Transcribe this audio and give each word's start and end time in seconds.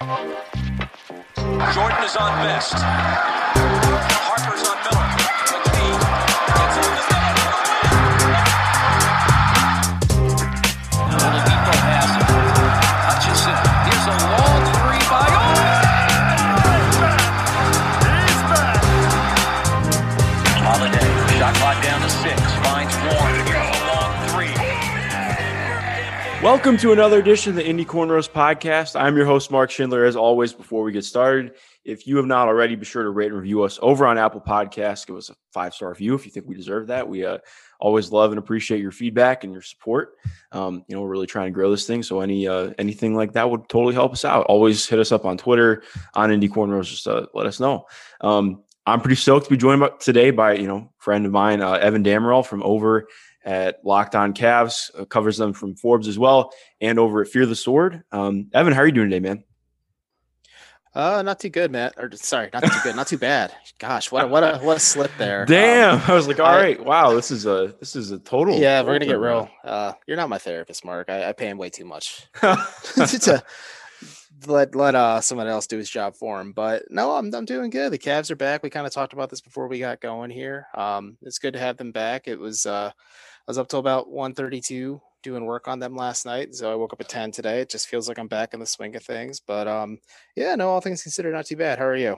Jordan 0.00 0.16
is 2.04 2.16
on 2.16 2.32
best. 2.40 2.72
Harper's 2.72 4.66
on 4.66 4.79
Welcome 26.42 26.78
to 26.78 26.92
another 26.92 27.18
edition 27.18 27.50
of 27.50 27.56
the 27.56 27.66
Indy 27.66 27.84
Cornrows 27.84 28.26
podcast. 28.26 28.98
I'm 28.98 29.14
your 29.14 29.26
host, 29.26 29.50
Mark 29.50 29.70
Schindler. 29.70 30.06
As 30.06 30.16
always, 30.16 30.54
before 30.54 30.82
we 30.82 30.90
get 30.90 31.04
started, 31.04 31.56
if 31.84 32.06
you 32.06 32.16
have 32.16 32.24
not 32.24 32.48
already, 32.48 32.76
be 32.76 32.86
sure 32.86 33.02
to 33.02 33.10
rate 33.10 33.26
and 33.26 33.36
review 33.36 33.62
us 33.62 33.78
over 33.82 34.06
on 34.06 34.16
Apple 34.16 34.40
Podcasts. 34.40 35.06
Give 35.06 35.16
us 35.16 35.28
a 35.28 35.34
five 35.52 35.74
star 35.74 35.90
review 35.90 36.14
if 36.14 36.24
you 36.24 36.32
think 36.32 36.46
we 36.46 36.54
deserve 36.54 36.86
that. 36.86 37.06
We 37.06 37.26
uh, 37.26 37.38
always 37.78 38.10
love 38.10 38.32
and 38.32 38.38
appreciate 38.38 38.80
your 38.80 38.90
feedback 38.90 39.44
and 39.44 39.52
your 39.52 39.60
support. 39.60 40.14
Um, 40.50 40.82
you 40.88 40.96
know, 40.96 41.02
we're 41.02 41.10
really 41.10 41.26
trying 41.26 41.48
to 41.48 41.54
grow 41.54 41.70
this 41.70 41.86
thing, 41.86 42.02
so 42.02 42.20
any 42.20 42.48
uh, 42.48 42.72
anything 42.78 43.14
like 43.14 43.34
that 43.34 43.50
would 43.50 43.68
totally 43.68 43.92
help 43.92 44.12
us 44.12 44.24
out. 44.24 44.46
Always 44.46 44.88
hit 44.88 44.98
us 44.98 45.12
up 45.12 45.26
on 45.26 45.36
Twitter 45.36 45.82
on 46.14 46.32
Indy 46.32 46.48
Cornrows. 46.48 46.88
Just 46.88 47.06
uh, 47.06 47.26
let 47.34 47.44
us 47.44 47.60
know. 47.60 47.84
Um, 48.22 48.62
I'm 48.86 49.02
pretty 49.02 49.16
stoked 49.16 49.44
to 49.44 49.50
be 49.50 49.58
joined 49.58 49.82
by, 49.82 49.90
today 50.00 50.30
by 50.30 50.54
you 50.54 50.66
know 50.66 50.90
friend 50.96 51.26
of 51.26 51.32
mine, 51.32 51.60
uh, 51.60 51.72
Evan 51.72 52.02
Dammarell 52.02 52.46
from 52.46 52.62
over 52.62 53.08
at 53.44 53.84
Locked 53.84 54.14
On 54.14 54.32
Cavs, 54.34 54.90
uh, 54.98 55.04
covers 55.04 55.36
them 55.38 55.52
from 55.52 55.74
Forbes 55.76 56.08
as 56.08 56.18
well, 56.18 56.52
and 56.80 56.98
over 56.98 57.22
at 57.22 57.28
Fear 57.28 57.46
the 57.46 57.56
Sword. 57.56 58.02
Um, 58.12 58.48
Evan, 58.52 58.72
how 58.72 58.80
are 58.80 58.86
you 58.86 58.92
doing 58.92 59.10
today, 59.10 59.20
man? 59.20 59.44
Uh, 60.92 61.22
not 61.22 61.38
too 61.38 61.48
good, 61.50 61.70
Matt. 61.70 61.94
Or 61.98 62.10
sorry, 62.14 62.50
not 62.52 62.64
too 62.64 62.78
good, 62.82 62.96
not 62.96 63.06
too 63.06 63.16
bad. 63.16 63.54
Gosh, 63.78 64.10
what 64.10 64.24
a, 64.24 64.26
what 64.26 64.42
a 64.42 64.58
what 64.58 64.76
a 64.76 64.80
slip 64.80 65.12
there. 65.18 65.46
Damn, 65.46 65.94
Um, 65.94 66.02
I 66.08 66.14
was 66.14 66.26
like, 66.26 66.40
all 66.40 66.46
I- 66.46 66.56
right, 66.60 66.84
wow, 66.84 67.12
this 67.14 67.30
is 67.30 67.46
a 67.46 67.74
this 67.78 67.94
is 67.94 68.10
a 68.10 68.18
total. 68.18 68.56
yeah, 68.58 68.82
we're 68.82 68.94
gonna 68.94 69.06
get 69.06 69.20
real. 69.20 69.48
Uh, 69.64 69.92
you're 70.08 70.16
not 70.16 70.28
my 70.28 70.38
therapist, 70.38 70.84
Mark. 70.84 71.08
I, 71.08 71.28
I 71.28 71.32
pay 71.32 71.46
him 71.48 71.58
way 71.58 71.70
too 71.70 71.84
much 71.84 72.26
to 72.40 73.42
let 74.48 74.74
let 74.74 74.96
uh 74.96 75.20
someone 75.20 75.46
else 75.46 75.68
do 75.68 75.78
his 75.78 75.88
job 75.88 76.16
for 76.16 76.40
him. 76.40 76.50
But 76.52 76.82
no, 76.90 77.12
I'm 77.14 77.32
I'm 77.34 77.44
doing 77.44 77.70
good. 77.70 77.92
The 77.92 77.98
Cavs 77.98 78.30
are 78.32 78.36
back. 78.36 78.64
We 78.64 78.70
kind 78.70 78.86
of 78.86 78.92
talked 78.92 79.12
about 79.12 79.30
this 79.30 79.40
before 79.42 79.68
we 79.68 79.78
got 79.78 80.00
going 80.00 80.30
here. 80.30 80.66
Um, 80.74 81.16
it's 81.22 81.38
good 81.38 81.52
to 81.52 81.60
have 81.60 81.76
them 81.76 81.92
back. 81.92 82.26
It 82.26 82.40
was 82.40 82.66
uh, 82.66 82.90
was 83.50 83.58
up 83.58 83.68
till 83.68 83.80
about 83.80 84.08
1:32 84.10 85.00
doing 85.22 85.44
work 85.44 85.68
on 85.68 85.78
them 85.80 85.94
last 85.96 86.24
night. 86.24 86.54
So 86.54 86.72
I 86.72 86.76
woke 86.76 86.92
up 86.94 87.00
at 87.00 87.08
10 87.08 87.30
today. 87.32 87.60
It 87.60 87.68
just 87.68 87.88
feels 87.88 88.08
like 88.08 88.18
I'm 88.18 88.28
back 88.28 88.54
in 88.54 88.60
the 88.60 88.66
swing 88.66 88.96
of 88.96 89.02
things. 89.02 89.40
But 89.40 89.68
um, 89.68 89.98
yeah, 90.36 90.54
no, 90.54 90.70
all 90.70 90.80
things 90.80 91.02
considered, 91.02 91.34
not 91.34 91.46
too 91.46 91.56
bad. 91.56 91.78
How 91.78 91.84
are 91.84 91.96
you? 91.96 92.16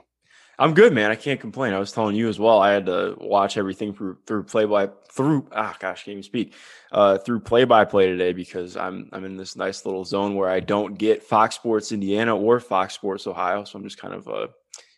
I'm 0.59 0.75
good, 0.75 0.93
man. 0.93 1.09
I 1.09 1.15
can't 1.15 1.39
complain. 1.41 1.73
I 1.73 1.79
was 1.79 1.91
telling 1.91 2.15
you 2.15 2.29
as 2.29 2.39
well. 2.39 2.61
I 2.61 2.71
had 2.71 2.85
to 2.85 3.15
watch 3.19 3.57
everything 3.57 3.93
through 3.93 4.19
through 4.27 4.43
play 4.43 4.65
by 4.65 4.89
through 5.11 5.47
ah 5.51 5.75
gosh, 5.79 6.03
can't 6.05 6.13
even 6.13 6.23
speak. 6.23 6.53
Uh 6.91 7.17
through 7.17 7.39
play 7.39 7.63
by 7.65 7.83
play 7.85 8.05
today 8.05 8.31
because 8.33 8.77
I'm 8.77 9.09
I'm 9.11 9.25
in 9.25 9.35
this 9.35 9.55
nice 9.55 9.83
little 9.85 10.05
zone 10.05 10.35
where 10.35 10.49
I 10.49 10.59
don't 10.59 10.95
get 10.97 11.23
Fox 11.23 11.55
Sports 11.55 11.91
Indiana 11.91 12.37
or 12.37 12.59
Fox 12.59 12.93
Sports 12.93 13.25
Ohio. 13.25 13.63
So 13.63 13.79
I'm 13.79 13.83
just 13.83 13.97
kind 13.97 14.13
of 14.13 14.27
uh, 14.27 14.47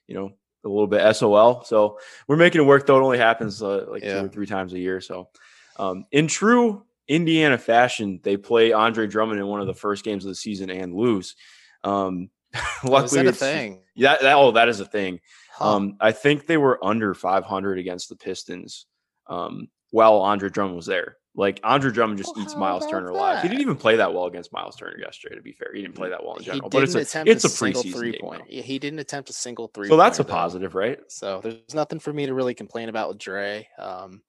you 0.08 0.16
know, 0.16 0.32
a 0.66 0.68
little 0.68 0.88
bit 0.88 1.16
SOL. 1.16 1.64
So 1.64 2.00
we're 2.28 2.36
making 2.36 2.60
it 2.62 2.66
work 2.66 2.86
though. 2.86 2.98
It 2.98 3.04
only 3.04 3.18
happens 3.18 3.64
uh, 3.64 3.86
like 3.90 4.04
Yeah. 4.04 4.20
two 4.20 4.26
or 4.26 4.30
three 4.30 4.46
times 4.46 4.74
a 4.74 4.80
year. 4.80 5.00
So 5.00 5.30
um 5.78 6.06
in 6.12 6.28
true 6.28 6.84
Indiana 7.08 7.58
fashion, 7.58 8.20
they 8.24 8.38
play 8.38 8.74
Andre 8.74 9.08
Drummond 9.08 9.40
in 9.40 9.48
one 9.48 9.62
of 9.62 9.68
the 9.68 9.74
first 9.74 10.04
games 10.04 10.26
of 10.26 10.30
the 10.30 10.36
season 10.36 10.70
and 10.70 10.94
lose. 10.94 11.36
Um 11.84 12.30
Was 12.84 12.92
luckily 12.92 13.24
that 13.24 13.26
a 13.26 13.30
it's- 13.30 13.40
thing? 13.40 13.82
Yeah, 13.96 14.18
that, 14.22 14.36
oh, 14.36 14.52
that 14.52 14.68
is 14.70 14.80
a 14.82 14.86
thing. 14.86 15.22
Huh. 15.54 15.76
Um, 15.76 15.96
I 16.02 16.12
think 16.12 16.48
they 16.48 16.58
were 16.58 16.84
under 16.84 17.14
500 17.14 17.80
against 17.80 18.10
the 18.10 18.18
Pistons 18.18 18.88
um, 19.28 19.70
while 19.92 20.18
Andre 20.18 20.50
Drummond 20.50 20.76
was 20.76 20.86
there. 20.86 21.16
Like 21.34 21.62
Andre 21.64 21.92
Drummond 21.92 22.18
just 22.18 22.36
Well, 22.36 22.44
eats 22.44 22.56
Miles 22.58 22.86
Turner 22.88 23.10
alive. 23.10 23.42
He 23.42 23.48
didn't 23.48 23.62
even 23.62 23.78
play 23.78 23.96
that 23.98 24.14
well 24.14 24.26
against 24.26 24.52
Miles 24.52 24.76
Turner 24.76 24.98
yesterday. 25.00 25.36
To 25.36 25.42
be 25.42 25.54
fair, 25.54 25.70
he 25.74 25.82
didn't 25.82 25.96
play 25.96 26.10
that 26.10 26.24
well 26.26 26.36
in 26.36 26.44
general. 26.44 26.70
But 26.70 26.84
it's 26.84 26.96
a 26.96 27.00
attempt 27.00 27.30
it's 27.30 27.46
a 27.46 27.50
single 27.50 27.84
preseason 27.84 27.94
three 27.94 28.20
point. 28.20 28.44
Yeah, 28.50 28.62
he 28.64 28.80
didn't 28.80 29.00
attempt 29.00 29.30
a 29.30 29.34
single 29.34 29.70
three. 29.74 29.88
So 29.88 29.96
that's 29.98 30.20
a 30.20 30.24
though. 30.24 30.32
positive, 30.32 30.76
right? 30.76 31.00
So 31.10 31.40
there's 31.42 31.74
nothing 31.74 32.00
for 32.00 32.12
me 32.12 32.26
to 32.26 32.34
really 32.34 32.54
complain 32.54 32.90
about 32.90 33.10
with 33.10 33.18
Dre. 33.18 33.68
Um, 33.80 34.22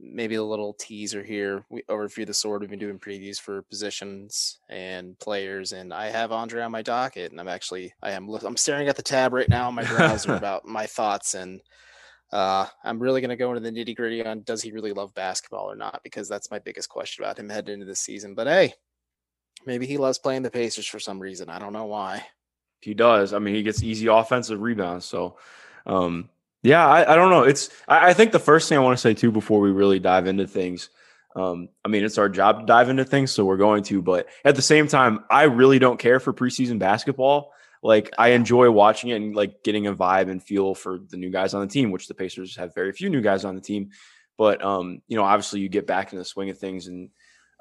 maybe 0.00 0.34
a 0.34 0.42
little 0.42 0.74
teaser 0.74 1.22
here. 1.22 1.64
We 1.70 1.82
over 1.88 2.08
Fear 2.08 2.26
the 2.26 2.34
Sword. 2.34 2.60
We've 2.60 2.70
been 2.70 2.78
doing 2.78 2.98
previews 2.98 3.40
for 3.40 3.62
positions 3.62 4.58
and 4.68 5.18
players, 5.18 5.72
and 5.72 5.92
I 5.92 6.10
have 6.10 6.32
Andre 6.32 6.62
on 6.62 6.72
my 6.72 6.82
docket, 6.82 7.30
and 7.30 7.40
I'm 7.40 7.48
actually 7.48 7.94
I 8.02 8.12
am 8.12 8.28
I'm 8.28 8.56
staring 8.56 8.88
at 8.88 8.96
the 8.96 9.02
tab 9.02 9.32
right 9.32 9.48
now 9.48 9.68
on 9.68 9.74
my 9.74 9.84
browser 9.84 10.34
about 10.36 10.66
my 10.66 10.86
thoughts, 10.86 11.34
and 11.34 11.60
uh, 12.32 12.66
I'm 12.82 12.98
really 12.98 13.20
going 13.20 13.30
to 13.30 13.36
go 13.36 13.52
into 13.54 13.60
the 13.60 13.70
nitty 13.70 13.96
gritty 13.96 14.24
on 14.24 14.42
does 14.42 14.62
he 14.62 14.72
really 14.72 14.92
love 14.92 15.14
basketball 15.14 15.70
or 15.70 15.76
not, 15.76 16.00
because 16.02 16.28
that's 16.28 16.50
my 16.50 16.58
biggest 16.58 16.88
question 16.88 17.24
about 17.24 17.38
him 17.38 17.48
heading 17.48 17.74
into 17.74 17.86
the 17.86 17.94
season. 17.94 18.34
But 18.34 18.48
hey, 18.48 18.74
maybe 19.66 19.86
he 19.86 19.98
loves 19.98 20.18
playing 20.18 20.42
the 20.42 20.50
Pacers 20.50 20.86
for 20.86 20.98
some 20.98 21.20
reason. 21.20 21.48
I 21.48 21.58
don't 21.58 21.72
know 21.72 21.86
why. 21.86 22.26
He 22.80 22.92
does. 22.92 23.32
I 23.32 23.38
mean, 23.38 23.54
he 23.54 23.62
gets 23.62 23.82
easy 23.82 24.08
offensive 24.08 24.60
rebounds. 24.60 25.06
So, 25.06 25.38
um, 25.86 26.28
yeah, 26.64 26.86
I, 26.86 27.12
I 27.12 27.14
don't 27.14 27.30
know. 27.30 27.42
It's 27.42 27.68
I, 27.86 28.08
I 28.08 28.14
think 28.14 28.32
the 28.32 28.38
first 28.38 28.68
thing 28.68 28.78
I 28.78 28.80
want 28.80 28.96
to 28.96 29.00
say 29.00 29.12
too 29.12 29.30
before 29.30 29.60
we 29.60 29.70
really 29.70 30.00
dive 30.00 30.26
into 30.26 30.46
things. 30.46 30.88
Um, 31.36 31.68
I 31.84 31.88
mean, 31.88 32.04
it's 32.04 32.16
our 32.16 32.30
job 32.30 32.60
to 32.60 32.66
dive 32.66 32.88
into 32.88 33.04
things, 33.04 33.32
so 33.32 33.44
we're 33.44 33.58
going 33.58 33.82
to. 33.84 34.00
But 34.00 34.28
at 34.44 34.56
the 34.56 34.62
same 34.62 34.88
time, 34.88 35.24
I 35.30 35.42
really 35.44 35.78
don't 35.78 35.98
care 35.98 36.18
for 36.20 36.32
preseason 36.32 36.78
basketball. 36.78 37.52
Like, 37.82 38.10
I 38.16 38.28
enjoy 38.28 38.70
watching 38.70 39.10
it 39.10 39.16
and 39.16 39.36
like 39.36 39.62
getting 39.62 39.86
a 39.86 39.94
vibe 39.94 40.30
and 40.30 40.42
feel 40.42 40.74
for 40.74 41.00
the 41.10 41.18
new 41.18 41.30
guys 41.30 41.52
on 41.52 41.60
the 41.60 41.66
team, 41.66 41.90
which 41.90 42.08
the 42.08 42.14
Pacers 42.14 42.56
have 42.56 42.74
very 42.74 42.92
few 42.92 43.10
new 43.10 43.20
guys 43.20 43.44
on 43.44 43.56
the 43.56 43.60
team. 43.60 43.90
But 44.38 44.64
um, 44.64 45.02
you 45.06 45.18
know, 45.18 45.24
obviously, 45.24 45.60
you 45.60 45.68
get 45.68 45.86
back 45.86 46.12
in 46.12 46.18
the 46.18 46.24
swing 46.24 46.48
of 46.48 46.58
things 46.58 46.86
and 46.86 47.10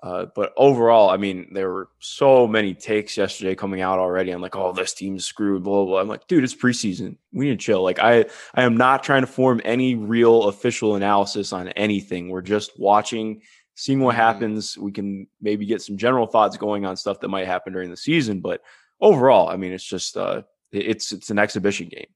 uh, 0.04 0.26
but 0.36 0.54
overall, 0.58 1.10
I 1.10 1.16
mean, 1.16 1.48
there 1.54 1.72
were 1.72 1.88
so 2.00 2.46
many 2.46 2.74
takes 2.74 3.16
yesterday 3.16 3.56
coming 3.56 3.80
out 3.80 4.00
already. 4.00 4.32
I'm 4.32 4.42
like, 4.42 4.56
oh, 4.56 4.74
this 4.74 4.94
team's 4.94 5.24
screwed, 5.24 5.64
blah, 5.64 5.78
blah, 5.78 5.86
blah. 5.86 6.02
I'm 6.02 6.10
like, 6.10 6.28
dude, 6.28 6.44
it's 6.44 6.54
preseason. 6.54 7.16
We 7.32 7.46
need 7.46 7.60
to 7.60 7.66
chill. 7.66 7.82
Like, 7.82 8.00
I, 8.00 8.26
I 8.54 8.64
am 8.64 8.76
not 8.76 9.02
trying 9.04 9.22
to 9.22 9.28
form 9.28 9.62
any 9.64 9.96
real 9.96 10.50
official 10.50 10.96
analysis 10.98 11.54
on 11.54 11.70
anything. 11.70 12.28
We're 12.28 12.42
just 12.42 12.78
watching, 12.78 13.42
seeing 13.76 14.02
what 14.02 14.16
Mhm. 14.16 14.18
happens. 14.20 14.78
We 14.78 14.92
can 14.92 15.26
maybe 15.42 15.66
get 15.66 15.82
some 15.82 15.96
general 15.98 16.28
thoughts 16.28 16.58
going 16.58 16.86
on 16.86 16.98
stuff 16.98 17.22
that 17.22 17.30
might 17.30 17.48
happen 17.48 17.72
during 17.72 17.90
the 17.90 17.96
season. 17.98 18.42
But 18.42 18.62
overall, 19.00 19.48
I 19.48 19.56
mean, 19.56 19.72
it's 19.72 19.88
just, 19.88 20.18
uh, 20.18 20.42
it's, 20.74 21.14
it's 21.14 21.30
an 21.30 21.40
exhibition 21.40 21.88
game. 21.88 22.08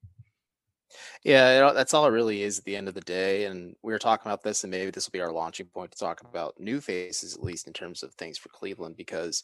Yeah, 1.23 1.71
that's 1.73 1.93
all 1.93 2.05
it 2.05 2.11
really 2.11 2.43
is 2.43 2.59
at 2.59 2.65
the 2.65 2.75
end 2.75 2.87
of 2.87 2.93
the 2.93 3.01
day. 3.01 3.45
And 3.45 3.75
we 3.83 3.91
were 3.91 3.99
talking 3.99 4.29
about 4.29 4.43
this, 4.43 4.63
and 4.63 4.71
maybe 4.71 4.91
this 4.91 5.07
will 5.07 5.11
be 5.11 5.21
our 5.21 5.31
launching 5.31 5.67
point 5.67 5.91
to 5.91 5.97
talk 5.97 6.21
about 6.21 6.59
new 6.59 6.79
faces, 6.81 7.35
at 7.35 7.43
least 7.43 7.67
in 7.67 7.73
terms 7.73 8.03
of 8.03 8.13
things 8.13 8.37
for 8.37 8.49
Cleveland, 8.49 8.95
because 8.97 9.41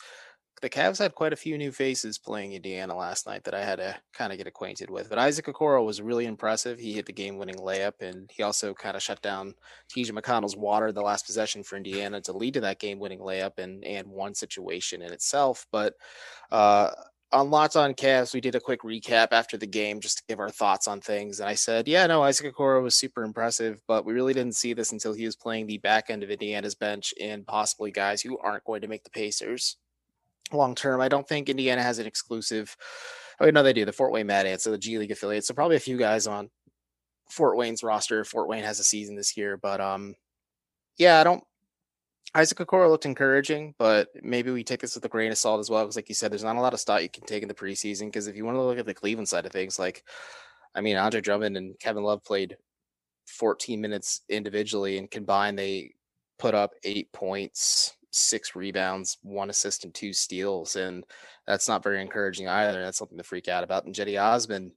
the 0.61 0.69
Cavs 0.69 0.99
had 0.99 1.15
quite 1.15 1.33
a 1.33 1.37
few 1.37 1.57
new 1.57 1.71
faces 1.71 2.17
playing 2.17 2.53
Indiana 2.53 2.95
last 2.95 3.27
night 3.27 3.43
that 3.43 3.55
I 3.55 3.65
had 3.65 3.77
to 3.77 3.97
kind 4.13 4.31
of 4.31 4.37
get 4.37 4.47
acquainted 4.47 4.89
with. 4.89 5.09
But 5.09 5.19
Isaac 5.19 5.45
Okoro 5.47 5.85
was 5.85 6.01
really 6.01 6.25
impressive. 6.25 6.79
He 6.79 6.93
hit 6.93 7.05
the 7.05 7.13
game 7.13 7.37
winning 7.37 7.57
layup, 7.57 8.01
and 8.01 8.29
he 8.33 8.43
also 8.43 8.73
kind 8.73 8.95
of 8.95 9.03
shut 9.03 9.21
down 9.21 9.55
TJ 9.89 10.11
McConnell's 10.11 10.55
water 10.55 10.91
the 10.91 11.01
last 11.01 11.25
possession 11.25 11.63
for 11.63 11.75
Indiana 11.75 12.21
to 12.21 12.33
lead 12.33 12.53
to 12.53 12.61
that 12.61 12.79
game 12.79 12.99
winning 12.99 13.19
layup 13.19 13.59
and, 13.59 13.83
and 13.83 14.07
one 14.07 14.35
situation 14.35 15.01
in 15.01 15.11
itself. 15.11 15.65
But 15.71 15.95
uh, 16.51 16.91
on 17.33 17.49
Locked 17.49 17.75
On 17.75 17.93
Cavs, 17.93 18.33
we 18.33 18.39
did 18.39 18.55
a 18.55 18.59
quick 18.59 18.81
recap 18.83 19.29
after 19.31 19.57
the 19.57 19.65
game 19.65 19.99
just 19.99 20.19
to 20.19 20.23
give 20.29 20.39
our 20.39 20.51
thoughts 20.51 20.87
on 20.87 21.01
things. 21.01 21.39
And 21.39 21.49
I 21.49 21.55
said, 21.55 21.87
yeah, 21.87 22.05
no, 22.05 22.21
Isaac 22.21 22.55
Okoro 22.55 22.83
was 22.83 22.95
super 22.95 23.23
impressive, 23.23 23.81
but 23.87 24.05
we 24.05 24.13
really 24.13 24.33
didn't 24.33 24.55
see 24.55 24.73
this 24.73 24.91
until 24.91 25.13
he 25.13 25.25
was 25.25 25.35
playing 25.35 25.65
the 25.65 25.79
back 25.79 26.09
end 26.09 26.23
of 26.23 26.29
Indiana's 26.29 26.75
bench 26.75 27.13
and 27.19 27.45
possibly 27.45 27.91
guys 27.91 28.21
who 28.21 28.37
aren't 28.37 28.63
going 28.65 28.81
to 28.81 28.87
make 28.87 29.03
the 29.03 29.09
Pacers 29.09 29.77
long 30.51 30.75
term. 30.75 31.01
I 31.01 31.07
don't 31.07 31.27
think 31.27 31.49
Indiana 31.49 31.81
has 31.81 31.97
an 31.97 32.05
exclusive. 32.05 32.77
Oh, 33.39 33.49
no, 33.49 33.63
they 33.63 33.73
do. 33.73 33.83
The 33.83 33.91
Fort 33.91 34.11
Wayne 34.11 34.27
Mad 34.27 34.45
Ants, 34.45 34.63
so 34.63 34.71
the 34.71 34.77
G 34.77 34.99
League 34.99 35.11
affiliate. 35.11 35.43
So 35.43 35.55
probably 35.55 35.77
a 35.77 35.81
few 35.81 35.97
guys 35.97 36.27
on 36.27 36.51
Fort 37.29 37.57
Wayne's 37.57 37.83
roster. 37.83 38.23
Fort 38.23 38.47
Wayne 38.47 38.63
has 38.63 38.79
a 38.79 38.83
season 38.83 39.15
this 39.15 39.35
year, 39.35 39.57
but 39.57 39.81
um, 39.81 40.13
yeah, 40.97 41.19
I 41.19 41.23
don't. 41.23 41.43
Isaac 42.35 42.57
Okoro 42.57 42.89
looked 42.89 43.05
encouraging, 43.05 43.75
but 43.77 44.09
maybe 44.23 44.49
we 44.49 44.63
take 44.63 44.81
this 44.81 44.95
with 44.95 45.05
a 45.05 45.09
grain 45.09 45.31
of 45.31 45.37
salt 45.37 45.59
as 45.59 45.69
well. 45.69 45.83
Because, 45.83 45.95
like 45.95 46.09
you 46.09 46.15
said, 46.15 46.31
there's 46.31 46.43
not 46.43 46.55
a 46.55 46.61
lot 46.61 46.73
of 46.73 46.79
stock 46.79 47.01
you 47.01 47.09
can 47.09 47.25
take 47.25 47.43
in 47.43 47.47
the 47.47 47.53
preseason. 47.53 48.05
Because 48.07 48.27
if 48.27 48.35
you 48.35 48.43
want 48.43 48.57
to 48.57 48.61
look 48.61 48.79
at 48.79 48.87
the 48.87 48.93
Cleveland 48.93 49.29
side 49.29 49.45
of 49.45 49.51
things, 49.51 49.77
like, 49.77 50.03
I 50.73 50.81
mean, 50.81 50.97
Andre 50.97 51.21
Drummond 51.21 51.57
and 51.57 51.77
Kevin 51.79 52.03
Love 52.03 52.23
played 52.23 52.57
14 53.27 53.79
minutes 53.79 54.21
individually, 54.29 54.97
and 54.97 55.11
combined, 55.11 55.59
they 55.59 55.93
put 56.39 56.55
up 56.55 56.71
eight 56.83 57.11
points, 57.13 57.95
six 58.09 58.55
rebounds, 58.55 59.17
one 59.21 59.51
assist, 59.51 59.83
and 59.85 59.93
two 59.93 60.11
steals. 60.11 60.75
And 60.75 61.03
that's 61.45 61.67
not 61.67 61.83
very 61.83 62.01
encouraging 62.01 62.47
either. 62.47 62.81
That's 62.81 62.97
something 62.97 63.17
to 63.19 63.23
freak 63.23 63.47
out 63.47 63.63
about. 63.63 63.85
And 63.85 63.93
Cedi 63.93 64.19
Osman, 64.19 64.71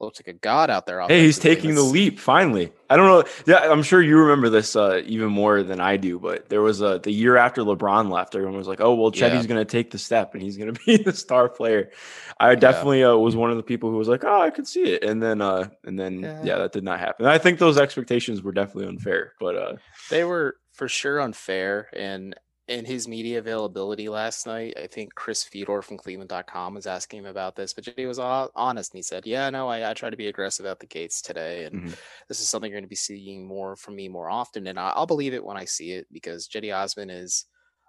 looks 0.00 0.20
like 0.20 0.28
a 0.28 0.38
god 0.38 0.70
out 0.70 0.86
there. 0.86 1.00
Hey, 1.02 1.22
he's 1.22 1.38
taking 1.38 1.74
the 1.74 1.82
leap 1.82 2.18
finally. 2.18 2.72
I 2.90 2.96
don't 2.96 3.06
know. 3.06 3.24
Yeah, 3.46 3.70
I'm 3.70 3.82
sure 3.82 4.02
you 4.02 4.18
remember 4.18 4.48
this 4.48 4.76
uh, 4.76 5.02
even 5.06 5.28
more 5.28 5.62
than 5.62 5.80
I 5.80 5.96
do. 5.96 6.18
But 6.18 6.48
there 6.48 6.60
was 6.62 6.80
a 6.80 6.98
the 7.02 7.10
year 7.10 7.36
after 7.36 7.62
LeBron 7.62 8.10
left, 8.10 8.34
everyone 8.34 8.56
was 8.56 8.68
like, 8.68 8.80
"Oh, 8.80 8.94
well, 8.94 9.10
Yeah. 9.14 9.30
Cedi's 9.30 9.46
going 9.46 9.60
to 9.60 9.64
take 9.64 9.90
the 9.90 9.98
step 9.98 10.34
and 10.34 10.42
he's 10.42 10.56
going 10.56 10.72
to 10.74 10.80
be 10.84 10.96
the 10.96 11.12
star 11.12 11.48
player." 11.48 11.90
I 12.38 12.54
definitely 12.56 13.04
uh, 13.04 13.16
was 13.16 13.36
one 13.36 13.50
of 13.50 13.56
the 13.56 13.62
people 13.62 13.90
who 13.90 13.96
was 13.96 14.08
like, 14.08 14.24
"Oh, 14.24 14.40
I 14.40 14.50
could 14.50 14.66
see 14.66 14.82
it," 14.82 15.04
and 15.04 15.22
then 15.22 15.40
uh, 15.40 15.68
and 15.84 15.98
then 15.98 16.20
yeah. 16.20 16.42
Yeah. 16.44 16.58
that 16.58 16.72
did 16.72 16.84
not 16.84 16.98
happen. 17.00 17.26
I 17.26 17.38
think 17.38 17.58
those 17.58 17.78
expectations 17.78 18.42
were 18.42 18.52
definitely 18.52 18.88
unfair. 18.88 19.32
But 19.40 19.56
uh, 19.56 19.72
They 20.10 20.24
were 20.24 20.56
for 20.72 20.88
sure 20.88 21.20
unfair. 21.20 21.88
And 21.96 22.34
in 22.68 22.84
his 22.86 23.06
media 23.06 23.38
availability 23.38 24.08
last 24.08 24.46
night, 24.46 24.74
I 24.78 24.86
think 24.86 25.14
Chris 25.14 25.44
Fedor 25.44 25.82
from 25.82 25.98
Cleveland.com 25.98 26.74
was 26.74 26.86
asking 26.86 27.20
him 27.20 27.26
about 27.26 27.56
this, 27.56 27.74
but 27.74 27.86
he 27.96 28.06
was 28.06 28.18
ho- 28.18 28.50
honest 28.54 28.92
and 28.92 28.98
he 28.98 29.02
said, 29.02 29.26
Yeah, 29.26 29.50
no, 29.50 29.68
I, 29.68 29.90
I 29.90 29.94
try 29.94 30.10
to 30.10 30.16
be 30.16 30.28
aggressive 30.28 30.64
out 30.66 30.80
the 30.80 30.86
gates 30.86 31.20
today. 31.22 31.64
And 31.64 31.80
Mhm. 31.80 31.94
this 32.28 32.40
is 32.40 32.48
something 32.48 32.70
you're 32.70 32.76
going 32.80 32.84
to 32.84 32.88
be 32.88 32.94
seeing 32.96 33.46
more 33.46 33.76
from 33.76 33.96
me 33.96 34.08
more 34.08 34.30
often. 34.30 34.66
And 34.66 34.78
I, 34.78 34.90
I'll 34.90 35.06
believe 35.06 35.34
it 35.34 35.44
when 35.44 35.56
I 35.58 35.64
see 35.66 35.92
it 35.92 36.06
because 36.12 36.48
Cedi 36.48 36.74
Osman 36.74 37.10
is. 37.10 37.46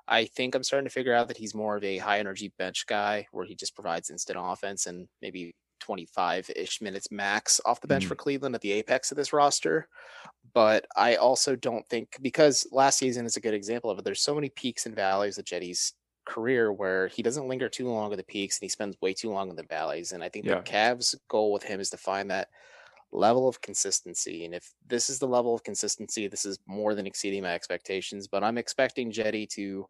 I 0.07 0.25
think 0.25 0.53
I'm 0.53 0.63
starting 0.63 0.85
to 0.87 0.93
figure 0.93 1.13
out 1.13 1.27
that 1.29 1.37
he's 1.37 1.55
more 1.55 1.77
of 1.77 1.83
a 1.83 1.97
high 1.97 2.19
energy 2.19 2.53
bench 2.59 2.85
guy 2.85 3.27
where 3.31 3.45
he 3.45 3.55
just 3.55 3.73
provides 3.73 4.11
instant 4.11 4.37
offense 4.39 4.85
and 4.85 5.07
maybe 5.21 5.55
25 5.85 6.49
ish 6.55 6.81
minutes 6.81 7.11
max 7.11 7.61
off 7.63 7.79
the 7.79 7.87
bench 7.87 8.05
Mhm. 8.05 8.07
for 8.07 8.15
Cleveland 8.15 8.55
at 8.55 8.61
the 8.61 8.71
apex 8.71 9.11
of 9.11 9.17
this 9.17 9.31
roster. 9.31 9.87
But 10.53 10.87
I 10.95 11.15
also 11.15 11.55
don't 11.55 11.87
think 11.87 12.17
because 12.21 12.67
last 12.71 12.97
season 12.97 13.25
is 13.27 13.37
a 13.37 13.39
good 13.39 13.53
example 13.53 13.91
of 13.91 13.99
it. 13.99 14.03
There's 14.05 14.21
so 14.21 14.33
many 14.33 14.49
peaks 14.49 14.87
and 14.87 14.95
valleys 14.95 15.37
of 15.37 15.45
Cedi's 15.45 15.93
career 16.25 16.73
where 16.73 17.07
he 17.07 17.21
doesn't 17.21 17.47
linger 17.47 17.69
too 17.69 17.87
long 17.87 18.11
at 18.11 18.17
the 18.17 18.23
peaks 18.23 18.57
and 18.57 18.65
he 18.65 18.69
spends 18.69 18.99
way 18.99 19.13
too 19.13 19.29
long 19.29 19.51
in 19.51 19.55
the 19.55 19.63
valleys. 19.69 20.11
And 20.11 20.23
I 20.23 20.29
think 20.29 20.45
Yeah. 20.45 20.55
the 20.55 20.63
Cavs' 20.63 21.13
goal 21.27 21.51
with 21.51 21.61
him 21.61 21.79
is 21.79 21.91
to 21.91 21.97
find 21.97 22.31
that 22.31 22.49
level 23.11 23.47
of 23.47 23.61
consistency. 23.61 24.43
And 24.43 24.55
if 24.55 24.73
this 24.87 25.07
is 25.07 25.19
the 25.19 25.27
level 25.27 25.53
of 25.53 25.63
consistency, 25.63 26.27
this 26.27 26.45
is 26.45 26.57
more 26.65 26.95
than 26.95 27.05
exceeding 27.05 27.43
my 27.43 27.53
expectations. 27.53 28.27
But 28.27 28.43
I'm 28.43 28.57
expecting 28.57 29.11
Jetty 29.11 29.45
to 29.57 29.87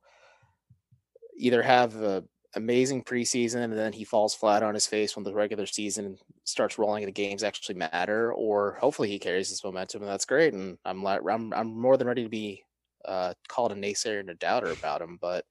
either 1.38 1.64
have 1.64 1.96
a 1.96 2.26
amazing 2.56 3.04
preseason 3.04 3.63
and 3.63 3.74
then 3.74 3.94
he 3.94 4.04
falls 4.04 4.34
flat 4.34 4.63
on 4.63 4.74
his 4.74 4.88
face 4.88 5.16
when 5.16 5.24
the 5.24 5.34
regular 5.34 5.66
season 5.66 6.18
starts 6.44 6.78
rolling 6.78 7.04
and 7.04 7.07
the 7.07 7.13
games 7.13 7.44
actually 7.44 7.75
matter, 7.75 8.34
or 8.34 8.78
hopefully 8.80 9.10
he 9.10 9.19
carries 9.19 9.50
this 9.50 9.63
momentum 9.63 10.02
and 10.02 10.10
that's 10.10 10.25
great. 10.25 10.54
And 10.54 10.78
I'm 10.86 11.06
I'm, 11.06 11.54
I'm 11.54 11.80
more 11.80 11.98
than 11.98 12.07
ready 12.07 12.24
to 12.24 12.30
be 12.30 12.63
uh, 13.06 13.34
called 13.48 13.72
a 13.72 13.75
naysayer 13.75 14.19
and 14.19 14.30
a 14.30 14.36
doubter 14.36 14.72
about 14.72 15.02
him. 15.02 15.18
But 15.22 15.46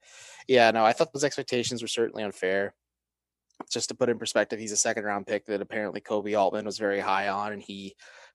yeah, 0.48 0.70
no, 0.70 0.84
I 0.84 0.92
thought 0.92 1.12
those 1.12 1.24
expectations 1.24 1.82
were 1.82 1.88
certainly 1.88 2.24
unfair. 2.24 2.74
Just 3.70 3.88
to 3.88 3.94
put 3.94 4.08
in 4.08 4.18
perspective, 4.18 4.58
he's 4.58 4.72
a 4.72 4.76
second 4.76 5.04
round 5.04 5.26
pick 5.26 5.46
that 5.46 5.60
apparently 5.60 6.00
Koby 6.00 6.36
Altman 6.38 6.64
was 6.64 6.76
very 6.76 6.98
high 6.98 7.28
on, 7.28 7.52
and 7.52 7.62
he 7.62 7.94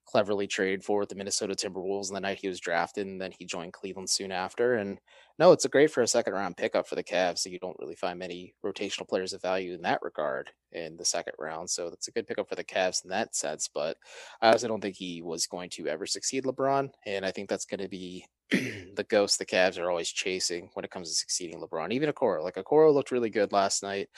cleverly 0.09 0.47
traded 0.47 0.83
for 0.83 0.99
with 0.99 1.09
the 1.09 1.15
Minnesota 1.15 1.53
Timberwolves 1.53 2.07
on 2.07 2.15
the 2.15 2.19
night 2.19 2.39
he 2.41 2.47
was 2.47 2.59
drafted, 2.59 3.05
and 3.05 3.21
then 3.21 3.31
he 3.37 3.45
joined 3.45 3.73
Cleveland 3.73 4.09
soon 4.09 4.31
after. 4.31 4.75
And 4.75 4.99
no, 5.37 5.51
it's 5.51 5.65
a 5.65 5.69
great 5.69 5.91
for 5.91 6.01
a 6.01 6.07
second 6.07 6.33
round 6.33 6.57
pickup 6.57 6.87
for 6.87 6.95
the 6.95 7.03
Cavs. 7.03 7.39
So 7.39 7.49
you 7.49 7.59
don't 7.59 7.77
really 7.79 7.95
find 7.95 8.17
many 8.17 8.55
rotational 8.65 9.07
players 9.07 9.33
of 9.33 9.41
value 9.41 9.73
in 9.73 9.83
that 9.83 10.01
regard 10.01 10.49
in 10.71 10.97
the 10.97 11.05
second 11.05 11.33
round. 11.37 11.69
So 11.69 11.89
that's 11.89 12.07
a 12.07 12.11
good 12.11 12.27
pickup 12.27 12.49
for 12.49 12.55
the 12.55 12.63
Cavs 12.63 13.03
in 13.03 13.11
that 13.11 13.35
sense. 13.35 13.69
But 13.71 13.97
I 14.41 14.51
also 14.51 14.67
don't 14.67 14.81
think 14.81 14.95
he 14.95 15.21
was 15.21 15.45
going 15.45 15.69
to 15.71 15.87
ever 15.87 16.07
succeed 16.07 16.43
LeBron. 16.43 16.89
And 17.05 17.23
I 17.23 17.31
think 17.31 17.47
that's 17.47 17.65
going 17.65 17.81
to 17.81 17.87
be 17.87 18.25
the 18.51 19.05
ghost 19.07 19.37
the 19.37 19.45
Cavs 19.45 19.79
are 19.79 19.89
always 19.89 20.09
chasing 20.09 20.69
when 20.73 20.83
it 20.85 20.91
comes 20.91 21.09
to 21.09 21.15
succeeding 21.15 21.61
LeBron. 21.61 21.93
Even 21.93 22.11
Okoro. 22.11 22.43
Like 22.43 22.55
Okoro 22.55 22.91
looked 22.91 23.11
really 23.11 23.29
good 23.29 23.51
last 23.51 23.83
night, 23.83 24.09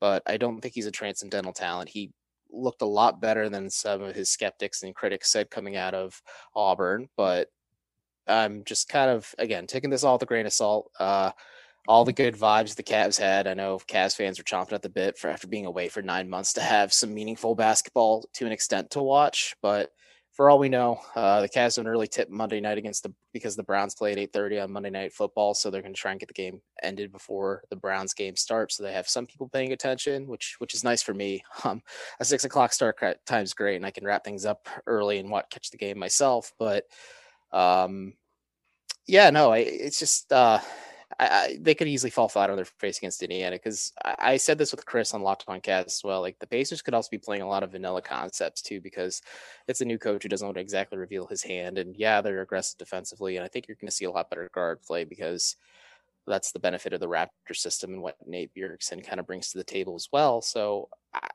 but 0.00 0.22
I 0.26 0.36
don't 0.36 0.60
think 0.60 0.74
he's 0.74 0.86
a 0.86 0.92
transcendental 0.92 1.52
talent. 1.52 1.88
He 1.88 2.12
looked 2.52 2.82
a 2.82 2.86
lot 2.86 3.20
better 3.20 3.48
than 3.48 3.70
some 3.70 4.02
of 4.02 4.14
his 4.14 4.30
skeptics 4.30 4.82
and 4.82 4.94
critics 4.94 5.30
said 5.30 5.50
coming 5.50 5.76
out 5.76 5.94
of 5.94 6.20
Auburn. 6.54 7.08
But 7.16 7.48
I'm 8.26 8.64
just 8.64 8.88
kind 8.88 9.10
of 9.10 9.34
again 9.38 9.66
taking 9.66 9.90
this 9.90 10.04
all 10.04 10.14
with 10.14 10.22
a 10.22 10.26
grain 10.26 10.46
of 10.46 10.52
salt. 10.52 10.90
Uh, 10.98 11.32
all 11.88 12.04
the 12.04 12.12
good 12.12 12.36
vibes 12.36 12.76
the 12.76 12.82
Cavs 12.82 13.18
had. 13.18 13.48
I 13.48 13.54
know 13.54 13.80
Cavs 13.88 14.14
fans 14.16 14.38
were 14.38 14.44
chomping 14.44 14.72
at 14.72 14.82
the 14.82 14.88
bit 14.88 15.18
for 15.18 15.28
after 15.28 15.48
being 15.48 15.66
away 15.66 15.88
for 15.88 16.00
nine 16.00 16.28
months 16.30 16.52
to 16.52 16.60
have 16.60 16.92
some 16.92 17.12
meaningful 17.12 17.54
basketball 17.56 18.24
to 18.34 18.46
an 18.46 18.52
extent 18.52 18.90
to 18.90 19.02
watch. 19.02 19.56
But 19.62 19.90
for 20.32 20.48
all 20.48 20.58
we 20.58 20.70
know, 20.70 20.98
uh, 21.14 21.42
the 21.42 21.48
Cavs 21.48 21.76
have 21.76 21.84
an 21.84 21.92
early 21.92 22.06
tip 22.06 22.30
Monday 22.30 22.58
night 22.58 22.78
against 22.78 23.02
the 23.02 23.12
because 23.34 23.54
the 23.54 23.62
Browns 23.62 23.94
play 23.94 24.12
at 24.12 24.18
eight 24.18 24.32
thirty 24.32 24.58
on 24.58 24.72
Monday 24.72 24.88
Night 24.88 25.12
Football, 25.12 25.52
so 25.52 25.70
they're 25.70 25.82
going 25.82 25.94
to 25.94 26.00
try 26.00 26.10
and 26.10 26.20
get 26.20 26.28
the 26.28 26.34
game 26.34 26.62
ended 26.82 27.12
before 27.12 27.64
the 27.68 27.76
Browns 27.76 28.14
game 28.14 28.34
starts. 28.34 28.76
So 28.76 28.82
they 28.82 28.94
have 28.94 29.08
some 29.08 29.26
people 29.26 29.48
paying 29.48 29.72
attention, 29.72 30.26
which 30.26 30.56
which 30.58 30.74
is 30.74 30.84
nice 30.84 31.02
for 31.02 31.14
me. 31.14 31.44
Um, 31.64 31.80
a 32.18 32.24
six 32.24 32.44
o'clock 32.44 32.72
start 32.72 33.00
time's 33.24 33.54
great, 33.54 33.76
and 33.76 33.86
I 33.86 33.92
can 33.92 34.04
wrap 34.04 34.24
things 34.24 34.44
up 34.44 34.68
early 34.86 35.18
and 35.18 35.30
watch 35.30 35.46
catch 35.50 35.70
the 35.70 35.76
game 35.76 35.96
myself. 35.96 36.52
But 36.58 36.86
um, 37.52 38.14
yeah, 39.06 39.30
no, 39.30 39.52
I, 39.52 39.58
it's 39.58 39.98
just 39.98 40.32
uh, 40.32 40.58
I, 41.18 41.58
they 41.60 41.74
could 41.74 41.88
easily 41.88 42.10
fall 42.10 42.28
flat 42.28 42.50
on 42.50 42.56
their 42.56 42.64
face 42.64 42.98
against 42.98 43.22
Indiana 43.22 43.56
because 43.56 43.92
I, 44.04 44.16
I 44.18 44.36
said 44.36 44.58
this 44.58 44.72
with 44.72 44.86
Chris 44.86 45.14
on 45.14 45.22
Locked 45.22 45.44
On 45.48 45.60
Cavs 45.60 45.86
as 45.86 46.02
well. 46.04 46.20
Like 46.20 46.38
the 46.38 46.46
Pacers 46.46 46.82
could 46.82 46.94
also 46.94 47.08
be 47.10 47.18
playing 47.18 47.42
a 47.42 47.48
lot 47.48 47.62
of 47.62 47.72
vanilla 47.72 48.02
concepts 48.02 48.62
too 48.62 48.80
because 48.80 49.22
it's 49.68 49.80
a 49.80 49.84
new 49.84 49.98
coach 49.98 50.22
who 50.22 50.28
doesn't 50.28 50.46
want 50.46 50.56
to 50.56 50.62
exactly 50.62 50.98
reveal 50.98 51.26
his 51.26 51.42
hand. 51.42 51.78
And 51.78 51.96
yeah, 51.96 52.20
they're 52.20 52.42
aggressive 52.42 52.78
defensively, 52.78 53.36
and 53.36 53.44
I 53.44 53.48
think 53.48 53.68
you're 53.68 53.76
going 53.80 53.88
to 53.88 53.94
see 53.94 54.04
a 54.04 54.10
lot 54.10 54.30
better 54.30 54.50
guard 54.52 54.82
play 54.82 55.04
because 55.04 55.56
that's 56.26 56.52
the 56.52 56.60
benefit 56.60 56.92
of 56.92 57.00
the 57.00 57.08
Raptor 57.08 57.54
system 57.54 57.94
and 57.94 58.02
what 58.02 58.16
Nate 58.26 58.54
Bjorkgren 58.54 59.04
kind 59.04 59.18
of 59.18 59.26
brings 59.26 59.50
to 59.50 59.58
the 59.58 59.64
table 59.64 59.96
as 59.96 60.08
well. 60.12 60.40
So 60.40 60.88
I, 61.12 61.26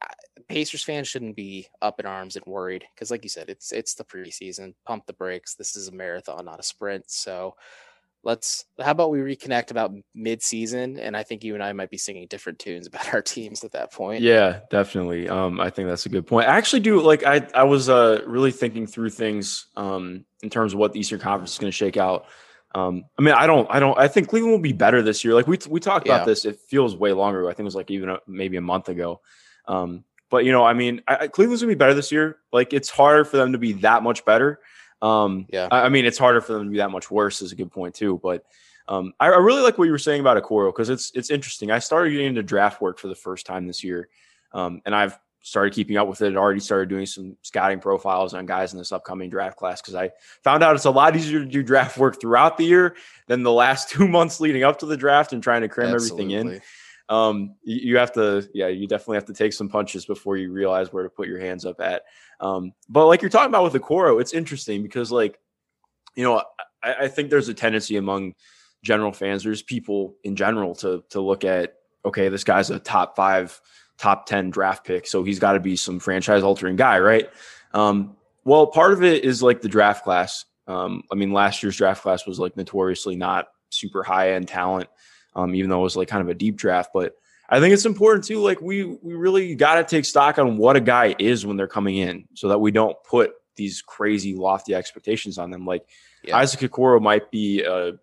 Pacers 0.48 0.84
fans 0.84 1.08
shouldn't 1.08 1.36
be 1.36 1.68
up 1.82 2.00
in 2.00 2.06
arms 2.06 2.36
and 2.36 2.46
worried 2.46 2.86
because, 2.96 3.12
like 3.12 3.24
you 3.24 3.30
said, 3.30 3.50
it's 3.50 3.72
it's 3.72 3.96
the 3.96 4.04
preseason. 4.04 4.74
Pump 4.86 5.06
the 5.06 5.14
brakes. 5.14 5.56
This 5.56 5.76
is 5.76 5.90
a 5.90 5.92
marathon, 5.92 6.46
not 6.46 6.60
a 6.60 6.64
sprint. 6.64 7.10
So 7.10 7.56
let's. 8.28 8.66
How 8.80 8.92
about 8.92 9.10
we 9.10 9.20
reconnect 9.20 9.72
about 9.72 9.92
mid-season? 10.14 11.00
And 11.00 11.18
I 11.18 11.24
think 11.24 11.44
you 11.44 11.54
and 11.56 11.64
I 11.64 11.74
might 11.74 11.90
be 11.90 11.98
singing 11.98 12.28
different 12.30 12.60
tunes 12.60 12.86
about 12.88 13.12
our 13.14 13.22
teams 13.24 13.64
at 13.64 13.72
that 13.72 13.92
point. 13.92 14.22
Yeah, 14.22 14.60
definitely. 14.70 15.28
Um, 15.30 15.60
I 15.60 15.72
think 15.72 15.88
that's 15.88 16.06
a 16.06 16.10
good 16.10 16.28
point. 16.28 16.48
I 16.48 16.58
actually 16.58 16.82
do 16.82 17.02
like 17.02 17.24
I 17.26 17.48
I 17.56 17.64
was 17.64 17.90
uh 17.90 18.22
really 18.28 18.52
thinking 18.52 18.86
through 18.86 19.10
things 19.10 19.68
um 19.76 20.26
in 20.44 20.50
terms 20.52 20.74
of 20.74 20.80
what 20.80 20.94
the 20.94 21.00
Eastern 21.00 21.20
Conference 21.20 21.54
is 21.54 21.58
going 21.58 21.72
to 21.72 21.76
shake 21.76 21.98
out. 21.98 22.26
Um, 22.76 23.06
I 23.18 23.22
mean, 23.24 23.34
I 23.34 23.48
don't, 23.48 23.66
I 23.72 23.80
don't, 23.80 23.98
I 23.98 24.08
think 24.08 24.28
Cleveland 24.28 24.52
will 24.52 24.60
be 24.60 24.74
better 24.74 25.02
this 25.02 25.24
year. 25.24 25.34
Like 25.34 25.48
we 25.48 25.58
we 25.68 25.80
talked 25.80 26.06
Yeah. 26.06 26.16
about 26.16 26.28
this. 26.28 26.46
It 26.46 26.60
feels 26.70 26.96
way 26.96 27.14
longer. 27.14 27.40
ago. 27.40 27.50
I 27.50 27.54
think 27.54 27.62
it 27.62 27.64
was 27.64 27.76
like 27.76 27.90
even 27.90 28.10
a, 28.10 28.20
maybe 28.28 28.58
a 28.58 28.62
month 28.62 28.90
ago. 28.90 29.22
Um, 29.68 30.04
but 30.30 30.44
you 30.46 30.52
know, 30.52 30.64
I 30.66 30.74
mean, 30.74 31.02
I, 31.08 31.16
I- 31.22 31.28
Cleveland's 31.30 31.62
gonna 31.64 31.72
be 31.72 31.76
better 31.78 31.94
this 31.96 32.12
year. 32.12 32.38
Like 32.52 32.74
it's 32.74 32.90
harder 32.90 33.24
for 33.26 33.38
them 33.38 33.54
to 33.54 33.58
be 33.58 33.74
that 33.74 34.04
much 34.04 34.26
better. 34.26 34.60
Um, 35.02 35.46
Yeah. 35.50 35.68
I, 35.72 35.84
I 35.84 35.90
mean, 35.90 36.06
it's 36.06 36.18
harder 36.18 36.42
for 36.42 36.54
them 36.54 36.66
to 36.66 36.70
be 36.70 36.78
that 36.78 36.92
much 36.92 37.12
worse. 37.12 37.42
Is 37.42 37.52
a 37.52 37.56
good 37.56 37.72
point 37.72 37.96
too. 37.96 38.20
But 38.22 38.46
um, 38.88 39.14
I, 39.20 39.28
I 39.28 39.38
really 39.38 39.62
like 39.62 39.78
what 39.78 39.86
you 39.86 39.92
were 39.92 39.98
saying 39.98 40.22
about 40.22 40.42
Okoro 40.42 40.70
because 40.70 40.90
it's 40.90 41.12
it's 41.14 41.30
interesting. 41.30 41.72
I 41.72 41.80
started 41.80 42.12
getting 42.12 42.28
into 42.28 42.44
draft 42.44 42.82
work 42.82 43.00
for 43.00 43.08
the 43.08 43.16
first 43.16 43.46
time 43.46 43.68
this 43.68 43.84
year, 43.84 44.10
um, 44.54 44.82
and 44.86 44.96
I've 44.96 45.18
started 45.42 45.74
keeping 45.74 45.98
up 45.98 46.08
with 46.08 46.22
it. 46.22 46.34
I 46.34 46.38
Already 46.38 46.60
started 46.60 46.90
doing 46.90 47.06
some 47.06 47.38
scouting 47.42 47.80
profiles 47.80 48.34
on 48.34 48.46
guys 48.46 48.74
in 48.74 48.80
this 48.80 48.92
upcoming 48.92 49.30
draft 49.30 49.58
class 49.58 49.82
because 49.82 49.96
I 49.96 50.12
found 50.44 50.64
out 50.64 50.76
it's 50.76 50.86
a 50.86 50.92
lot 50.92 51.16
easier 51.16 51.40
to 51.40 51.46
do 51.46 51.64
draft 51.64 51.98
work 51.98 52.20
throughout 52.20 52.58
the 52.58 52.66
year 52.66 52.96
than 53.28 53.44
the 53.44 53.52
last 53.52 53.90
two 53.92 54.08
months 54.08 54.40
leading 54.40 54.64
up 54.64 54.80
to 54.80 54.86
the 54.86 54.98
draft 54.98 55.34
and 55.34 55.42
trying 55.42 55.62
to 55.62 55.70
cram 55.70 55.94
everything 55.94 56.32
in 56.32 56.62
um 57.10 57.56
you, 57.64 57.92
you 57.92 57.98
have 57.98 58.12
to 58.12 58.46
yeah 58.54 58.68
you 58.68 58.86
definitely 58.86 59.16
have 59.16 59.24
to 59.24 59.34
take 59.34 59.54
some 59.54 59.70
punches 59.70 60.06
before 60.06 60.36
you 60.36 60.52
realize 60.52 60.92
where 60.92 61.04
to 61.04 61.10
put 61.10 61.26
your 61.28 61.40
hands 61.40 61.64
up 61.66 61.80
at 61.80 62.04
um 62.40 62.74
but 62.90 63.08
like 63.08 63.22
you're 63.22 63.30
talking 63.30 63.50
about 63.50 63.64
with 63.64 63.74
the 63.74 63.80
Coro, 63.80 64.20
it's 64.20 64.34
interesting 64.34 64.84
because 64.84 65.12
like 65.12 65.40
you 66.16 66.24
know 66.24 66.44
I, 66.84 66.94
I 67.02 67.08
think 67.08 67.30
there's 67.30 67.50
a 67.50 67.54
tendency 67.54 67.98
among 67.98 68.34
general 68.84 69.12
fans 69.12 69.44
there's 69.44 69.64
people 69.64 70.16
in 70.24 70.36
general 70.36 70.76
to 70.76 71.04
to 71.10 71.20
look 71.20 71.44
at 71.44 71.76
okay 72.06 72.30
this 72.30 72.44
guy's 72.44 72.70
a 72.70 72.80
top 72.80 73.16
five 73.16 73.60
top 73.98 74.28
10 74.28 74.52
draft 74.52 74.86
pick 74.86 75.08
so 75.08 75.24
he's 75.24 75.40
got 75.40 75.54
to 75.54 75.60
be 75.60 75.76
some 75.76 76.00
franchise 76.00 76.44
altering 76.44 76.76
guy 76.76 77.00
right 77.00 77.30
um 77.74 78.16
well 78.46 78.68
part 78.68 78.94
of 78.94 79.04
it 79.04 79.26
is 79.26 79.42
like 79.42 79.62
the 79.62 79.68
draft 79.68 80.04
class 80.04 80.46
um 80.68 81.02
i 81.12 81.16
mean 81.16 81.34
last 81.34 81.64
year's 81.64 81.76
draft 81.76 82.04
class 82.04 82.28
was 82.28 82.40
like 82.40 82.56
notoriously 82.56 83.16
not 83.16 83.48
super 83.72 84.04
high 84.04 84.34
end 84.34 84.48
talent 84.48 84.88
um, 85.38 85.54
even 85.54 85.70
though 85.70 85.80
it 85.80 85.84
was 85.84 85.96
like 85.96 86.08
kind 86.08 86.22
of 86.22 86.30
a 86.30 86.34
deep 86.34 86.58
draft. 86.58 86.90
But 86.94 87.14
I 87.50 87.60
think 87.60 87.74
it's 87.74 87.86
important 87.86 88.26
too. 88.26 88.40
Like 88.40 88.62
we 88.62 88.84
we 88.84 89.14
really 89.14 89.56
got 89.56 89.76
to 89.76 89.84
take 89.84 90.06
stock 90.06 90.38
on 90.38 90.58
what 90.58 90.76
a 90.76 90.82
guy 90.82 91.16
is 91.18 91.46
when 91.46 91.58
they're 91.58 91.68
coming 91.68 91.98
in, 91.98 92.28
so 92.34 92.50
that 92.50 92.60
we 92.60 92.72
don't 92.72 92.96
put 93.04 93.32
these 93.56 93.82
crazy 93.82 94.36
lofty 94.36 94.76
expectations 94.76 95.38
on 95.38 95.50
them. 95.50 95.66
Like 95.66 95.86
Yeah. 96.24 96.38
Isaac 96.38 96.72
Okoro 96.72 97.02
might 97.02 97.32
be 97.32 97.64
a, 97.64 97.94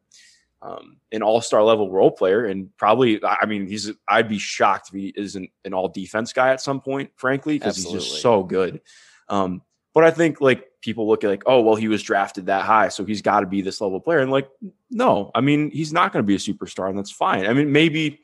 um, 0.62 0.96
an 1.12 1.22
all 1.22 1.40
star 1.40 1.62
level 1.62 1.90
role 1.90 2.10
player, 2.10 2.46
and 2.46 2.74
probably 2.76 3.20
I 3.22 3.44
mean 3.46 3.66
he's 3.66 3.90
I'd 4.08 4.28
be 4.28 4.38
shocked 4.38 4.88
if 4.88 4.94
he 4.94 5.12
isn't 5.14 5.50
an 5.64 5.74
all 5.74 5.88
defense 5.88 6.32
guy 6.32 6.48
at 6.50 6.60
some 6.60 6.80
point, 6.80 7.10
frankly, 7.16 7.58
because 7.58 7.76
he's 7.76 7.90
just 7.90 8.22
so 8.22 8.42
good. 8.42 8.80
Um, 9.28 9.62
but 9.92 10.04
I 10.04 10.10
think 10.10 10.40
like 10.40 10.66
people 10.80 11.06
look 11.06 11.22
at 11.22 11.28
like, 11.28 11.42
oh 11.46 11.60
well, 11.60 11.76
he 11.76 11.88
was 11.88 12.02
drafted 12.02 12.46
that 12.46 12.64
high, 12.64 12.88
so 12.88 13.04
he's 13.04 13.22
got 13.22 13.40
to 13.40 13.46
be 13.46 13.60
this 13.60 13.80
level 13.80 14.00
player. 14.00 14.20
And 14.20 14.30
like, 14.30 14.48
no, 14.90 15.30
I 15.34 15.42
mean 15.42 15.70
he's 15.70 15.92
not 15.92 16.12
going 16.12 16.22
to 16.22 16.26
be 16.26 16.34
a 16.34 16.38
superstar, 16.38 16.88
and 16.88 16.98
that's 16.98 17.10
fine. 17.10 17.46
I 17.46 17.52
mean 17.52 17.70
maybe 17.70 18.20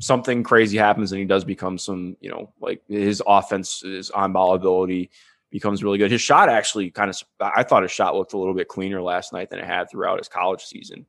something 0.00 0.42
crazy 0.42 0.78
happens 0.78 1.12
and 1.12 1.20
he 1.20 1.26
does 1.26 1.44
become 1.44 1.78
some, 1.78 2.16
you 2.20 2.30
know, 2.30 2.52
like 2.60 2.82
his 2.88 3.22
offense, 3.26 3.80
his 3.80 4.10
on 4.10 4.32
ball 4.32 4.54
ability 4.54 5.10
becomes 5.50 5.84
really 5.84 5.98
good. 5.98 6.10
His 6.10 6.22
shot 6.22 6.48
actually 6.48 6.90
kind 6.90 7.10
of, 7.10 7.22
I 7.40 7.62
thought 7.62 7.82
his 7.82 7.92
shot 7.92 8.16
looked 8.16 8.32
a 8.32 8.38
little 8.38 8.54
bit 8.54 8.68
cleaner 8.68 9.02
last 9.02 9.32
night 9.32 9.50
than 9.50 9.58
it 9.58 9.66
had 9.66 9.90
throughout 9.90 10.18
his 10.18 10.28
college 10.28 10.64
season, 10.64 11.06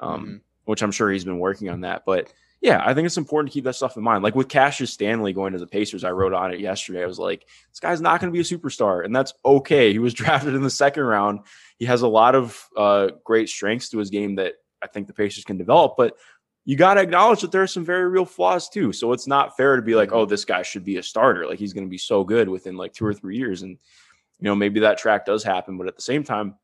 um, 0.00 0.20
mm-hmm. 0.20 0.36
which 0.64 0.82
I'm 0.82 0.90
sure 0.90 1.10
he's 1.10 1.24
been 1.24 1.38
working 1.38 1.70
on 1.70 1.82
that. 1.82 2.02
But 2.04 2.32
yeah, 2.60 2.82
I 2.84 2.94
think 2.94 3.06
it's 3.06 3.18
important 3.18 3.52
to 3.52 3.54
keep 3.54 3.64
that 3.64 3.76
stuff 3.76 3.96
in 3.96 4.02
mind. 4.02 4.24
Like 4.24 4.34
with 4.34 4.48
Cassius 4.48 4.90
Stanley 4.90 5.32
going 5.32 5.52
to 5.52 5.58
the 5.58 5.66
Pacers, 5.66 6.02
I 6.02 6.10
wrote 6.10 6.32
on 6.32 6.52
it 6.52 6.60
yesterday. 6.60 7.02
I 7.02 7.06
was 7.06 7.18
like, 7.18 7.46
this 7.70 7.78
guy's 7.78 8.00
not 8.00 8.20
going 8.20 8.32
to 8.32 8.36
be 8.36 8.40
a 8.40 8.58
superstar, 8.58 9.04
and 9.04 9.14
that's 9.14 9.34
okay. 9.44 9.92
He 9.92 9.98
was 9.98 10.14
drafted 10.14 10.54
in 10.54 10.62
the 10.62 10.70
second 10.70 11.04
round. 11.04 11.40
He 11.78 11.84
has 11.84 12.02
a 12.02 12.08
lot 12.08 12.34
of 12.34 12.66
uh, 12.76 13.08
great 13.22 13.50
strengths 13.50 13.90
to 13.90 13.98
his 13.98 14.08
game 14.08 14.36
that 14.36 14.54
I 14.82 14.86
think 14.86 15.06
the 15.06 15.12
Pacers 15.12 15.44
can 15.44 15.58
develop, 15.58 15.94
but 15.98 16.16
you 16.64 16.76
got 16.76 16.94
to 16.94 17.00
acknowledge 17.00 17.42
that 17.42 17.52
there 17.52 17.62
are 17.62 17.66
some 17.66 17.84
very 17.84 18.08
real 18.08 18.24
flaws 18.24 18.68
too. 18.68 18.92
So 18.92 19.12
it's 19.12 19.26
not 19.26 19.56
fair 19.56 19.76
to 19.76 19.82
be 19.82 19.94
like, 19.94 20.12
oh, 20.12 20.22
mm-hmm. 20.22 20.30
this 20.30 20.44
guy 20.44 20.62
should 20.62 20.84
be 20.84 20.96
a 20.96 21.02
starter. 21.02 21.46
Like 21.46 21.58
he's 21.58 21.72
going 21.72 21.84
to 21.84 21.90
be 21.90 21.98
so 21.98 22.24
good 22.24 22.48
within 22.48 22.76
like 22.76 22.94
two 22.94 23.04
or 23.04 23.12
three 23.12 23.36
years. 23.36 23.62
And, 23.62 23.72
you 24.40 24.44
know, 24.44 24.54
maybe 24.54 24.80
that 24.80 24.98
track 24.98 25.26
does 25.26 25.44
happen, 25.44 25.76
but 25.76 25.88
at 25.88 25.96
the 25.96 26.02
same 26.02 26.24
time, 26.24 26.54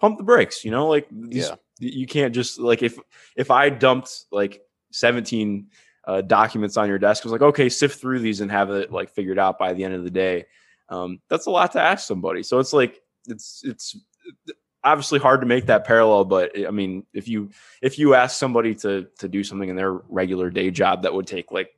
pump 0.00 0.16
the 0.16 0.24
brakes, 0.24 0.64
you 0.64 0.70
know, 0.70 0.88
like 0.88 1.06
these, 1.10 1.48
yeah. 1.48 1.56
you 1.78 2.06
can't 2.06 2.34
just 2.34 2.58
like, 2.58 2.82
if, 2.82 2.98
if 3.36 3.50
I 3.50 3.68
dumped 3.68 4.24
like 4.32 4.62
17 4.92 5.66
uh, 6.06 6.22
documents 6.22 6.76
on 6.76 6.88
your 6.88 6.98
desk, 6.98 7.24
I 7.24 7.28
was 7.28 7.32
like, 7.32 7.42
okay, 7.42 7.68
sift 7.68 8.00
through 8.00 8.20
these 8.20 8.40
and 8.40 8.50
have 8.50 8.70
it 8.70 8.90
like 8.90 9.10
figured 9.10 9.38
out 9.38 9.58
by 9.58 9.74
the 9.74 9.84
end 9.84 9.94
of 9.94 10.04
the 10.04 10.10
day. 10.10 10.46
Um, 10.88 11.20
that's 11.28 11.46
a 11.46 11.50
lot 11.50 11.72
to 11.72 11.82
ask 11.82 12.06
somebody. 12.06 12.42
So 12.42 12.60
it's 12.60 12.72
like, 12.72 13.00
it's, 13.26 13.62
it's, 13.64 13.96
obviously 14.84 15.18
hard 15.18 15.40
to 15.40 15.46
make 15.46 15.66
that 15.66 15.84
parallel 15.84 16.24
but 16.24 16.52
i 16.66 16.70
mean 16.70 17.04
if 17.12 17.26
you 17.26 17.50
if 17.82 17.98
you 17.98 18.14
ask 18.14 18.38
somebody 18.38 18.74
to 18.74 19.06
to 19.18 19.28
do 19.28 19.42
something 19.42 19.68
in 19.68 19.76
their 19.76 19.92
regular 19.92 20.50
day 20.50 20.70
job 20.70 21.02
that 21.02 21.14
would 21.14 21.26
take 21.26 21.50
like 21.50 21.70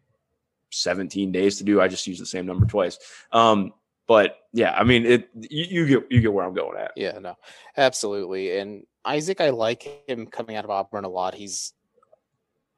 17 0.73 1.33
days 1.33 1.59
to 1.59 1.65
do 1.65 1.81
i 1.81 1.89
just 1.89 2.07
use 2.07 2.19
the 2.19 2.27
same 2.27 2.47
number 2.47 2.67
twice. 2.67 2.99
Um 3.33 3.73
but 4.07 4.39
yeah 4.53 4.73
i 4.73 4.85
mean 4.85 5.07
it 5.07 5.29
you, 5.35 5.65
you 5.65 5.87
get 5.87 6.13
you 6.13 6.21
get 6.21 6.33
where 6.33 6.45
i'm 6.45 6.55
going 6.55 6.79
at. 6.79 6.93
Yeah 6.97 7.19
no 7.19 7.37
absolutely. 7.77 8.59
And 8.59 8.85
isaac 9.05 9.41
i 9.41 9.51
like 9.51 10.05
him 10.09 10.27
coming 10.27 10.57
out 10.57 10.65
of 10.65 10.71
auburn 10.71 11.05
a 11.05 11.09
lot. 11.09 11.35
He's 11.35 11.73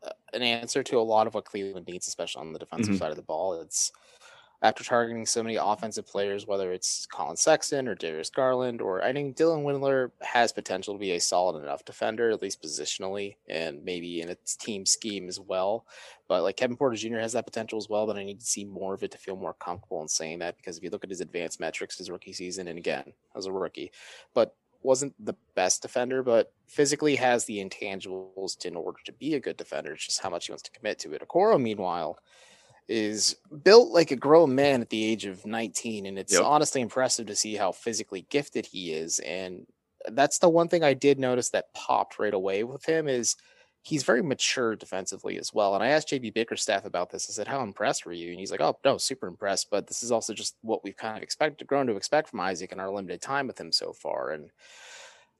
uh, 0.04 0.10
an 0.32 0.42
answer 0.42 0.82
to 0.82 0.98
a 0.98 1.00
lot 1.00 1.26
of 1.26 1.34
what 1.34 1.46
cleveland 1.46 1.86
needs 1.86 2.06
especially 2.06 2.40
on 2.40 2.52
the 2.52 2.58
defensive 2.58 2.94
mm-hmm. 2.94 2.98
side 2.98 3.10
of 3.10 3.16
the 3.16 3.22
ball. 3.22 3.60
It's 3.60 3.90
after 4.60 4.82
targeting 4.82 5.24
so 5.24 5.42
many 5.42 5.56
offensive 5.56 6.06
players, 6.06 6.46
whether 6.46 6.72
it's 6.72 7.06
Collin 7.06 7.36
Sexton 7.36 7.86
or 7.86 7.94
Darius 7.94 8.30
Garland, 8.30 8.80
or 8.80 9.02
I 9.02 9.12
think 9.12 9.36
Dylan 9.36 9.62
Windler 9.62 10.10
has 10.20 10.52
potential 10.52 10.94
to 10.94 10.98
be 10.98 11.12
a 11.12 11.20
solid 11.20 11.62
enough 11.62 11.84
defender, 11.84 12.30
at 12.30 12.42
least 12.42 12.62
positionally, 12.62 13.36
and 13.48 13.84
maybe 13.84 14.20
in 14.20 14.28
its 14.28 14.56
team 14.56 14.84
scheme 14.84 15.28
as 15.28 15.38
well. 15.38 15.86
But 16.26 16.42
like 16.42 16.56
Kevin 16.56 16.76
Porter 16.76 16.96
Jr. 16.96 17.18
has 17.18 17.34
that 17.34 17.46
potential 17.46 17.78
as 17.78 17.88
well, 17.88 18.06
but 18.06 18.16
I 18.16 18.24
need 18.24 18.40
to 18.40 18.46
see 18.46 18.64
more 18.64 18.94
of 18.94 19.02
it 19.04 19.12
to 19.12 19.18
feel 19.18 19.36
more 19.36 19.54
comfortable 19.54 20.02
in 20.02 20.08
saying 20.08 20.40
that 20.40 20.56
because 20.56 20.76
if 20.76 20.82
you 20.82 20.90
look 20.90 21.04
at 21.04 21.10
his 21.10 21.20
advanced 21.20 21.60
metrics 21.60 21.98
his 21.98 22.10
rookie 22.10 22.32
season, 22.32 22.66
and 22.66 22.78
again, 22.78 23.12
as 23.36 23.46
a 23.46 23.52
rookie, 23.52 23.92
but 24.34 24.56
wasn't 24.82 25.14
the 25.24 25.34
best 25.54 25.82
defender, 25.82 26.22
but 26.22 26.52
physically 26.66 27.16
has 27.16 27.44
the 27.44 27.64
intangibles 27.64 28.64
in 28.64 28.76
order 28.76 28.98
to 29.04 29.12
be 29.12 29.34
a 29.34 29.40
good 29.40 29.56
defender. 29.56 29.92
It's 29.92 30.06
just 30.06 30.22
how 30.22 30.30
much 30.30 30.46
he 30.46 30.52
wants 30.52 30.62
to 30.64 30.70
commit 30.70 30.98
to 31.00 31.12
it. 31.12 31.22
Okoro, 31.26 31.60
meanwhile, 31.60 32.18
is 32.88 33.36
built 33.62 33.90
like 33.92 34.10
a 34.10 34.16
grown 34.16 34.54
man 34.54 34.80
at 34.80 34.90
the 34.90 35.04
age 35.04 35.26
of 35.26 35.44
19 35.44 36.06
and 36.06 36.18
it's 36.18 36.32
yep. 36.32 36.42
honestly 36.42 36.80
impressive 36.80 37.26
to 37.26 37.36
see 37.36 37.54
how 37.54 37.70
physically 37.70 38.26
gifted 38.30 38.64
he 38.66 38.92
is 38.92 39.18
and 39.20 39.66
that's 40.10 40.38
the 40.38 40.48
one 40.48 40.68
thing 40.68 40.82
I 40.82 40.94
did 40.94 41.18
notice 41.18 41.50
that 41.50 41.72
popped 41.74 42.18
right 42.18 42.32
away 42.32 42.64
with 42.64 42.84
him 42.84 43.08
is 43.08 43.36
he's 43.82 44.02
very 44.02 44.22
mature 44.22 44.76
defensively 44.76 45.38
as 45.38 45.52
well. 45.54 45.74
And 45.74 45.82
I 45.82 45.88
asked 45.88 46.08
JB 46.08 46.34
Bickerstaff 46.34 46.84
about 46.84 47.10
this. 47.10 47.28
I 47.28 47.32
said, 47.32 47.48
"How 47.48 47.62
impressed 47.62 48.04
were 48.04 48.12
you?" 48.12 48.30
And 48.30 48.38
he's 48.38 48.50
like, 48.50 48.60
"Oh, 48.60 48.78
no, 48.84 48.98
super 48.98 49.26
impressed." 49.26 49.70
But 49.70 49.86
this 49.86 50.02
is 50.02 50.12
also 50.12 50.34
just 50.34 50.56
what 50.62 50.84
we've 50.84 50.96
kind 50.96 51.16
of 51.16 51.22
expected, 51.22 51.66
grown 51.66 51.86
to 51.86 51.96
expect 51.96 52.28
from 52.28 52.40
Isaac 52.40 52.72
in 52.72 52.80
our 52.80 52.90
limited 52.90 53.22
time 53.22 53.46
with 53.46 53.58
him 53.58 53.72
so 53.72 53.92
far. 53.92 54.30
And 54.30 54.50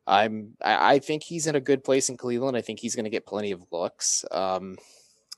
I'm, 0.07 0.57
I 0.63 0.99
think 1.01 1.23
he's 1.23 1.47
in 1.47 1.57
a 1.57 1.61
good 1.61 1.85
place 1.85 2.09
in 2.09 2.17
Cleveland. 2.17 2.57
I 2.57 2.63
think 2.63 2.81
he's 2.81 2.95
going 2.95 3.05
to 3.05 3.11
get 3.11 3.27
plenty 3.27 3.53
of 3.53 3.63
looks. 3.71 4.25
Um, 4.31 4.79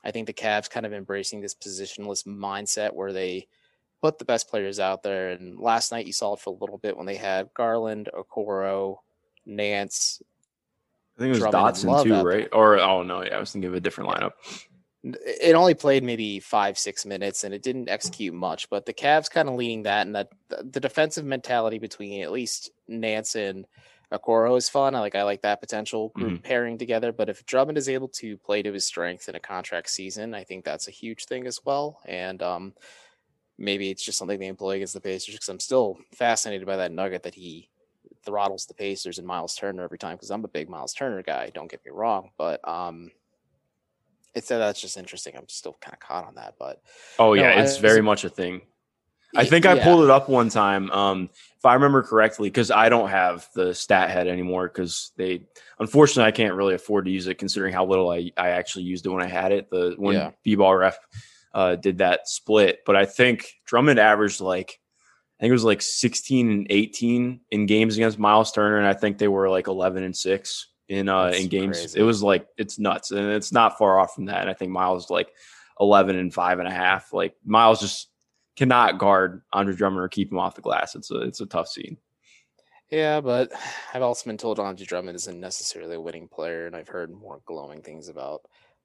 I 0.03 0.11
think 0.11 0.27
the 0.27 0.33
Cavs 0.33 0.69
kind 0.69 0.85
of 0.85 0.93
embracing 0.93 1.41
this 1.41 1.55
positionless 1.55 2.25
mindset 2.25 2.93
where 2.93 3.13
they 3.13 3.47
put 4.01 4.17
the 4.17 4.25
best 4.25 4.49
players 4.49 4.79
out 4.79 5.03
there. 5.03 5.29
And 5.29 5.59
last 5.59 5.91
night 5.91 6.07
you 6.07 6.13
saw 6.13 6.33
it 6.33 6.39
for 6.39 6.49
a 6.49 6.57
little 6.59 6.77
bit 6.77 6.97
when 6.97 7.05
they 7.05 7.15
had 7.15 7.53
Garland, 7.53 8.09
Okoro, 8.13 8.97
Nance. 9.45 10.21
I 11.17 11.21
think 11.21 11.35
it 11.35 11.43
was 11.43 11.53
Dotson 11.53 12.03
too, 12.03 12.21
right? 12.27 12.49
Or 12.51 12.79
oh 12.79 13.03
no, 13.03 13.23
yeah, 13.23 13.37
I 13.37 13.39
was 13.39 13.51
thinking 13.51 13.69
of 13.69 13.75
a 13.75 13.79
different 13.79 14.09
lineup. 14.09 14.31
It 15.03 15.55
only 15.55 15.73
played 15.73 16.03
maybe 16.03 16.39
five, 16.39 16.77
six 16.77 17.07
minutes, 17.07 17.43
and 17.43 17.53
it 17.53 17.63
didn't 17.63 17.89
execute 17.89 18.33
much. 18.33 18.69
But 18.69 18.85
the 18.85 18.93
Cavs 18.93 19.29
kind 19.29 19.49
of 19.49 19.55
leading 19.55 19.83
that, 19.83 20.05
and 20.05 20.15
that 20.15 20.29
the 20.49 20.79
defensive 20.79 21.25
mentality 21.25 21.79
between 21.79 22.21
at 22.21 22.31
least 22.31 22.71
Nance 22.87 23.35
and 23.35 23.65
Okoro 24.11 24.57
is 24.57 24.67
fun. 24.67 24.93
I 24.93 24.99
like 24.99 25.15
I 25.15 25.23
like 25.23 25.41
that 25.41 25.61
potential 25.61 26.09
group 26.09 26.33
mm-hmm. 26.33 26.43
pairing 26.43 26.77
together. 26.77 27.11
But 27.11 27.29
if 27.29 27.45
Drummond 27.45 27.77
is 27.77 27.89
able 27.89 28.09
to 28.09 28.37
play 28.37 28.61
to 28.61 28.73
his 28.73 28.85
strength 28.85 29.29
in 29.29 29.35
a 29.35 29.39
contract 29.39 29.89
season, 29.89 30.33
I 30.33 30.43
think 30.43 30.65
that's 30.65 30.87
a 30.87 30.91
huge 30.91 31.25
thing 31.25 31.47
as 31.47 31.59
well. 31.63 31.99
And 32.05 32.41
um, 32.43 32.73
maybe 33.57 33.89
it's 33.89 34.03
just 34.03 34.17
something 34.17 34.39
they 34.39 34.47
employ 34.47 34.75
against 34.75 34.93
the 34.93 35.01
Pacers 35.01 35.35
because 35.35 35.49
I'm 35.49 35.59
still 35.59 35.97
fascinated 36.13 36.67
by 36.67 36.77
that 36.77 36.91
nugget 36.91 37.23
that 37.23 37.35
he 37.35 37.69
throttles 38.23 38.65
the 38.65 38.73
Pacers 38.73 39.17
and 39.17 39.27
Miles 39.27 39.55
Turner 39.55 39.83
every 39.83 39.97
time 39.97 40.15
because 40.15 40.31
I'm 40.31 40.43
a 40.43 40.49
big 40.49 40.69
Miles 40.69 40.93
Turner 40.93 41.23
guy. 41.23 41.49
Don't 41.53 41.71
get 41.71 41.85
me 41.85 41.91
wrong, 41.91 42.31
but 42.37 42.65
um, 42.67 43.11
it's 44.33 44.47
that's 44.47 44.81
just 44.81 44.97
interesting. 44.97 45.35
I'm 45.37 45.49
still 45.49 45.77
kind 45.79 45.93
of 45.93 45.99
caught 45.99 46.25
on 46.25 46.35
that, 46.35 46.55
but 46.59 46.81
oh 47.19 47.33
yeah, 47.33 47.61
it's 47.61 47.77
I, 47.77 47.81
very 47.81 48.01
much 48.01 48.23
a 48.23 48.29
thing. 48.29 48.61
I 49.35 49.45
think 49.45 49.65
I 49.65 49.79
pulled 49.79 50.03
it 50.03 50.09
up 50.09 50.29
one 50.29 50.49
time. 50.49 50.91
Um, 50.91 51.29
if 51.57 51.65
I 51.65 51.75
remember 51.75 52.01
correctly, 52.03 52.49
because 52.49 52.71
I 52.71 52.89
don't 52.89 53.09
have 53.09 53.47
the 53.53 53.73
stat 53.73 54.09
head 54.09 54.27
anymore, 54.27 54.67
because 54.67 55.11
they 55.15 55.43
unfortunately 55.79 56.27
I 56.27 56.31
can't 56.31 56.55
really 56.55 56.73
afford 56.73 57.05
to 57.05 57.11
use 57.11 57.27
it 57.27 57.35
considering 57.35 57.73
how 57.73 57.85
little 57.85 58.09
I, 58.09 58.31
I 58.35 58.49
actually 58.49 58.85
used 58.85 59.05
it 59.05 59.09
when 59.09 59.23
I 59.23 59.27
had 59.27 59.51
it. 59.51 59.69
The 59.69 59.95
when 59.97 60.15
yeah. 60.15 60.31
B-ball 60.43 60.75
ref 60.75 60.97
uh, 61.53 61.75
did 61.75 61.99
that 61.99 62.27
split, 62.27 62.79
but 62.85 62.95
I 62.95 63.05
think 63.05 63.47
Drummond 63.65 63.99
averaged 63.99 64.41
like 64.41 64.79
I 65.39 65.43
think 65.43 65.49
it 65.49 65.53
was 65.53 65.63
like 65.63 65.81
16 65.81 66.51
and 66.51 66.67
18 66.69 67.39
in 67.49 67.65
games 67.65 67.95
against 67.95 68.19
Miles 68.19 68.51
Turner, 68.51 68.77
and 68.77 68.87
I 68.87 68.93
think 68.93 69.17
they 69.17 69.27
were 69.27 69.49
like 69.49 69.67
11 69.67 70.03
and 70.03 70.15
six 70.15 70.67
in 70.87 71.09
uh 71.09 71.25
That's 71.25 71.39
in 71.39 71.47
games. 71.47 71.79
Crazy. 71.79 71.99
It 71.99 72.03
was 72.03 72.21
like 72.21 72.47
it's 72.57 72.79
nuts, 72.79 73.11
and 73.11 73.31
it's 73.31 73.51
not 73.51 73.77
far 73.77 73.99
off 73.99 74.15
from 74.15 74.25
that. 74.25 74.41
And 74.41 74.49
I 74.49 74.53
think 74.53 74.71
Miles 74.71 75.09
like 75.09 75.31
11 75.79 76.15
and 76.15 76.33
five 76.33 76.59
and 76.59 76.67
a 76.67 76.71
half. 76.71 77.11
Like 77.13 77.35
Miles 77.43 77.79
just 77.79 78.10
cannot 78.55 78.97
guard 78.97 79.41
Andre 79.53 79.75
Drummond 79.75 80.03
or 80.03 80.09
keep 80.09 80.31
him 80.31 80.39
off 80.39 80.55
the 80.55 80.61
glass. 80.61 80.95
It's 80.95 81.11
a 81.11 81.21
it's 81.21 81.41
a 81.41 81.45
tough 81.45 81.67
scene. 81.67 81.97
Yeah, 82.89 83.21
but 83.21 83.51
I've 83.93 84.01
also 84.01 84.29
been 84.29 84.37
told 84.37 84.59
Andre 84.59 84.85
Drummond 84.85 85.15
isn't 85.15 85.39
necessarily 85.39 85.95
a 85.95 86.01
winning 86.01 86.27
player, 86.27 86.67
and 86.67 86.75
I've 86.75 86.89
heard 86.89 87.09
more 87.09 87.41
glowing 87.45 87.81
things 87.81 88.09
about 88.09 88.41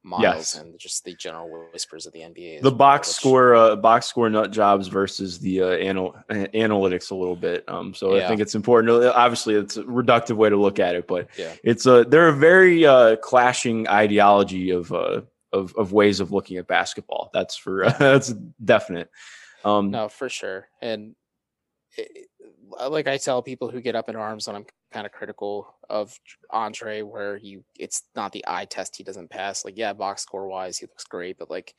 Miles 0.06 0.22
yes. 0.22 0.54
and 0.54 0.78
just 0.78 1.04
the 1.04 1.14
general 1.16 1.68
whispers 1.72 2.06
of 2.06 2.12
the 2.12 2.20
NBA. 2.20 2.62
The 2.62 2.70
box 2.70 3.08
which... 3.08 3.16
score, 3.16 3.56
uh, 3.56 3.74
box 3.74 4.06
score 4.06 4.30
nut 4.30 4.52
jobs 4.52 4.86
versus 4.86 5.40
the 5.40 5.62
uh, 5.62 5.70
anal- 5.70 6.14
analytics 6.30 7.10
a 7.10 7.16
little 7.16 7.34
bit. 7.34 7.64
Um, 7.66 7.92
so 7.92 8.14
yeah. 8.14 8.24
I 8.24 8.28
think 8.28 8.40
it's 8.40 8.54
important. 8.54 9.04
Obviously, 9.04 9.56
it's 9.56 9.76
a 9.76 9.82
reductive 9.82 10.36
way 10.36 10.48
to 10.48 10.56
look 10.56 10.78
at 10.78 10.94
it, 10.94 11.08
but 11.08 11.28
yeah. 11.36 11.52
it's 11.64 11.86
a 11.86 12.04
they're 12.04 12.28
a 12.28 12.32
very 12.32 12.86
uh, 12.86 13.16
clashing 13.16 13.88
ideology 13.88 14.70
of 14.70 14.92
uh, 14.92 15.22
of 15.52 15.74
of 15.76 15.92
ways 15.92 16.20
of 16.20 16.30
looking 16.30 16.58
at 16.58 16.68
basketball. 16.68 17.30
That's 17.34 17.56
for 17.56 17.86
uh, 17.86 17.90
that's 17.98 18.32
definite. 18.64 19.10
Um, 19.66 19.90
no, 19.90 20.08
for 20.08 20.28
sure. 20.28 20.68
And 20.80 21.16
it, 21.98 22.28
like 22.88 23.08
I 23.08 23.16
tell 23.16 23.42
people 23.42 23.68
who 23.68 23.80
get 23.80 23.96
up 23.96 24.08
in 24.08 24.14
arms 24.14 24.46
when 24.46 24.54
I'm 24.54 24.66
kind 24.92 25.06
of 25.06 25.12
critical 25.12 25.74
of 25.90 26.18
Andre, 26.50 27.02
where 27.02 27.36
you 27.36 27.64
it's 27.78 28.04
not 28.14 28.32
the 28.32 28.44
eye 28.46 28.66
test 28.66 28.96
he 28.96 29.02
doesn't 29.02 29.30
pass. 29.30 29.64
Like, 29.64 29.76
yeah, 29.76 29.92
box 29.92 30.22
score 30.22 30.46
wise, 30.46 30.78
he 30.78 30.86
looks 30.86 31.04
great, 31.04 31.36
but 31.36 31.50
like, 31.50 31.74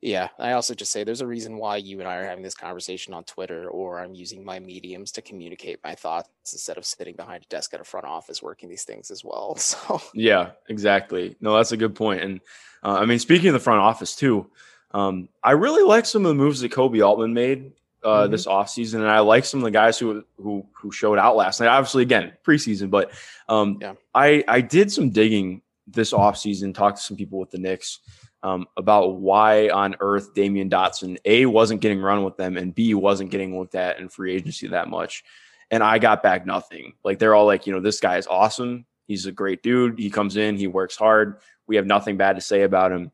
yeah, 0.00 0.28
I 0.38 0.52
also 0.52 0.74
just 0.74 0.92
say 0.92 1.02
there's 1.02 1.20
a 1.20 1.26
reason 1.26 1.56
why 1.56 1.76
you 1.76 1.98
and 1.98 2.08
I 2.08 2.16
are 2.16 2.26
having 2.26 2.44
this 2.44 2.54
conversation 2.54 3.12
on 3.12 3.24
Twitter, 3.24 3.68
or 3.68 3.98
I'm 3.98 4.14
using 4.14 4.44
my 4.44 4.60
mediums 4.60 5.10
to 5.12 5.22
communicate 5.22 5.80
my 5.82 5.96
thoughts 5.96 6.28
instead 6.52 6.78
of 6.78 6.84
sitting 6.84 7.16
behind 7.16 7.44
a 7.44 7.48
desk 7.48 7.74
at 7.74 7.80
a 7.80 7.84
front 7.84 8.06
office 8.06 8.42
working 8.42 8.68
these 8.68 8.84
things 8.84 9.10
as 9.10 9.24
well. 9.24 9.56
So, 9.58 10.00
yeah, 10.14 10.50
exactly. 10.68 11.36
No, 11.40 11.56
that's 11.56 11.72
a 11.72 11.76
good 11.76 11.96
point. 11.96 12.22
And 12.22 12.40
uh, 12.84 12.98
I 13.00 13.04
mean, 13.04 13.18
speaking 13.18 13.48
of 13.48 13.54
the 13.54 13.60
front 13.60 13.80
office 13.80 14.14
too, 14.14 14.50
um, 14.94 15.28
I 15.42 15.52
really 15.52 15.82
like 15.82 16.06
some 16.06 16.24
of 16.24 16.28
the 16.28 16.34
moves 16.34 16.60
that 16.60 16.72
Koby 16.72 17.06
Altman 17.06 17.32
made 17.34 17.72
uh, 18.02 18.22
mm-hmm. 18.22 18.32
this 18.32 18.46
offseason, 18.46 18.96
and 18.96 19.08
I 19.08 19.20
like 19.20 19.44
some 19.44 19.60
of 19.60 19.64
the 19.64 19.70
guys 19.70 19.98
who 19.98 20.24
who 20.36 20.66
who 20.72 20.92
showed 20.92 21.18
out 21.18 21.36
last 21.36 21.60
night. 21.60 21.68
Obviously, 21.68 22.02
again, 22.02 22.32
preseason, 22.44 22.90
but 22.90 23.12
um, 23.48 23.78
yeah. 23.80 23.94
I 24.14 24.44
I 24.48 24.60
did 24.60 24.92
some 24.92 25.10
digging 25.10 25.62
this 25.86 26.12
offseason, 26.12 26.74
talked 26.74 26.98
to 26.98 27.02
some 27.02 27.16
people 27.16 27.38
with 27.38 27.50
the 27.50 27.58
Knicks 27.58 28.00
um, 28.42 28.66
about 28.76 29.16
why 29.16 29.68
on 29.70 29.96
earth 30.00 30.34
Damyean 30.34 30.70
Dotson 30.70 31.16
a 31.24 31.46
wasn't 31.46 31.80
getting 31.80 32.00
run 32.00 32.24
with 32.24 32.36
them, 32.36 32.56
and 32.56 32.74
b 32.74 32.94
wasn't 32.94 33.30
getting 33.30 33.58
looked 33.58 33.74
at 33.74 33.98
in 33.98 34.08
free 34.08 34.34
agency 34.34 34.68
that 34.68 34.88
much. 34.88 35.24
And 35.70 35.82
I 35.82 35.98
got 35.98 36.22
back 36.22 36.44
nothing. 36.44 36.92
Like 37.02 37.18
they're 37.18 37.34
all 37.34 37.46
like, 37.46 37.66
you 37.66 37.72
know, 37.72 37.80
this 37.80 37.98
guy 37.98 38.18
is 38.18 38.26
awesome. 38.26 38.84
He's 39.06 39.24
a 39.24 39.32
great 39.32 39.62
dude. 39.62 39.98
He 39.98 40.10
comes 40.10 40.36
in, 40.36 40.56
he 40.56 40.66
works 40.66 40.96
hard. 40.96 41.38
We 41.66 41.76
have 41.76 41.86
nothing 41.86 42.18
bad 42.18 42.36
to 42.36 42.42
say 42.42 42.62
about 42.62 42.92
him 42.92 43.10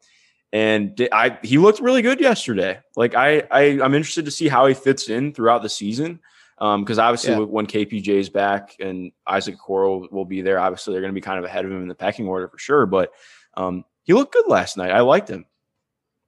and 0.53 1.09
I 1.13 1.39
he 1.43 1.59
looked 1.59 1.81
really 1.81 2.03
good 2.03 2.21
yesterday. 2.21 2.81
Like 2.97 3.15
I, 3.15 3.43
I 3.51 3.63
I'm 3.83 3.95
interested 3.95 4.25
to 4.25 4.31
see 4.31 4.49
how 4.49 4.67
he 4.67 4.75
fits 4.75 5.09
in 5.09 5.33
throughout 5.33 5.63
the 5.63 5.69
season. 5.69 6.21
Because 6.59 6.99
um, 6.99 7.05
obviously, 7.05 7.35
yeah. 7.35 7.39
when 7.39 7.69
KPJ 7.69 8.09
is 8.09 8.31
back 8.31 8.75
and 8.81 9.13
Isaac 9.25 9.57
Okoro 9.61 10.11
will 10.11 10.25
be 10.25 10.43
there, 10.43 10.59
obviously 10.59 10.93
they're 10.93 11.01
going 11.01 11.13
to 11.13 11.15
be 11.15 11.21
kind 11.21 11.39
of 11.39 11.45
ahead 11.45 11.65
of 11.65 11.71
him 11.71 11.83
in 11.83 11.87
the 11.87 11.95
pecking 11.95 12.27
order 12.27 12.49
for 12.49 12.59
sure. 12.59 12.85
But 12.85 13.13
um, 13.55 13.85
he 14.03 14.13
looked 14.13 14.33
good 14.33 14.49
last 14.49 14.77
night. 14.77 14.91
I 14.91 15.03
liked 15.03 15.31
him. 15.31 15.45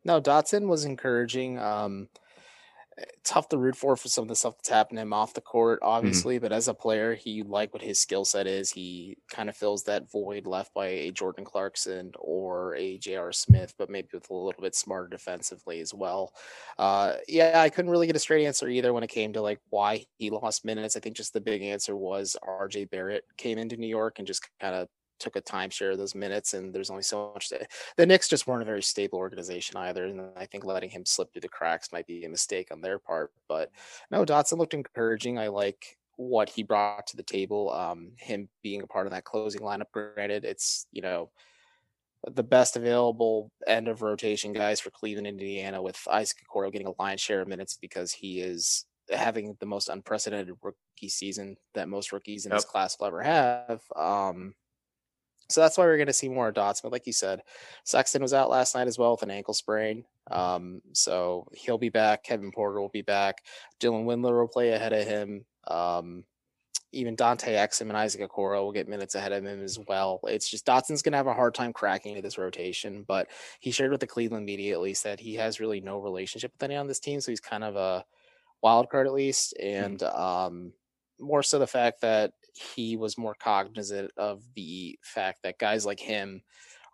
No, 0.05 0.21
Dotson 0.21 0.69
was 0.69 0.85
encouraging. 0.85 1.59
Um, 1.59 2.09
tough 3.25 3.49
to 3.49 3.59
root 3.59 3.77
for 3.77 3.97
for 3.97 4.09
some 4.09 4.23
of 4.23 4.29
the 4.29 4.37
stuff 4.37 4.57
that's 4.57 4.69
happened 4.69 4.99
to 4.99 5.03
him 5.03 5.13
off 5.13 5.35
the 5.35 5.41
court, 5.41 5.81
mm-hmm. 5.81 5.91
obviously. 5.91 6.37
Mm-hmm. 6.37 6.43
But 6.43 6.53
as 6.53 6.69
a 6.69 6.75
player, 6.75 7.15
he 7.15 7.43
like 7.43 7.73
what 7.73 7.83
his 7.83 7.99
skill 7.99 8.25
set 8.25 8.47
is. 8.47 8.71
He 8.71 9.17
kind 9.31 9.49
of 9.49 9.57
fills 9.57 9.85
that 9.85 10.11
void 10.11 10.47
left 10.47 10.75
by 10.75 10.87
a 10.87 11.11
Jordan 11.11 11.45
Clarkson 11.45 12.13
or 12.19 12.75
a 12.77 12.99
J.R. 12.99 13.33
Smith, 13.33 13.75
but 13.79 13.91
maybe 13.91 14.09
with 14.13 14.31
a 14.31 14.35
little 14.35 14.63
bit 14.63 14.75
smarter 14.75 15.09
defensively 15.09 15.81
as 15.81 15.95
well. 15.95 16.33
Uh, 16.79 17.15
yeah, 17.29 17.61
I 17.61 17.69
couldn't 17.69 17.91
really 17.91 18.07
get 18.07 18.17
a 18.17 18.21
straight 18.21 18.47
answer 18.47 18.69
either 18.69 18.93
when 18.93 19.05
it 19.05 19.11
came 19.11 19.33
to 19.35 19.43
like 19.43 19.61
why 19.71 20.05
he 20.19 20.31
lost 20.31 20.65
minutes. 20.65 20.97
I 20.97 21.01
think 21.01 21.17
just 21.17 21.33
the 21.33 21.41
big 21.41 21.63
answer 21.63 21.97
was 21.97 22.37
R.J. 22.43 22.87
Barrett 22.87 23.25
came 23.37 23.59
into 23.59 23.77
New 23.77 23.89
York 23.89 24.19
and 24.19 24.27
just 24.27 24.49
kind 24.61 24.75
of 24.75 24.89
took 25.21 25.37
a 25.37 25.43
timeshare 25.43 25.93
of 25.93 25.99
those 25.99 26.15
minutes, 26.15 26.55
and 26.55 26.75
there's 26.75 26.91
only 26.91 27.03
so 27.03 27.33
much. 27.33 27.49
To, 27.51 27.67
the 27.97 28.07
Knicks 28.07 28.29
just 28.29 28.47
weren't 28.47 28.63
a 28.63 28.67
very 28.67 28.83
stable 28.83 29.19
organization 29.19 29.77
either, 29.77 30.05
and 30.05 30.23
I 30.37 30.47
think 30.47 30.65
letting 30.65 30.91
him 30.91 31.07
slip 31.07 31.33
through 31.33 31.43
the 31.43 31.49
cracks 31.49 31.93
might 31.93 32.07
be 32.07 32.25
a 32.25 32.29
mistake 32.29 32.69
on 32.73 32.81
their 32.81 32.99
part. 32.99 33.33
But 33.49 33.71
no, 34.11 34.25
Dotson 34.25 34.59
looked 34.59 34.75
encouraging. 34.75 35.39
I 35.39 35.49
like 35.49 35.99
what 36.17 36.51
he 36.51 36.63
brought 36.63 37.07
to 37.09 37.17
the 37.17 37.23
table. 37.23 37.71
Um, 37.71 38.13
him 38.17 38.49
being 38.63 38.83
a 38.83 38.87
part 38.87 39.07
of 39.07 39.13
that 39.13 39.25
closing 39.25 39.61
lineup. 39.61 39.91
Granted, 39.93 40.45
it's 40.45 40.87
you 40.93 41.03
know 41.03 41.31
the 42.27 42.43
best 42.43 42.77
available 42.77 43.51
end 43.67 43.89
of 43.89 44.03
rotation 44.03 44.53
guys 44.53 44.81
for 44.81 44.91
Cleveland, 44.91 45.27
Indiana, 45.27 45.81
with 45.81 45.99
Isaac 46.11 46.39
Okoro 46.45 46.71
getting 46.71 46.87
a 46.87 47.03
lion's 47.03 47.21
share 47.21 47.41
of 47.41 47.49
minutes 47.49 47.79
because 47.81 48.13
he 48.13 48.41
is 48.41 48.85
having 49.11 49.57
the 49.59 49.67
most 49.67 49.89
unprecedented 49.89 50.55
rookie 50.63 51.09
season 51.09 51.57
that 51.75 51.89
most 51.89 52.13
rookies 52.13 52.47
in 52.47 52.51
yep. 52.51 52.59
this 52.59 52.65
class 52.65 52.97
will 52.99 53.07
ever 53.07 53.23
have. 53.23 53.81
Um, 53.97 54.55
so 55.51 55.61
that's 55.61 55.77
why 55.77 55.85
we're 55.85 55.97
going 55.97 56.07
to 56.07 56.13
see 56.13 56.29
more 56.29 56.53
dots. 56.53 56.81
But 56.81 56.93
like 56.93 57.07
you 57.07 57.13
said, 57.13 57.43
Sexton 57.85 58.23
was 58.23 58.35
out 58.35 58.51
last 58.51 58.75
night 58.75 58.89
as 58.89 58.99
well 58.99 59.13
with 59.13 59.23
an 59.23 59.31
ankle 59.31 59.55
sprain. 59.55 60.05
Um, 60.31 60.81
so 60.93 61.47
he'll 61.53 61.79
be 61.79 61.89
back. 61.89 62.25
Kevin 62.25 62.53
Porter 62.53 62.81
will 62.81 62.89
be 62.89 63.03
back. 63.03 63.39
Dylan 63.81 64.05
Windler 64.05 64.41
will 64.41 64.49
play 64.49 64.73
ahead 64.73 64.93
of 64.93 65.07
him. 65.07 65.45
Um, 65.67 66.25
even 66.93 67.15
Dante 67.15 67.55
Exum 67.55 67.83
and 67.83 67.97
Isaac 67.97 68.21
Okoro 68.21 68.63
will 68.63 68.73
get 68.73 68.89
minutes 68.89 69.15
ahead 69.15 69.33
of 69.33 69.45
him 69.45 69.63
as 69.63 69.79
well. 69.87 70.21
It's 70.25 70.51
just 70.51 70.67
Dotson's 70.67 71.03
going 71.03 71.13
to 71.13 71.19
have 71.19 71.27
a 71.27 71.35
hard 71.35 71.55
time 71.55 71.73
cracking 71.73 72.13
into 72.13 72.23
this 72.23 72.39
rotation, 72.39 73.05
but 73.07 73.29
he 73.61 73.71
shared 73.71 73.93
with 73.93 74.01
the 74.01 74.07
Cleveland 74.07 74.45
media 74.45 74.75
at 74.75 74.81
least 74.81 75.05
that 75.05 75.21
he 75.21 75.35
has 75.37 75.61
really 75.61 75.81
no 75.81 75.99
relationship 75.99 76.53
with 76.53 76.63
anyone 76.65 76.83
on 76.83 76.87
this 76.89 76.99
team. 76.99 77.21
So 77.21 77.31
he's 77.31 77.41
kind 77.41 77.63
of 77.63 77.77
a 77.77 78.05
wild 78.63 78.91
card 78.91 79.07
at 79.07 79.13
least. 79.13 79.55
Mm-hmm. 79.63 79.85
And 79.85 80.03
um, 80.03 80.73
more 81.21 81.43
so 81.43 81.59
the 81.59 81.67
fact 81.67 82.01
that 82.01 82.33
he 82.55 82.97
was 82.97 83.19
more 83.19 83.35
cognizant 83.39 84.11
of 84.17 84.43
the 84.55 84.99
fact 85.03 85.43
that 85.43 85.59
guys 85.59 85.87
like 85.87 86.01
him 86.01 86.43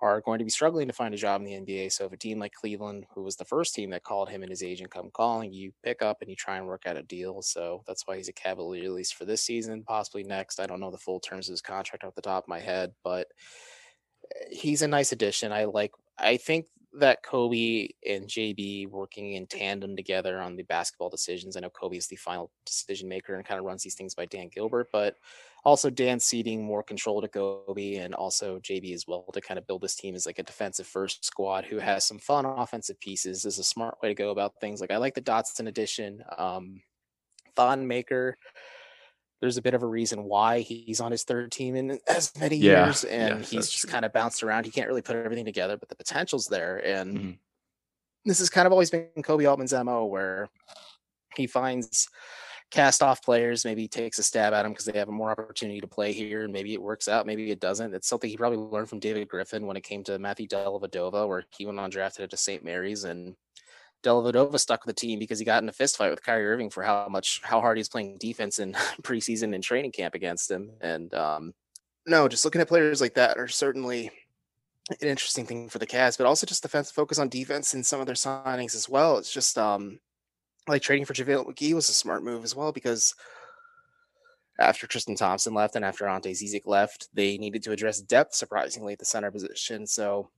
are 0.00 0.20
going 0.20 0.38
to 0.38 0.44
be 0.44 0.50
struggling 0.50 0.86
to 0.86 0.92
find 0.92 1.14
a 1.14 1.16
job 1.16 1.40
in 1.40 1.46
the 1.46 1.52
NBA. 1.52 1.90
So 1.90 2.04
if 2.04 2.12
a 2.12 2.16
team 2.16 2.38
like 2.38 2.52
Cleveland, 2.52 3.06
who 3.14 3.22
was 3.22 3.36
the 3.36 3.46
first 3.46 3.74
team 3.74 3.90
that 3.90 4.02
called 4.02 4.28
him 4.28 4.42
and 4.42 4.50
his 4.50 4.62
agent 4.62 4.90
come 4.90 5.10
calling, 5.10 5.52
you 5.52 5.72
pick 5.82 6.02
up 6.02 6.18
and 6.20 6.28
you 6.28 6.36
try 6.36 6.58
and 6.58 6.66
work 6.66 6.82
out 6.86 6.98
a 6.98 7.02
deal. 7.02 7.40
So 7.40 7.82
that's 7.86 8.06
why 8.06 8.16
he's 8.16 8.28
a 8.28 8.32
Cavalier 8.32 8.84
at 8.84 8.92
least 8.92 9.14
for 9.14 9.24
this 9.24 9.42
season, 9.42 9.84
possibly 9.84 10.22
next. 10.22 10.60
I 10.60 10.66
don't 10.66 10.80
know 10.80 10.90
the 10.90 10.98
full 10.98 11.20
terms 11.20 11.48
of 11.48 11.54
his 11.54 11.62
contract 11.62 12.04
off 12.04 12.14
the 12.14 12.20
top 12.20 12.44
of 12.44 12.48
my 12.48 12.60
head, 12.60 12.92
but 13.02 13.28
eh, 14.34 14.48
he's 14.50 14.82
a 14.82 14.88
nice 14.88 15.12
addition. 15.12 15.50
I 15.50 15.64
like 15.64 15.92
I 16.18 16.36
think 16.36 16.66
that 16.98 17.24
Koby 17.24 17.90
and 18.08 18.26
JB 18.26 18.90
working 18.90 19.34
in 19.34 19.46
tandem 19.46 19.96
together 19.96 20.40
on 20.40 20.56
the 20.56 20.62
basketball 20.64 21.10
decisions. 21.10 21.56
I 21.56 21.60
know 21.60 21.70
Koby 21.70 21.96
is 21.98 22.06
the 22.06 22.16
final 22.16 22.50
decision 22.64 23.08
maker 23.08 23.34
and 23.34 23.44
kind 23.44 23.58
of 23.58 23.66
runs 23.66 23.82
these 23.82 23.94
things 23.94 24.14
by 24.14 24.26
Dan 24.26 24.48
Gilbert, 24.48 24.88
but 24.92 25.16
also 25.64 25.90
Dan 25.90 26.20
ceding 26.20 26.64
more 26.64 26.82
control 26.82 27.20
to 27.20 27.28
Koby 27.28 28.00
and 28.00 28.14
also 28.14 28.58
JB 28.60 28.94
as 28.94 29.06
well 29.06 29.24
to 29.32 29.40
kind 29.40 29.58
of 29.58 29.66
build 29.66 29.82
this 29.82 29.96
team 29.96 30.14
as 30.14 30.26
like 30.26 30.38
a 30.38 30.44
defensive 30.44 30.86
first 30.86 31.24
squad 31.24 31.64
who 31.64 31.78
has 31.78 32.04
some 32.04 32.18
fun 32.18 32.46
offensive 32.46 32.98
pieces 33.00 33.44
is 33.44 33.58
a 33.58 33.64
smart 33.64 33.96
way 34.02 34.08
to 34.08 34.14
go 34.14 34.30
about 34.30 34.60
things. 34.60 34.80
Like 34.80 34.90
I 34.90 34.96
like 34.96 35.14
the 35.14 35.22
Dotson 35.22 35.68
addition. 35.68 36.22
Um, 36.38 36.80
Thon 37.56 37.86
Maker 37.86 38.36
there's 39.40 39.56
a 39.56 39.62
bit 39.62 39.74
of 39.74 39.82
a 39.82 39.86
reason 39.86 40.24
why 40.24 40.60
he's 40.60 41.00
on 41.00 41.10
his 41.10 41.24
third 41.24 41.52
team 41.52 41.76
in 41.76 41.98
as 42.08 42.32
many 42.38 42.56
yeah, 42.56 42.86
years 42.86 43.04
and 43.04 43.40
yeah, 43.40 43.46
he's 43.46 43.68
just 43.68 43.88
kind 43.88 44.04
of 44.04 44.12
bounced 44.12 44.42
around. 44.42 44.64
He 44.64 44.70
can't 44.70 44.88
really 44.88 45.02
put 45.02 45.16
everything 45.16 45.44
together, 45.44 45.76
but 45.76 45.88
the 45.88 45.96
potential's 45.96 46.46
there. 46.46 46.78
And 46.78 47.18
mm-hmm. 47.18 47.30
this 48.24 48.38
has 48.38 48.50
kind 48.50 48.66
of 48.66 48.72
always 48.72 48.90
been 48.90 49.08
Koby 49.18 49.48
Altman's 49.48 49.74
MO 49.74 50.06
where 50.06 50.48
he 51.36 51.46
finds 51.46 52.08
cast 52.70 53.02
off 53.02 53.22
players, 53.22 53.64
maybe 53.64 53.86
takes 53.86 54.18
a 54.18 54.22
stab 54.22 54.52
at 54.52 54.62
them 54.62 54.72
because 54.72 54.86
they 54.86 54.98
have 54.98 55.08
a 55.08 55.12
more 55.12 55.30
opportunity 55.30 55.80
to 55.80 55.86
play 55.86 56.12
here, 56.12 56.42
and 56.44 56.52
maybe 56.52 56.74
it 56.74 56.82
works 56.82 57.08
out, 57.08 57.26
maybe 57.26 57.50
it 57.50 57.60
doesn't. 57.60 57.94
It's 57.94 58.08
something 58.08 58.28
he 58.28 58.36
probably 58.36 58.58
learned 58.58 58.88
from 58.88 58.98
David 58.98 59.28
Griffin 59.28 59.66
when 59.66 59.76
it 59.76 59.84
came 59.84 60.02
to 60.04 60.18
Matthew 60.18 60.48
Dellavedova, 60.48 61.28
where 61.28 61.44
he 61.56 61.66
went 61.66 61.78
on 61.78 61.90
drafted 61.90 62.30
to 62.30 62.36
St. 62.36 62.64
Mary's 62.64 63.04
and 63.04 63.36
Dellavedova 64.06 64.58
stuck 64.60 64.84
with 64.86 64.94
the 64.94 65.00
team 65.00 65.18
because 65.18 65.38
he 65.38 65.44
got 65.44 65.62
in 65.62 65.68
a 65.68 65.72
fist 65.72 65.96
fight 65.96 66.10
with 66.10 66.22
Kyrie 66.22 66.46
Irving 66.46 66.70
for 66.70 66.82
how 66.82 67.08
much 67.10 67.40
how 67.42 67.60
hard 67.60 67.76
he's 67.76 67.88
playing 67.88 68.18
defense 68.18 68.58
in 68.58 68.72
preseason 69.02 69.54
and 69.54 69.64
training 69.64 69.92
camp 69.92 70.14
against 70.14 70.50
him. 70.50 70.70
And 70.80 71.12
um, 71.14 71.54
no, 72.06 72.28
just 72.28 72.44
looking 72.44 72.60
at 72.60 72.68
players 72.68 73.00
like 73.00 73.14
that 73.14 73.38
are 73.38 73.48
certainly 73.48 74.10
an 74.88 75.08
interesting 75.08 75.46
thing 75.46 75.68
for 75.68 75.78
the 75.78 75.86
Cavs, 75.86 76.16
but 76.16 76.26
also 76.26 76.46
just 76.46 76.62
the 76.62 76.68
focus 76.68 77.18
on 77.18 77.28
defense 77.28 77.74
in 77.74 77.82
some 77.82 78.00
of 78.00 78.06
their 78.06 78.14
signings 78.14 78.74
as 78.76 78.88
well. 78.88 79.18
It's 79.18 79.32
just 79.32 79.58
um, 79.58 79.98
like 80.68 80.82
trading 80.82 81.04
for 81.04 81.14
JaVale 81.14 81.46
McGee 81.46 81.74
was 81.74 81.88
a 81.88 81.92
smart 81.94 82.22
move 82.22 82.44
as 82.44 82.54
well 82.54 82.72
because 82.72 83.14
after 84.58 84.86
Tristan 84.86 85.16
Thompson 85.16 85.54
left 85.54 85.76
and 85.76 85.84
after 85.84 86.08
Ante 86.08 86.32
Zizic 86.32 86.62
left, 86.66 87.08
they 87.12 87.36
needed 87.36 87.62
to 87.64 87.72
address 87.72 88.00
depth 88.00 88.34
surprisingly 88.34 88.94
at 88.94 88.98
the 88.98 89.04
center 89.04 89.30
position. 89.30 89.86
So 89.86 90.30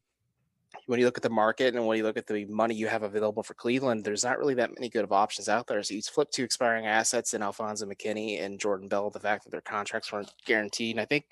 when 0.89 0.99
you 0.99 1.05
look 1.05 1.19
at 1.19 1.23
the 1.23 1.29
market 1.29 1.75
and 1.75 1.87
when 1.87 1.99
you 1.99 2.03
look 2.03 2.17
at 2.17 2.27
the 2.27 2.47
money 2.47 2.75
you 2.75 2.89
have 2.89 3.03
available 3.03 3.43
for 3.43 3.53
Cleveland, 3.53 4.05
there's 4.05 4.25
not 4.25 4.39
really 4.39 4.55
that 4.55 4.73
many 4.75 4.89
good 4.89 5.05
of 5.05 5.13
options 5.13 5.47
out 5.47 5.67
there. 5.67 5.83
So 5.83 5.93
you 5.93 6.01
flip 6.01 6.31
to 6.31 6.43
expiring 6.43 6.87
assets 6.87 7.35
in 7.35 7.43
Alfonzo 7.43 7.85
McKinnie 7.85 8.43
and 8.43 8.59
Jordan 8.59 8.89
Bell, 8.89 9.11
the 9.11 9.21
fact 9.21 9.45
that 9.45 9.51
their 9.51 9.61
contracts 9.61 10.11
weren't 10.11 10.33
guaranteed. 10.47 10.97
And 10.97 11.03
I 11.03 11.05
think 11.05 11.27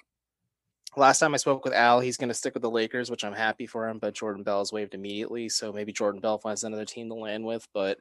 last 0.94 1.20
time 1.20 1.32
I 1.32 1.38
spoke 1.38 1.64
with 1.64 1.72
Al, 1.72 2.00
he's 2.00 2.18
going 2.18 2.28
to 2.28 2.34
stick 2.34 2.52
with 2.52 2.62
the 2.62 2.70
Lakers, 2.70 3.10
which 3.10 3.24
I'm 3.24 3.32
happy 3.32 3.66
for 3.66 3.88
him, 3.88 3.98
but 3.98 4.14
Jordan 4.14 4.42
Bell 4.42 4.60
is 4.60 4.74
waived 4.74 4.92
immediately. 4.92 5.48
So 5.48 5.72
maybe 5.72 5.90
Jordan 5.90 6.20
Bell 6.20 6.36
finds 6.36 6.62
another 6.62 6.84
team 6.84 7.08
to 7.08 7.14
land 7.14 7.42
with. 7.42 7.66
But 7.72 7.96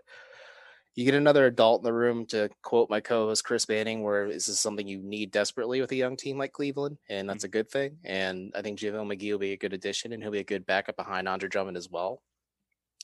you 0.95 1.03
get 1.03 1.13
another 1.13 1.45
adult 1.45 1.81
in 1.81 1.83
the 1.83 1.93
room 1.93 2.25
to 2.27 2.49
quote 2.61 2.89
my 2.89 3.01
co-host 3.01 3.43
Chris 3.43 3.67
Manning, 3.67 4.01
where 4.01 4.29
this 4.29 4.47
is 4.47 4.59
something 4.59 4.87
you 4.87 4.99
need 4.99 5.29
desperately 5.29 5.81
with 5.81 5.91
a 5.91 5.95
young 5.95 6.15
team 6.15 6.37
like 6.37 6.53
Cleveland, 6.53 6.97
and 7.09 7.29
that's 7.29 7.39
mm-hmm. 7.39 7.47
a 7.47 7.49
good 7.49 7.69
thing. 7.69 7.97
And 8.05 8.53
I 8.55 8.61
think 8.61 8.79
JaVale 8.79 9.05
McGee 9.05 9.31
will 9.31 9.39
be 9.39 9.51
a 9.51 9.57
good 9.57 9.73
addition, 9.73 10.13
and 10.13 10.23
he'll 10.23 10.31
be 10.31 10.39
a 10.39 10.43
good 10.43 10.65
backup 10.65 10.95
behind 10.95 11.27
Andre 11.27 11.49
Drummond 11.49 11.75
as 11.75 11.91
well. 11.91 12.21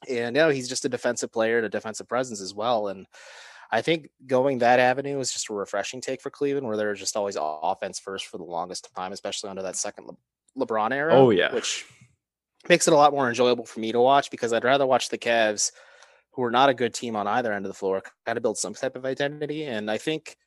And 0.09 0.35
you 0.35 0.41
know, 0.41 0.49
he's 0.49 0.69
just 0.69 0.85
a 0.85 0.89
defensive 0.89 1.33
player 1.33 1.57
and 1.57 1.65
a 1.65 1.69
defensive 1.69 2.07
presence 2.07 2.39
as 2.39 2.53
well. 2.53 2.87
And 2.87 3.07
I 3.71 3.81
think 3.81 4.09
going 4.25 4.59
that 4.59 4.79
avenue 4.79 5.19
is 5.19 5.33
just 5.33 5.49
a 5.49 5.53
refreshing 5.53 5.99
take 5.99 6.21
for 6.21 6.29
Cleveland, 6.29 6.67
where 6.67 6.77
they're 6.77 6.93
just 6.93 7.17
always 7.17 7.37
offense 7.39 7.99
first 7.99 8.27
for 8.27 8.37
the 8.37 8.45
longest 8.45 8.89
time, 8.95 9.11
especially 9.11 9.49
under 9.49 9.63
that 9.63 9.75
second 9.75 10.07
Le- 10.07 10.65
LeBron 10.65 10.93
era. 10.93 11.13
Oh 11.13 11.29
yeah, 11.31 11.53
which 11.53 11.85
makes 12.69 12.87
it 12.87 12.93
a 12.93 12.97
lot 12.97 13.11
more 13.11 13.27
enjoyable 13.27 13.65
for 13.65 13.81
me 13.81 13.91
to 13.91 13.99
watch 13.99 14.31
because 14.31 14.53
I'd 14.53 14.63
rather 14.63 14.85
watch 14.85 15.09
the 15.09 15.17
Cavs 15.17 15.73
who 16.31 16.43
are 16.43 16.51
not 16.51 16.69
a 16.69 16.73
good 16.73 16.93
team 16.93 17.15
on 17.15 17.27
either 17.27 17.53
end 17.53 17.65
of 17.65 17.69
the 17.69 17.77
floor, 17.77 18.01
kind 18.25 18.37
of 18.37 18.41
build 18.41 18.57
some 18.57 18.73
type 18.73 18.95
of 18.95 19.05
identity. 19.05 19.65
And 19.65 19.91
I 19.91 19.97
think 19.97 20.37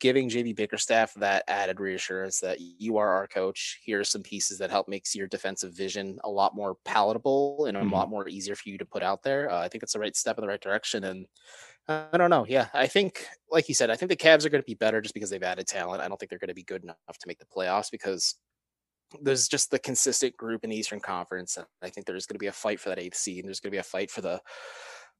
giving 0.00 0.30
JB 0.30 0.56
Bickerstaff 0.56 1.12
that 1.14 1.44
added 1.46 1.78
reassurance 1.78 2.40
that 2.40 2.58
you 2.58 2.96
are 2.96 3.08
our 3.08 3.28
coach. 3.28 3.78
Here 3.82 4.00
are 4.00 4.04
some 4.04 4.22
pieces 4.22 4.58
that 4.58 4.70
help 4.70 4.88
makes 4.88 5.14
your 5.14 5.28
defensive 5.28 5.74
vision 5.74 6.18
a 6.24 6.28
lot 6.28 6.56
more 6.56 6.76
palatable 6.84 7.66
and 7.66 7.76
a 7.76 7.80
mm-hmm. 7.80 7.92
lot 7.92 8.08
more 8.08 8.26
easier 8.26 8.56
for 8.56 8.70
you 8.70 8.78
to 8.78 8.86
put 8.86 9.02
out 9.02 9.22
there. 9.22 9.50
Uh, 9.50 9.60
I 9.60 9.68
think 9.68 9.82
it's 9.82 9.92
the 9.92 10.00
right 10.00 10.16
step 10.16 10.38
in 10.38 10.42
the 10.42 10.48
right 10.48 10.60
direction. 10.60 11.04
And 11.04 11.26
uh, 11.86 12.06
I 12.12 12.16
don't 12.16 12.30
know. 12.30 12.46
Yeah, 12.48 12.68
I 12.72 12.86
think, 12.86 13.26
like 13.50 13.68
you 13.68 13.74
said, 13.74 13.90
I 13.90 13.96
think 13.96 14.08
the 14.08 14.16
Cavs 14.16 14.44
are 14.46 14.50
going 14.50 14.62
to 14.62 14.66
be 14.66 14.74
better 14.74 15.02
just 15.02 15.14
because 15.14 15.28
they've 15.28 15.42
added 15.42 15.66
talent. 15.66 16.02
I 16.02 16.08
don't 16.08 16.18
think 16.18 16.30
they're 16.30 16.38
going 16.38 16.48
to 16.48 16.54
be 16.54 16.62
good 16.62 16.82
enough 16.82 16.96
to 17.06 17.28
make 17.28 17.38
the 17.38 17.44
playoffs 17.44 17.90
because 17.90 18.36
there's 19.20 19.48
just 19.48 19.70
the 19.70 19.78
consistent 19.78 20.36
group 20.36 20.64
in 20.64 20.70
the 20.70 20.76
Eastern 20.76 21.00
Conference. 21.00 21.58
And 21.58 21.66
I 21.82 21.90
think 21.90 22.06
there's 22.06 22.26
going 22.26 22.36
to 22.36 22.40
be 22.40 22.46
a 22.46 22.52
fight 22.52 22.80
for 22.80 22.88
that 22.88 22.98
eighth 22.98 23.16
seed. 23.16 23.40
And 23.40 23.48
there's 23.48 23.60
going 23.60 23.70
to 23.70 23.74
be 23.74 23.80
a 23.80 23.82
fight 23.82 24.10
for 24.10 24.22
the 24.22 24.40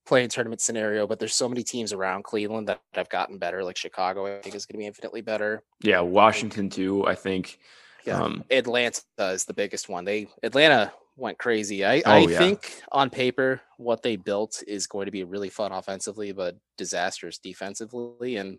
play-in 0.06 0.28
tournament 0.28 0.60
scenario, 0.60 1.06
but 1.06 1.18
there's 1.18 1.34
so 1.34 1.48
many 1.48 1.62
teams 1.62 1.92
around 1.92 2.24
Cleveland 2.24 2.68
that 2.68 2.80
have 2.94 3.08
gotten 3.08 3.38
better. 3.38 3.62
Like 3.62 3.76
Chicago, 3.76 4.26
I 4.26 4.40
think 4.40 4.54
is 4.54 4.66
going 4.66 4.74
to 4.74 4.78
be 4.78 4.86
infinitely 4.86 5.20
better. 5.20 5.62
Yeah, 5.82 6.00
Washington 6.00 6.70
too. 6.70 7.06
I 7.06 7.14
think. 7.14 7.58
Yeah, 8.06 8.20
um, 8.20 8.44
Atlanta 8.50 9.02
is 9.18 9.44
the 9.44 9.54
biggest 9.54 9.88
one. 9.88 10.04
They 10.04 10.28
Atlanta 10.42 10.92
went 11.16 11.38
crazy. 11.38 11.84
I, 11.84 11.98
oh, 11.98 12.10
I 12.10 12.18
yeah. 12.20 12.38
think 12.38 12.82
on 12.92 13.10
paper 13.10 13.60
what 13.76 14.02
they 14.02 14.16
built 14.16 14.62
is 14.66 14.86
going 14.86 15.04
to 15.04 15.12
be 15.12 15.22
really 15.24 15.50
fun 15.50 15.70
offensively, 15.70 16.32
but 16.32 16.56
disastrous 16.78 17.38
defensively. 17.38 18.36
And 18.36 18.58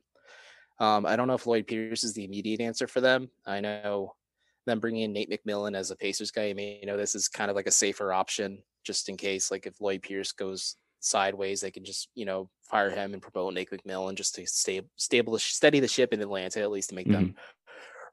um, 0.79 1.05
I 1.05 1.15
don't 1.15 1.27
know 1.27 1.33
if 1.33 1.47
Lloyd 1.47 1.67
Pierce 1.67 2.03
is 2.03 2.13
the 2.13 2.23
immediate 2.23 2.61
answer 2.61 2.87
for 2.87 3.01
them. 3.01 3.29
I 3.45 3.61
know 3.61 4.13
them 4.67 4.79
bringing 4.79 5.03
in 5.03 5.13
Nate 5.13 5.29
McMillan 5.29 5.75
as 5.75 5.89
a 5.89 5.95
Pacers 5.95 6.31
guy. 6.31 6.49
I 6.49 6.53
mean, 6.53 6.79
You 6.81 6.85
know 6.85 6.97
this 6.97 7.15
is 7.15 7.27
kind 7.27 7.49
of 7.49 7.55
like 7.55 7.67
a 7.67 7.71
safer 7.71 8.13
option 8.13 8.61
just 8.83 9.09
in 9.09 9.17
case, 9.17 9.51
like 9.51 9.65
if 9.65 9.81
Lloyd 9.81 10.03
Pierce 10.03 10.31
goes 10.31 10.75
sideways, 11.01 11.61
they 11.61 11.71
can 11.71 11.83
just 11.83 12.09
you 12.15 12.25
know 12.25 12.49
fire 12.63 12.89
him 12.89 13.13
and 13.13 13.21
promote 13.21 13.53
Nate 13.53 13.69
McMillan 13.69 14.15
just 14.15 14.35
to 14.35 14.47
stay 14.47 14.81
stable, 14.95 15.37
steady 15.37 15.79
the 15.79 15.87
ship 15.87 16.13
in 16.13 16.21
Atlanta 16.21 16.61
at 16.61 16.71
least 16.71 16.89
to 16.89 16.95
make 16.95 17.07
mm-hmm. 17.07 17.25
them 17.25 17.35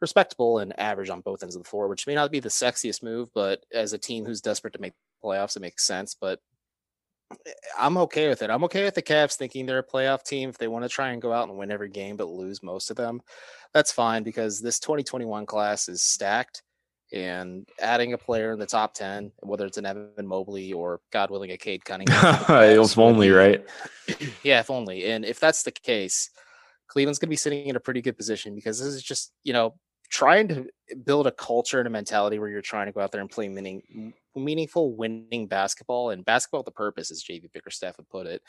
respectable 0.00 0.58
and 0.58 0.78
average 0.78 1.10
on 1.10 1.20
both 1.20 1.42
ends 1.42 1.56
of 1.56 1.62
the 1.62 1.68
floor, 1.68 1.88
which 1.88 2.06
may 2.06 2.14
not 2.14 2.30
be 2.30 2.40
the 2.40 2.48
sexiest 2.48 3.02
move, 3.02 3.28
but 3.34 3.64
as 3.72 3.92
a 3.92 3.98
team 3.98 4.24
who's 4.24 4.40
desperate 4.40 4.72
to 4.72 4.80
make 4.80 4.92
playoffs, 5.22 5.56
it 5.56 5.60
makes 5.60 5.84
sense. 5.84 6.14
But 6.18 6.40
eh, 7.46 7.52
I'm 7.78 7.96
okay 7.98 8.28
with 8.28 8.42
it. 8.42 8.50
I'm 8.50 8.64
okay 8.64 8.84
with 8.84 8.94
the 8.94 9.02
Cavs 9.02 9.36
thinking 9.36 9.66
they're 9.66 9.78
a 9.78 9.86
playoff 9.86 10.22
team. 10.22 10.48
If 10.48 10.58
they 10.58 10.68
want 10.68 10.84
to 10.84 10.88
try 10.88 11.10
and 11.10 11.22
go 11.22 11.32
out 11.32 11.48
and 11.48 11.58
win 11.58 11.70
every 11.70 11.90
game 11.90 12.16
but 12.16 12.28
lose 12.28 12.62
most 12.62 12.90
of 12.90 12.96
them, 12.96 13.20
that's 13.72 13.92
fine 13.92 14.22
because 14.22 14.60
this 14.60 14.78
2021 14.80 15.46
class 15.46 15.88
is 15.88 16.02
stacked. 16.02 16.62
And 17.12 17.66
adding 17.80 18.12
a 18.12 18.18
player 18.18 18.52
in 18.52 18.58
the 18.58 18.66
top 18.66 18.92
10, 18.94 19.32
whether 19.40 19.64
it's 19.64 19.78
an 19.78 19.86
Evan 19.86 20.26
Mobley 20.26 20.72
or 20.72 21.00
God 21.10 21.30
willing 21.30 21.52
a 21.52 21.56
Cade 21.56 21.84
Cunningham, 21.84 22.44
if 22.48 22.98
only, 22.98 23.30
right? 23.30 23.64
yeah, 24.42 24.60
if 24.60 24.70
only. 24.70 25.10
And 25.10 25.24
if 25.24 25.40
that's 25.40 25.62
the 25.62 25.70
case, 25.70 26.30
Cleveland's 26.88 27.18
going 27.18 27.28
to 27.28 27.30
be 27.30 27.36
sitting 27.36 27.66
in 27.66 27.76
a 27.76 27.80
pretty 27.80 28.02
good 28.02 28.16
position 28.16 28.54
because 28.54 28.78
this 28.78 28.88
is 28.88 29.02
just, 29.02 29.32
you 29.42 29.52
know, 29.52 29.74
trying 30.10 30.48
to 30.48 30.66
build 31.04 31.26
a 31.26 31.32
culture 31.32 31.78
and 31.78 31.86
a 31.86 31.90
mentality 31.90 32.38
where 32.38 32.48
you're 32.48 32.62
trying 32.62 32.86
to 32.86 32.92
go 32.92 33.00
out 33.00 33.12
there 33.12 33.20
and 33.20 33.30
play 33.30 33.48
meaning, 33.48 34.14
meaningful 34.34 34.96
winning 34.96 35.46
basketball 35.46 36.10
and 36.10 36.24
basketball 36.24 36.62
the 36.62 36.70
purpose, 36.70 37.10
as 37.10 37.22
JB 37.22 37.52
Bickerstaff 37.52 37.98
would 37.98 38.08
put 38.08 38.26
it, 38.26 38.42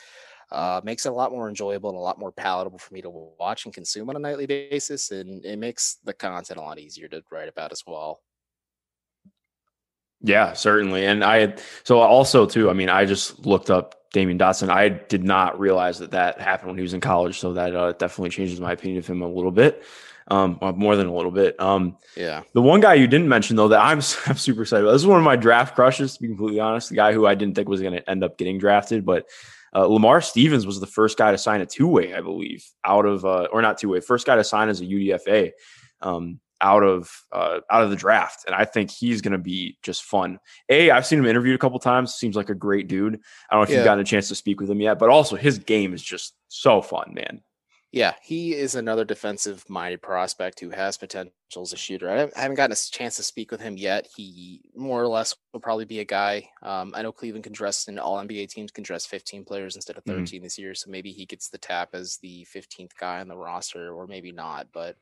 uh, 0.50 0.80
makes 0.84 1.04
it 1.04 1.10
a 1.10 1.14
lot 1.14 1.32
more 1.32 1.48
enjoyable 1.48 1.90
and 1.90 1.98
a 1.98 2.00
lot 2.00 2.18
more 2.18 2.32
palatable 2.32 2.78
for 2.78 2.94
me 2.94 3.02
to 3.02 3.10
watch 3.10 3.64
and 3.64 3.74
consume 3.74 4.08
on 4.08 4.16
a 4.16 4.20
nightly 4.20 4.46
basis. 4.46 5.10
And 5.10 5.44
it 5.44 5.58
makes 5.58 5.98
the 6.04 6.14
content 6.14 6.58
a 6.58 6.62
lot 6.62 6.78
easier 6.78 7.08
to 7.08 7.22
write 7.30 7.48
about 7.48 7.72
as 7.72 7.82
well. 7.86 8.20
Yeah, 10.22 10.52
certainly. 10.52 11.06
And 11.06 11.24
I, 11.24 11.56
so 11.84 12.00
also 12.00 12.46
too, 12.46 12.68
I 12.70 12.72
mean, 12.72 12.88
I 12.88 13.04
just 13.04 13.46
looked 13.46 13.70
up 13.70 13.96
Damyean 14.14 14.38
Dotson. 14.38 14.68
I 14.68 14.88
did 14.88 15.24
not 15.24 15.58
realize 15.58 15.98
that 15.98 16.10
that 16.10 16.40
happened 16.40 16.70
when 16.70 16.78
he 16.78 16.82
was 16.82 16.94
in 16.94 17.00
college. 17.00 17.38
So 17.38 17.54
that 17.54 17.74
uh, 17.74 17.92
definitely 17.92 18.30
changes 18.30 18.60
my 18.60 18.72
opinion 18.72 18.98
of 18.98 19.06
him 19.06 19.22
a 19.22 19.28
little 19.28 19.52
bit 19.52 19.82
um, 20.30 20.58
more 20.76 20.96
than 20.96 21.06
a 21.06 21.14
little 21.14 21.30
bit. 21.30 21.60
Um, 21.60 21.96
yeah. 22.16 22.42
The 22.54 22.62
one 22.62 22.80
guy 22.80 22.94
you 22.94 23.06
didn't 23.06 23.28
mention 23.28 23.56
though 23.56 23.68
that 23.68 23.80
I'm, 23.80 23.98
I'm 24.26 24.36
super 24.36 24.62
excited 24.62 24.84
about. 24.84 24.92
This 24.92 25.02
is 25.02 25.08
one 25.08 25.18
of 25.18 25.24
my 25.24 25.36
draft 25.36 25.74
crushes, 25.74 26.14
to 26.14 26.22
be 26.22 26.28
completely 26.28 26.60
honest. 26.60 26.90
The 26.90 26.96
guy 26.96 27.12
who 27.12 27.26
I 27.26 27.34
didn't 27.34 27.54
think 27.54 27.68
was 27.68 27.80
going 27.80 27.94
to 27.94 28.10
end 28.10 28.24
up 28.24 28.38
getting 28.38 28.58
drafted, 28.58 29.04
but 29.04 29.26
uh, 29.74 29.86
Lamar 29.86 30.20
Stevens 30.20 30.66
was 30.66 30.80
the 30.80 30.86
first 30.86 31.16
guy 31.16 31.30
to 31.30 31.38
sign 31.38 31.60
a 31.60 31.66
two 31.66 31.86
way, 31.86 32.14
I 32.14 32.20
believe, 32.20 32.64
out 32.84 33.06
of 33.06 33.24
uh, 33.24 33.48
or 33.52 33.62
not 33.62 33.78
two 33.78 33.88
way, 33.88 34.00
first 34.00 34.26
guy 34.26 34.36
to 34.36 34.44
sign 34.44 34.68
as 34.68 34.80
a 34.80 34.84
UDFA. 34.84 35.52
Um, 36.02 36.40
out 36.60 36.82
of 36.82 37.10
uh, 37.32 37.60
out 37.70 37.82
of 37.82 37.90
the 37.90 37.96
draft, 37.96 38.44
and 38.46 38.54
I 38.54 38.64
think 38.64 38.90
he's 38.90 39.20
going 39.20 39.32
to 39.32 39.38
be 39.38 39.78
just 39.82 40.04
fun. 40.04 40.38
A, 40.68 40.90
I've 40.90 41.06
seen 41.06 41.18
him 41.18 41.26
interviewed 41.26 41.54
a 41.54 41.58
couple 41.58 41.78
times. 41.78 42.14
Seems 42.14 42.36
like 42.36 42.50
a 42.50 42.54
great 42.54 42.88
dude. 42.88 43.14
I 43.14 43.54
don't 43.54 43.60
know 43.60 43.62
if 43.64 43.70
yeah. 43.70 43.76
you've 43.76 43.84
gotten 43.84 44.02
a 44.02 44.04
chance 44.04 44.28
to 44.28 44.34
speak 44.34 44.60
with 44.60 44.70
him 44.70 44.80
yet, 44.80 44.98
but 44.98 45.10
also 45.10 45.36
his 45.36 45.58
game 45.58 45.94
is 45.94 46.02
just 46.02 46.34
so 46.48 46.82
fun, 46.82 47.12
man. 47.14 47.42
Yeah, 47.92 48.14
he 48.22 48.54
is 48.54 48.76
another 48.76 49.04
defensive 49.04 49.68
minded 49.68 50.00
prospect 50.00 50.60
who 50.60 50.70
has 50.70 50.96
potential 50.96 51.32
as 51.60 51.72
a 51.72 51.76
shooter. 51.76 52.08
I 52.08 52.40
haven't 52.40 52.54
gotten 52.54 52.72
a 52.72 52.76
chance 52.76 53.16
to 53.16 53.24
speak 53.24 53.50
with 53.50 53.60
him 53.60 53.76
yet. 53.76 54.06
He 54.14 54.60
more 54.76 55.02
or 55.02 55.08
less 55.08 55.34
will 55.52 55.58
probably 55.58 55.86
be 55.86 55.98
a 55.98 56.04
guy. 56.04 56.48
Um, 56.62 56.92
I 56.94 57.02
know 57.02 57.10
Cleveland 57.10 57.42
can 57.42 57.52
dress 57.52 57.88
and 57.88 57.98
all 57.98 58.18
NBA 58.18 58.48
teams 58.50 58.70
can 58.70 58.84
dress 58.84 59.06
15 59.06 59.44
players 59.44 59.74
instead 59.74 59.96
of 59.96 60.04
13 60.04 60.24
mm-hmm. 60.24 60.44
this 60.44 60.56
year. 60.56 60.72
So 60.76 60.88
maybe 60.88 61.10
he 61.10 61.26
gets 61.26 61.48
the 61.48 61.58
tap 61.58 61.88
as 61.92 62.18
the 62.18 62.46
15th 62.54 62.92
guy 62.96 63.20
on 63.20 63.26
the 63.26 63.36
roster, 63.36 63.92
or 63.92 64.06
maybe 64.06 64.30
not. 64.30 64.68
But 64.72 64.96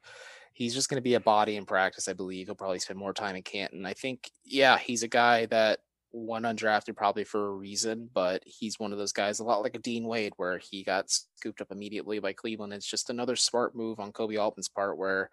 he's 0.59 0.75
just 0.75 0.89
going 0.89 0.97
to 0.97 1.03
be 1.03 1.15
a 1.15 1.21
body 1.21 1.55
in 1.55 1.65
practice, 1.65 2.09
I 2.09 2.15
believe. 2.15 2.49
He'll 2.49 2.57
probably 2.57 2.81
spend 2.81 2.99
more 2.99 3.15
time 3.15 3.37
in 3.37 3.43
Canton. 3.43 3.87
I 3.87 3.93
think, 3.93 4.29
yeah, 4.45 4.77
he's 4.77 5.05
a 5.05 5.09
guy 5.09 5.47
that 5.47 5.79
one 6.11 6.43
undrafted 6.43 6.97
probably 6.97 7.23
for 7.23 7.47
a 7.47 7.53
reason, 7.53 8.11
but 8.13 8.43
he's 8.45 8.77
one 8.77 8.91
of 8.91 8.99
those 8.99 9.13
guys, 9.13 9.39
a 9.39 9.45
lot 9.45 9.63
like 9.63 9.77
a 9.77 9.79
Dean 9.79 10.05
Wade, 10.05 10.33
where 10.37 10.59
he 10.59 10.83
got 10.83 11.11
scooped 11.11 11.61
up 11.61 11.71
immediately 11.71 12.19
by 12.19 12.33
Cleveland. 12.33 12.73
It's 12.73 12.91
just 12.91 13.09
another 13.09 13.37
smart 13.37 13.77
move 13.77 14.01
on 14.01 14.11
Koby 14.11 14.37
Altman's 14.37 14.69
part, 14.69 14.99
where 14.99 15.31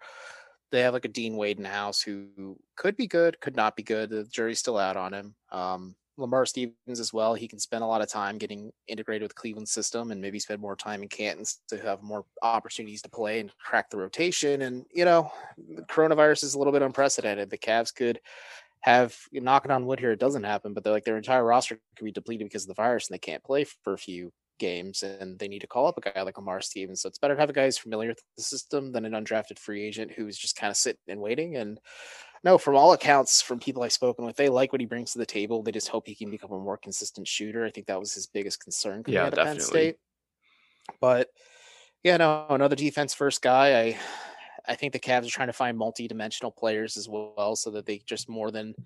they 0.70 0.82
have 0.82 0.94
like 0.94 1.04
a 1.04 1.08
Dean 1.08 1.36
Wade 1.36 1.56
in 1.56 1.64
the 1.64 1.70
house 1.70 2.00
who 2.00 2.56
could 2.76 2.96
be 2.96 3.08
good, 3.08 3.40
could 3.40 3.56
not 3.56 3.74
be 3.74 3.82
good. 3.82 4.10
The 4.10 4.22
jury's 4.22 4.60
still 4.60 4.78
out 4.78 4.96
on 4.96 5.12
him. 5.12 5.34
Um, 5.50 5.96
Lamar 6.18 6.46
Stevens 6.46 7.00
as 7.00 7.12
well. 7.12 7.34
He 7.34 7.48
can 7.48 7.58
spend 7.58 7.84
a 7.84 7.86
lot 7.86 8.02
of 8.02 8.08
time 8.08 8.38
getting 8.38 8.72
integrated 8.88 9.22
with 9.22 9.34
Cleveland 9.34 9.68
system 9.68 10.10
and 10.10 10.20
maybe 10.20 10.38
spend 10.38 10.60
more 10.60 10.76
time 10.76 11.02
in 11.02 11.08
Canton 11.08 11.44
to 11.68 11.78
have 11.78 12.02
more 12.02 12.24
opportunities 12.42 13.02
to 13.02 13.08
play 13.08 13.40
and 13.40 13.52
crack 13.58 13.90
the 13.90 13.96
rotation. 13.96 14.62
And, 14.62 14.86
you 14.92 15.04
know, 15.04 15.30
coronavirus 15.88 16.44
is 16.44 16.54
a 16.54 16.58
little 16.58 16.72
bit 16.72 16.82
unprecedented. 16.82 17.50
The 17.50 17.58
Cavs 17.58 17.94
could 17.94 18.20
have 18.80 19.16
knocking 19.32 19.70
on 19.70 19.86
wood 19.86 19.98
here, 19.98 20.12
it 20.12 20.20
doesn't 20.20 20.44
happen, 20.44 20.72
but 20.72 20.84
they're 20.84 20.92
like 20.92 21.04
their 21.04 21.16
entire 21.16 21.44
roster 21.44 21.78
could 21.96 22.04
be 22.04 22.12
depleted 22.12 22.46
because 22.46 22.62
of 22.62 22.68
the 22.68 22.74
virus 22.74 23.08
and 23.08 23.14
they 23.14 23.18
can't 23.18 23.42
play 23.42 23.64
for 23.64 23.94
a 23.94 23.98
few 23.98 24.32
games 24.58 25.02
and 25.02 25.38
they 25.38 25.48
need 25.48 25.60
to 25.60 25.66
call 25.66 25.86
up 25.86 25.98
a 25.98 26.00
guy 26.00 26.22
like 26.22 26.38
Lamar 26.38 26.60
Stevens. 26.60 27.02
So 27.02 27.08
it's 27.08 27.18
better 27.18 27.34
to 27.34 27.40
have 27.40 27.50
a 27.50 27.52
guy 27.52 27.64
who's 27.64 27.78
familiar 27.78 28.10
with 28.10 28.22
the 28.36 28.42
system 28.42 28.92
than 28.92 29.04
an 29.04 29.12
undrafted 29.12 29.58
free 29.58 29.84
agent 29.84 30.12
who's 30.12 30.38
just 30.38 30.56
kind 30.56 30.70
of 30.70 30.76
sitting 30.76 31.00
and 31.08 31.20
waiting. 31.20 31.56
And 31.56 31.78
no, 32.46 32.58
from 32.58 32.76
all 32.76 32.92
accounts, 32.92 33.42
from 33.42 33.58
people 33.58 33.82
I've 33.82 33.92
spoken 33.92 34.24
with, 34.24 34.36
they 34.36 34.48
like 34.48 34.70
what 34.70 34.80
he 34.80 34.86
brings 34.86 35.12
to 35.12 35.18
the 35.18 35.26
table. 35.26 35.64
They 35.64 35.72
just 35.72 35.88
hope 35.88 36.06
he 36.06 36.14
can 36.14 36.30
become 36.30 36.52
a 36.52 36.58
more 36.58 36.76
consistent 36.76 37.26
shooter. 37.26 37.66
I 37.66 37.72
think 37.72 37.88
that 37.88 37.98
was 37.98 38.14
his 38.14 38.28
biggest 38.28 38.62
concern 38.62 39.02
coming 39.02 39.16
yeah, 39.16 39.24
out 39.24 39.32
of 39.32 39.34
definitely. 39.34 39.58
Penn 39.58 39.66
State. 39.66 39.96
But 41.00 41.28
yeah, 42.04 42.18
no, 42.18 42.46
another 42.48 42.76
defense 42.76 43.14
first 43.14 43.42
guy. 43.42 43.80
I 43.80 43.98
I 44.68 44.76
think 44.76 44.92
the 44.92 45.00
Cavs 45.00 45.26
are 45.26 45.30
trying 45.30 45.48
to 45.48 45.52
find 45.52 45.76
multi-dimensional 45.76 46.52
players 46.52 46.96
as 46.96 47.08
well, 47.08 47.56
so 47.56 47.72
that 47.72 47.84
they 47.84 48.00
just 48.06 48.28
more 48.28 48.52
than 48.52 48.76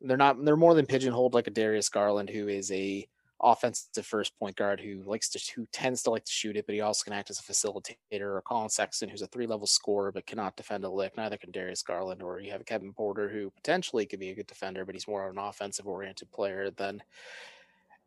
they're 0.00 0.16
not 0.16 0.44
they're 0.44 0.56
more 0.56 0.74
than 0.74 0.84
pigeonholed 0.84 1.34
like 1.34 1.46
a 1.46 1.52
Darius 1.52 1.88
Garland, 1.88 2.28
who 2.28 2.48
is 2.48 2.72
a 2.72 3.06
offensive 3.40 4.06
first 4.06 4.38
point 4.38 4.56
guard 4.56 4.80
who 4.80 5.02
likes 5.04 5.28
to 5.30 5.52
who 5.54 5.66
tends 5.72 6.02
to 6.02 6.10
like 6.10 6.24
to 6.24 6.32
shoot 6.32 6.56
it, 6.56 6.66
but 6.66 6.74
he 6.74 6.80
also 6.80 7.04
can 7.04 7.12
act 7.12 7.30
as 7.30 7.40
a 7.40 7.42
facilitator. 7.42 7.96
Or 8.20 8.42
Collin 8.46 8.68
Sexton, 8.68 9.08
who's 9.08 9.22
a 9.22 9.26
three 9.26 9.46
level 9.46 9.66
scorer 9.66 10.12
but 10.12 10.26
cannot 10.26 10.56
defend 10.56 10.84
a 10.84 10.90
lick. 10.90 11.16
Neither 11.16 11.36
can 11.36 11.50
Darius 11.50 11.82
Garland. 11.82 12.22
Or 12.22 12.40
you 12.40 12.50
have 12.52 12.64
Kevin 12.66 12.92
Porter, 12.92 13.28
who 13.28 13.50
potentially 13.50 14.06
could 14.06 14.20
be 14.20 14.30
a 14.30 14.34
good 14.34 14.46
defender, 14.46 14.84
but 14.84 14.94
he's 14.94 15.08
more 15.08 15.26
of 15.26 15.32
an 15.32 15.42
offensive 15.42 15.86
oriented 15.86 16.30
player 16.30 16.70
than 16.70 17.02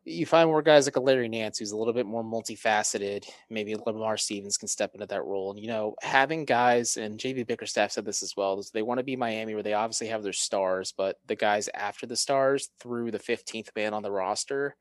you 0.04 0.26
find 0.26 0.48
more 0.48 0.62
guys 0.62 0.86
like 0.86 0.96
a 0.96 1.00
Larry 1.00 1.28
Nance 1.28 1.58
who's 1.58 1.70
a 1.70 1.76
little 1.76 1.92
bit 1.92 2.06
more 2.06 2.24
multifaceted. 2.24 3.24
Maybe 3.50 3.76
Lamar 3.76 4.16
Stevens 4.16 4.56
can 4.56 4.66
step 4.66 4.94
into 4.94 5.06
that 5.06 5.24
role. 5.24 5.52
And 5.52 5.60
you 5.60 5.68
know, 5.68 5.94
having 6.02 6.44
guys 6.44 6.96
and 6.96 7.18
JB 7.18 7.46
Bickerstaff 7.46 7.92
said 7.92 8.04
this 8.04 8.22
as 8.22 8.36
well. 8.36 8.60
They 8.72 8.82
want 8.82 8.98
to 8.98 9.04
be 9.04 9.14
Miami 9.14 9.54
where 9.54 9.62
they 9.62 9.74
obviously 9.74 10.08
have 10.08 10.22
their 10.22 10.32
stars, 10.32 10.92
but 10.96 11.18
the 11.26 11.36
guys 11.36 11.68
after 11.74 12.06
the 12.06 12.16
stars 12.16 12.70
through 12.80 13.12
the 13.12 13.18
15th 13.18 13.68
man 13.76 13.94
on 13.94 14.02
the 14.02 14.10
roster, 14.10 14.76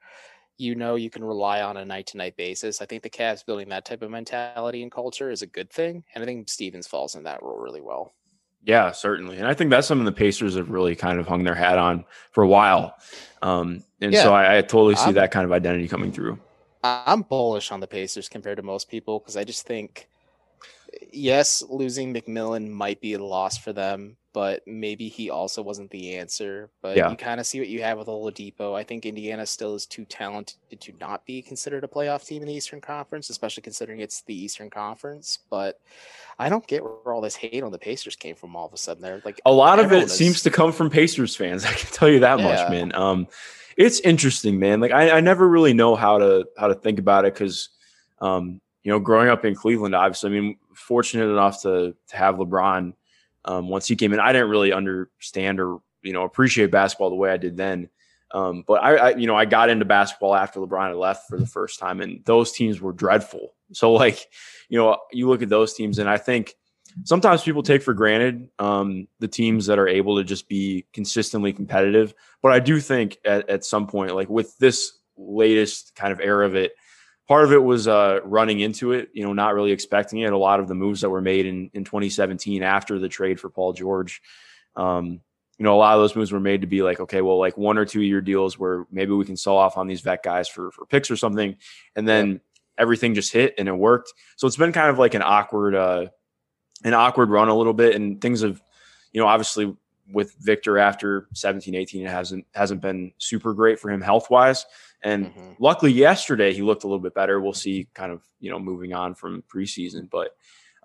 you 0.61 0.75
know 0.75 0.95
you 0.95 1.09
can 1.09 1.23
rely 1.23 1.61
on 1.61 1.77
a 1.77 1.83
night 1.83 2.07
to 2.07 2.17
night 2.17 2.37
basis. 2.37 2.81
I 2.81 2.85
think 2.85 3.03
the 3.03 3.09
Cavs 3.09 3.45
building 3.45 3.69
that 3.69 3.83
type 3.83 4.01
of 4.01 4.11
mentality 4.11 4.83
and 4.83 4.91
culture 4.91 5.31
is 5.31 5.41
a 5.41 5.47
good 5.47 5.69
thing. 5.69 6.03
And 6.13 6.23
I 6.23 6.27
think 6.27 6.47
Stevens 6.47 6.87
falls 6.87 7.15
in 7.15 7.23
that 7.23 7.41
role 7.41 7.57
really 7.57 7.81
well. 7.81 8.13
Yeah, 8.63 8.91
certainly. 8.91 9.37
And 9.37 9.47
I 9.47 9.55
think 9.55 9.71
that's 9.71 9.87
something 9.87 10.05
the 10.05 10.11
Pacers 10.11 10.55
have 10.55 10.69
really 10.69 10.95
kind 10.95 11.19
of 11.19 11.27
hung 11.27 11.43
their 11.43 11.55
hat 11.55 11.79
on 11.79 12.05
for 12.31 12.43
a 12.43 12.47
while. 12.47 12.95
Um, 13.41 13.83
and 13.99 14.13
yeah, 14.13 14.21
so 14.21 14.33
I, 14.35 14.57
I, 14.57 14.61
totally 14.61 14.95
see 14.95 15.05
I'm, 15.05 15.13
that 15.15 15.31
kind 15.31 15.45
of 15.45 15.51
identity 15.51 15.87
coming 15.87 16.11
through. 16.11 16.37
I'm 16.83 17.23
bullish 17.23 17.71
on 17.71 17.79
the 17.79 17.87
Pacers 17.87 18.29
compared 18.29 18.57
to 18.57 18.63
most 18.63 18.87
people 18.87 19.17
because 19.19 19.35
I 19.35 19.43
just 19.43 19.65
think, 19.65 20.07
yes, 21.11 21.63
losing 21.69 22.13
McMillan 22.13 22.69
might 22.69 23.01
be 23.01 23.13
a 23.13 23.23
loss 23.23 23.57
for 23.57 23.73
them, 23.73 24.17
but 24.33 24.65
maybe 24.65 25.07
he 25.07 25.29
also 25.29 25.61
wasn't 25.61 25.89
the 25.91 26.15
answer. 26.15 26.69
But 26.81 26.97
yeah. 26.97 27.09
you 27.09 27.15
kind 27.15 27.39
of 27.39 27.45
see 27.45 27.59
what 27.59 27.67
you 27.67 27.81
have 27.81 27.97
with 27.97 28.07
Oladipo. 28.07 28.75
I 28.75 28.83
think 28.83 29.05
Indiana 29.05 29.45
still 29.45 29.75
is 29.75 29.85
too 29.85 30.05
talented 30.05 30.57
to 30.79 30.93
not 30.99 31.25
be 31.25 31.41
considered 31.41 31.83
a 31.83 31.87
playoff 31.87 32.25
team 32.25 32.41
in 32.41 32.47
the 32.47 32.53
Eastern 32.53 32.81
Conference, 32.81 33.29
especially 33.29 33.63
considering 33.63 33.99
it's 33.99 34.21
the 34.21 34.35
Eastern 34.35 34.69
Conference. 34.69 35.39
But 35.49 35.79
I 36.39 36.49
don't 36.49 36.65
get 36.67 36.83
where 36.83 37.13
all 37.13 37.21
this 37.21 37.35
hate 37.35 37.63
on 37.63 37.71
the 37.71 37.79
Pacers 37.79 38.15
came 38.15 38.35
from 38.35 38.55
all 38.55 38.65
of 38.65 38.73
a 38.73 38.77
sudden. 38.77 39.01
They're 39.01 39.21
like 39.25 39.41
a 39.45 39.51
lot 39.51 39.79
of 39.79 39.91
it 39.91 40.03
is... 40.03 40.13
seems 40.13 40.43
to 40.43 40.49
come 40.49 40.71
from 40.71 40.89
Pacers 40.89 41.35
fans. 41.35 41.65
I 41.65 41.73
can 41.73 41.91
tell 41.91 42.09
you 42.09 42.19
that 42.19 42.39
yeah. 42.39 42.45
much, 42.45 42.69
man. 42.69 42.95
Um, 42.95 43.27
it's 43.77 43.99
interesting, 44.01 44.59
man. 44.59 44.79
Like 44.79 44.91
I, 44.91 45.11
I 45.11 45.19
never 45.21 45.47
really 45.47 45.73
know 45.73 45.95
how 45.95 46.17
to 46.19 46.45
how 46.57 46.67
to 46.67 46.75
think 46.75 46.99
about 46.99 47.25
it 47.25 47.33
because 47.33 47.69
um, 48.21 48.61
you 48.83 48.91
know, 48.91 48.99
growing 48.99 49.29
up 49.29 49.45
in 49.45 49.55
Cleveland, 49.55 49.95
obviously, 49.95 50.29
I 50.29 50.33
mean, 50.33 50.57
fortunate 50.81 51.29
enough 51.29 51.61
to 51.63 51.95
to 52.07 52.17
have 52.17 52.35
LeBron 52.35 52.93
um, 53.45 53.69
once 53.69 53.87
he 53.87 53.95
came 53.95 54.13
in. 54.13 54.19
I 54.19 54.33
didn't 54.33 54.49
really 54.49 54.73
understand 54.73 55.59
or 55.59 55.79
you 56.01 56.13
know 56.13 56.23
appreciate 56.23 56.71
basketball 56.71 57.09
the 57.09 57.15
way 57.15 57.31
I 57.31 57.37
did 57.37 57.57
then. 57.57 57.89
Um, 58.33 58.63
but 58.65 58.81
I, 58.81 58.95
I, 58.95 59.15
you 59.15 59.27
know, 59.27 59.35
I 59.35 59.45
got 59.45 59.69
into 59.69 59.85
basketball 59.85 60.35
after 60.35 60.59
LeBron 60.59 60.87
had 60.87 60.95
left 60.95 61.27
for 61.27 61.37
the 61.37 61.45
first 61.45 61.79
time, 61.79 61.99
and 61.99 62.23
those 62.25 62.51
teams 62.53 62.79
were 62.79 62.93
dreadful. 62.93 63.53
So, 63.73 63.91
like, 63.91 64.27
you 64.69 64.77
know, 64.77 64.97
you 65.11 65.27
look 65.27 65.41
at 65.41 65.49
those 65.49 65.73
teams, 65.73 65.99
and 65.99 66.09
I 66.09 66.17
think 66.17 66.55
sometimes 67.03 67.43
people 67.43 67.63
take 67.63 67.83
for 67.83 67.93
granted 67.93 68.49
um, 68.59 69.07
the 69.19 69.27
teams 69.27 69.65
that 69.65 69.79
are 69.79 69.87
able 69.87 70.17
to 70.17 70.23
just 70.23 70.47
be 70.47 70.85
consistently 70.93 71.53
competitive. 71.53 72.13
But 72.41 72.53
I 72.53 72.59
do 72.59 72.79
think 72.79 73.17
at, 73.25 73.49
at 73.49 73.65
some 73.65 73.87
point, 73.87 74.15
like 74.15 74.29
with 74.29 74.57
this 74.57 74.99
latest 75.17 75.95
kind 75.95 76.11
of 76.11 76.19
era 76.19 76.45
of 76.45 76.55
it, 76.55 76.73
part 77.31 77.45
of 77.45 77.53
it 77.53 77.63
was 77.63 77.87
uh, 77.87 78.19
running 78.25 78.59
into 78.59 78.91
it, 78.91 79.09
you 79.13 79.23
know, 79.23 79.31
not 79.31 79.53
really 79.53 79.71
expecting 79.71 80.19
it. 80.19 80.33
A 80.33 80.37
lot 80.37 80.59
of 80.59 80.67
the 80.67 80.75
moves 80.75 80.99
that 80.99 81.09
were 81.09 81.21
made 81.21 81.45
in, 81.45 81.71
in 81.73 81.85
2017 81.85 82.61
after 82.61 82.99
the 82.99 83.07
trade 83.07 83.39
for 83.39 83.49
Paul 83.49 83.71
George, 83.71 84.21
um, 84.75 85.21
you 85.57 85.63
know, 85.63 85.73
a 85.73 85.79
lot 85.79 85.95
of 85.95 86.01
those 86.01 86.13
moves 86.13 86.33
were 86.33 86.41
made 86.41 86.59
to 86.59 86.67
be 86.67 86.81
like, 86.81 86.99
okay, 86.99 87.21
well, 87.21 87.39
like 87.39 87.57
one 87.57 87.77
or 87.77 87.85
two 87.85 88.01
year 88.01 88.19
deals 88.19 88.59
where 88.59 88.85
maybe 88.91 89.13
we 89.13 89.23
can 89.23 89.37
sell 89.37 89.55
off 89.55 89.77
on 89.77 89.87
these 89.87 90.01
vet 90.01 90.23
guys 90.23 90.49
for 90.49 90.71
for 90.71 90.85
picks 90.85 91.09
or 91.09 91.15
something, 91.15 91.55
and 91.95 92.05
then 92.05 92.31
yep. 92.31 92.41
everything 92.77 93.13
just 93.13 93.31
hit 93.31 93.53
and 93.57 93.69
it 93.69 93.77
worked. 93.77 94.11
So 94.35 94.45
it's 94.45 94.57
been 94.57 94.73
kind 94.73 94.89
of 94.89 94.99
like 94.99 95.13
an 95.13 95.21
awkward, 95.23 95.73
uh, 95.73 96.07
an 96.83 96.93
awkward 96.93 97.29
run 97.29 97.47
a 97.47 97.55
little 97.55 97.73
bit, 97.73 97.95
and 97.95 98.19
things 98.19 98.41
have, 98.41 98.61
you 99.13 99.21
know, 99.21 99.27
obviously 99.27 99.73
with 100.11 100.35
Victor 100.39 100.77
after 100.77 101.27
17, 101.33 101.75
18, 101.75 102.05
it 102.05 102.09
hasn't 102.09 102.45
hasn't 102.53 102.81
been 102.81 103.11
super 103.17 103.53
great 103.53 103.79
for 103.79 103.89
him 103.89 104.01
health 104.01 104.29
wise. 104.29 104.65
And 105.03 105.27
mm-hmm. 105.27 105.51
luckily 105.59 105.91
yesterday 105.91 106.53
he 106.53 106.61
looked 106.61 106.83
a 106.83 106.87
little 106.87 106.99
bit 106.99 107.13
better. 107.13 107.41
We'll 107.41 107.53
see 107.53 107.87
kind 107.93 108.11
of, 108.11 108.21
you 108.39 108.51
know, 108.51 108.59
moving 108.59 108.93
on 108.93 109.15
from 109.15 109.43
preseason. 109.43 110.09
But 110.09 110.35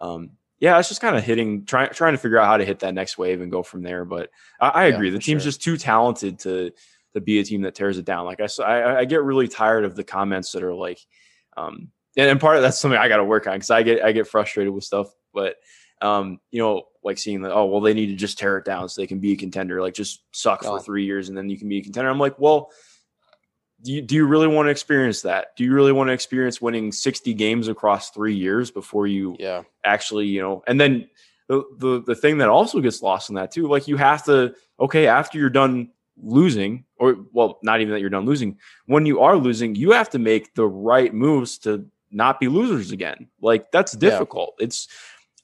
um, 0.01 0.31
yeah, 0.59 0.79
it's 0.79 0.89
just 0.89 1.01
kind 1.01 1.17
of 1.17 1.25
hitting, 1.25 1.65
trying 1.67 1.91
trying 1.91 2.15
to 2.15 2.19
figure 2.19 2.39
out 2.39 2.47
how 2.47 2.57
to 2.57 2.65
hit 2.65 2.79
that 2.81 2.95
next 2.95 3.19
wave 3.19 3.41
and 3.41 3.53
go 3.53 3.63
from 3.63 3.83
there. 3.83 4.05
But 4.05 4.31
I, 4.61 4.69
I 4.69 4.85
agree, 4.85 5.11
the 5.11 5.19
team's 5.19 5.43
sure. 5.43 5.51
just 5.51 5.63
too 5.63 5.77
talented 5.77 6.39
to 6.41 6.73
to 7.15 7.21
be 7.21 7.39
a 7.39 7.45
team 7.45 7.63
that 7.63 7.75
tears 7.75 7.99
it 7.99 8.05
down. 8.05 8.27
Like 8.27 8.41
I, 8.41 8.63
I, 8.63 8.99
I 8.99 9.05
get 9.05 9.23
really 9.23 9.49
tired 9.49 9.85
of 9.85 9.97
the 9.97 10.05
comments 10.05 10.53
that 10.53 10.63
are 10.63 10.75
like, 10.75 10.99
um, 11.57 11.89
and, 12.17 12.29
and 12.29 12.41
part 12.41 12.57
of 12.57 12.63
that's 12.63 12.79
something 12.79 12.99
I 12.99 13.09
got 13.09 13.19
to 13.19 13.25
work 13.25 13.47
on 13.47 13.55
because 13.55 13.71
I 13.71 13.83
get 13.83 14.03
I 14.03 14.13
get 14.13 14.29
frustrated 14.29 14.73
with 14.73 14.85
stuff. 14.85 15.09
But 15.35 15.57
um, 16.03 16.41
you 16.51 16.61
know, 16.61 16.85
like 17.03 17.19
seeing 17.19 17.43
that, 17.43 17.53
oh 17.53 17.67
well, 17.67 17.81
they 17.81 17.95
need 17.95 18.07
to 18.07 18.17
just 18.17 18.39
tear 18.39 18.59
it 18.59 18.65
down 18.65 18.89
so 18.89 19.01
they 19.01 19.07
can 19.07 19.21
be 19.21 19.33
a 19.33 19.37
contender. 19.37 19.81
Like 19.81 19.95
just 19.95 20.23
suck 20.33 20.63
oh. 20.65 20.77
for 20.77 20.85
three 20.85 21.05
years 21.05 21.29
and 21.29 21.37
then 21.37 21.49
you 21.49 21.59
can 21.59 21.69
be 21.69 21.79
a 21.79 21.83
contender. 21.83 22.11
I'm 22.11 22.19
like, 22.19 22.39
well, 22.39 22.71
do 23.83 23.93
you, 23.93 24.03
do 24.03 24.15
you 24.15 24.27
really 24.27 24.49
want 24.49 24.67
to 24.67 24.71
experience 24.71 25.23
that? 25.23 25.57
Do 25.57 25.65
you 25.65 25.73
really 25.73 25.93
want 25.93 26.09
to 26.09 26.13
experience 26.13 26.61
winning 26.61 26.93
60 26.93 27.35
games 27.35 27.69
across 27.69 28.11
three 28.11 28.35
years 28.35 28.71
before 28.71 29.07
you 29.07 29.37
yeah. 29.39 29.63
actually, 29.85 30.27
you 30.27 30.41
know, 30.41 30.63
and 30.67 30.81
then 30.81 31.09
the, 31.49 31.63
the, 31.79 32.03
the 32.03 32.15
thing 32.15 32.39
that 32.39 32.49
also 32.49 32.81
gets 32.81 33.03
lost 33.03 33.29
in 33.29 33.37
that 33.37 33.53
too, 33.53 33.69
like 33.69 33.87
you 33.87 33.97
have 33.97 34.25
to, 34.25 34.55
okay, 34.81 35.07
after 35.07 35.39
you're 35.39 35.51
done 35.51 35.91
losing 36.23 36.85
or 36.99 37.17
well, 37.33 37.59
not 37.63 37.81
even 37.81 37.93
that 37.93 38.01
you're 38.01 38.11
done 38.11 38.25
losing, 38.25 38.59
when 38.87 39.07
you 39.07 39.21
are 39.21 39.37
losing, 39.37 39.75
you 39.75 39.93
have 39.93 40.11
to 40.11 40.19
make 40.19 40.55
the 40.55 40.67
right 40.67 41.13
moves 41.15 41.59
to 41.59 41.87
not 42.11 42.41
be 42.41 42.49
losers 42.49 42.93
again. 42.93 43.29
Like 43.41 43.71
that's 43.71 43.93
difficult. 43.93 44.55
Yeah. 44.59 44.65
It's 44.65 44.89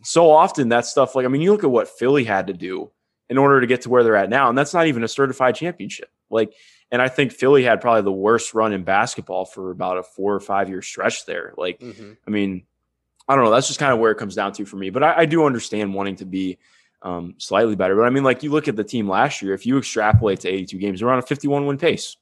so 0.02 0.30
often 0.30 0.70
that 0.70 0.86
stuff, 0.86 1.14
like, 1.14 1.24
I 1.24 1.28
mean, 1.28 1.42
you 1.42 1.52
look 1.52 1.64
at 1.64 1.70
what 1.70 1.88
Philly 1.88 2.24
had 2.24 2.48
to 2.48 2.52
do 2.52 2.90
in 3.28 3.38
order 3.38 3.60
to 3.60 3.66
get 3.66 3.82
to 3.82 3.88
where 3.88 4.04
they're 4.04 4.16
at 4.16 4.30
now, 4.30 4.48
and 4.48 4.58
that's 4.58 4.74
not 4.74 4.86
even 4.86 5.04
a 5.04 5.08
certified 5.08 5.54
championship. 5.54 6.10
Like, 6.28 6.52
and 6.90 7.00
I 7.00 7.08
think 7.08 7.32
Philly 7.32 7.62
had 7.62 7.80
probably 7.80 8.02
the 8.02 8.12
worst 8.12 8.52
run 8.52 8.72
in 8.72 8.84
basketball 8.84 9.44
for 9.44 9.70
about 9.70 9.98
a 9.98 10.02
four 10.02 10.34
or 10.34 10.40
five 10.40 10.68
year 10.68 10.82
stretch 10.82 11.24
there. 11.24 11.54
Like, 11.56 11.80
mm-hmm. 11.80 12.12
I 12.26 12.30
mean, 12.30 12.64
I 13.28 13.34
don't 13.34 13.44
know. 13.44 13.50
That's 13.50 13.68
just 13.68 13.78
kind 13.78 13.92
of 13.92 13.98
where 13.98 14.10
it 14.10 14.18
comes 14.18 14.34
down 14.34 14.52
to 14.54 14.66
for 14.66 14.76
me. 14.76 14.90
But 14.90 15.02
I, 15.02 15.18
I 15.18 15.26
do 15.26 15.46
understand 15.46 15.94
wanting 15.94 16.16
to 16.16 16.26
be 16.26 16.58
um, 17.02 17.34
slightly 17.38 17.76
better. 17.76 17.96
But 17.96 18.02
I 18.02 18.10
mean, 18.10 18.24
like 18.24 18.42
you 18.42 18.50
look 18.50 18.68
at 18.68 18.76
the 18.76 18.84
team 18.84 19.08
last 19.08 19.42
year, 19.42 19.54
if 19.54 19.64
you 19.66 19.78
extrapolate 19.78 20.40
to 20.40 20.48
82 20.48 20.78
games, 20.78 21.00
they're 21.00 21.10
on 21.10 21.18
a 21.18 21.22
51 21.22 21.66
win 21.66 21.78
pace. 21.78 22.16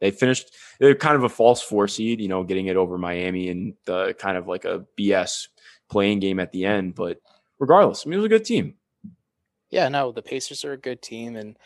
They 0.00 0.10
finished, 0.10 0.50
they're 0.78 0.94
kind 0.94 1.16
of 1.16 1.24
a 1.24 1.28
false 1.28 1.62
four 1.62 1.88
seed, 1.88 2.20
you 2.20 2.28
know, 2.28 2.42
getting 2.44 2.66
it 2.66 2.76
over 2.76 2.98
Miami 2.98 3.48
and 3.48 3.74
the 3.84 4.14
kind 4.18 4.36
of 4.36 4.48
like 4.48 4.64
a 4.64 4.84
BS 4.98 5.48
playing 5.94 6.18
game 6.18 6.40
at 6.40 6.50
the 6.50 6.64
end. 6.64 6.96
But 6.96 7.18
regardless, 7.60 8.04
I 8.04 8.10
mean, 8.10 8.18
it 8.18 8.22
was 8.22 8.26
a 8.26 8.36
good 8.36 8.44
team. 8.44 8.74
Yeah, 9.70 9.88
no, 9.88 10.10
the 10.10 10.22
Pacers 10.22 10.64
are 10.64 10.72
a 10.72 10.76
good 10.76 11.00
team. 11.00 11.36
And 11.36 11.56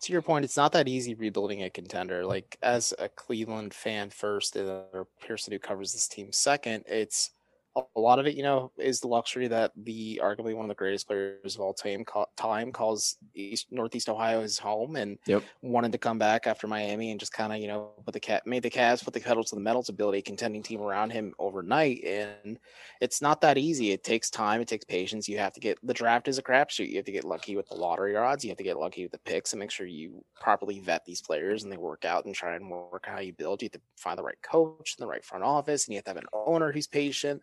to 0.00 0.12
your 0.12 0.22
point, 0.22 0.46
it's 0.46 0.56
not 0.56 0.72
that 0.72 0.88
easy 0.88 1.14
rebuilding 1.14 1.62
a 1.62 1.68
contender. 1.68 2.24
Like 2.24 2.56
as 2.62 2.94
a 2.98 3.10
Cleveland 3.10 3.74
fan 3.74 4.08
first, 4.08 4.56
or 4.56 4.86
a 4.94 5.26
person 5.26 5.52
who 5.52 5.58
covers 5.58 5.92
this 5.92 6.08
team 6.08 6.32
second, 6.32 6.84
it's 6.88 7.30
a 7.76 8.00
lot 8.00 8.18
of 8.18 8.26
it, 8.26 8.36
you 8.36 8.42
know, 8.42 8.70
is 8.78 9.00
the 9.00 9.08
luxury 9.08 9.48
that 9.48 9.72
the 9.76 10.20
arguably 10.22 10.54
one 10.54 10.64
of 10.64 10.68
the 10.68 10.74
greatest 10.74 11.08
players 11.08 11.56
of 11.56 11.60
all 11.60 11.74
time, 11.74 12.04
time 12.36 12.70
calls 12.70 13.16
East 13.34 13.66
Northeast 13.70 14.08
Ohio 14.08 14.42
his 14.42 14.58
home, 14.58 14.94
and 14.96 15.18
yep. 15.26 15.42
wanted 15.62 15.90
to 15.92 15.98
come 15.98 16.18
back 16.18 16.46
after 16.46 16.68
Miami 16.68 17.10
and 17.10 17.18
just 17.18 17.32
kind 17.32 17.52
of, 17.52 17.58
you 17.58 17.66
know, 17.66 17.90
put 18.04 18.14
the 18.14 18.20
cat 18.20 18.46
made 18.46 18.62
the 18.62 18.70
Cavs 18.70 19.04
put 19.04 19.12
the 19.12 19.20
pedal 19.20 19.42
to 19.42 19.54
the 19.54 19.60
metal 19.60 19.82
to 19.82 19.92
build 19.92 20.14
a 20.14 20.22
contending 20.22 20.62
team 20.62 20.80
around 20.80 21.10
him 21.10 21.34
overnight. 21.38 22.04
And 22.04 22.58
it's 23.00 23.20
not 23.20 23.40
that 23.40 23.58
easy. 23.58 23.90
It 23.90 24.04
takes 24.04 24.30
time. 24.30 24.60
It 24.60 24.68
takes 24.68 24.84
patience. 24.84 25.28
You 25.28 25.38
have 25.38 25.52
to 25.54 25.60
get 25.60 25.78
the 25.82 25.94
draft 25.94 26.28
is 26.28 26.38
a 26.38 26.42
crapshoot. 26.42 26.88
You 26.88 26.96
have 26.96 27.06
to 27.06 27.12
get 27.12 27.24
lucky 27.24 27.56
with 27.56 27.68
the 27.68 27.74
lottery 27.74 28.16
odds. 28.16 28.44
You 28.44 28.50
have 28.50 28.58
to 28.58 28.64
get 28.64 28.78
lucky 28.78 29.02
with 29.02 29.12
the 29.12 29.18
picks 29.18 29.52
and 29.52 29.60
make 29.60 29.72
sure 29.72 29.86
you 29.86 30.24
properly 30.40 30.78
vet 30.78 31.04
these 31.04 31.22
players 31.22 31.64
and 31.64 31.72
they 31.72 31.76
work 31.76 32.04
out 32.04 32.24
and 32.24 32.34
try 32.34 32.54
and 32.54 32.70
work 32.70 33.06
how 33.06 33.18
you 33.18 33.32
build. 33.32 33.62
You 33.62 33.66
have 33.66 33.80
to 33.80 33.80
find 33.96 34.16
the 34.16 34.22
right 34.22 34.40
coach 34.42 34.94
and 34.96 35.02
the 35.04 35.10
right 35.10 35.24
front 35.24 35.42
office, 35.42 35.86
and 35.86 35.94
you 35.94 35.98
have 35.98 36.04
to 36.04 36.10
have 36.10 36.16
an 36.18 36.28
owner 36.32 36.70
who's 36.70 36.86
patient 36.86 37.42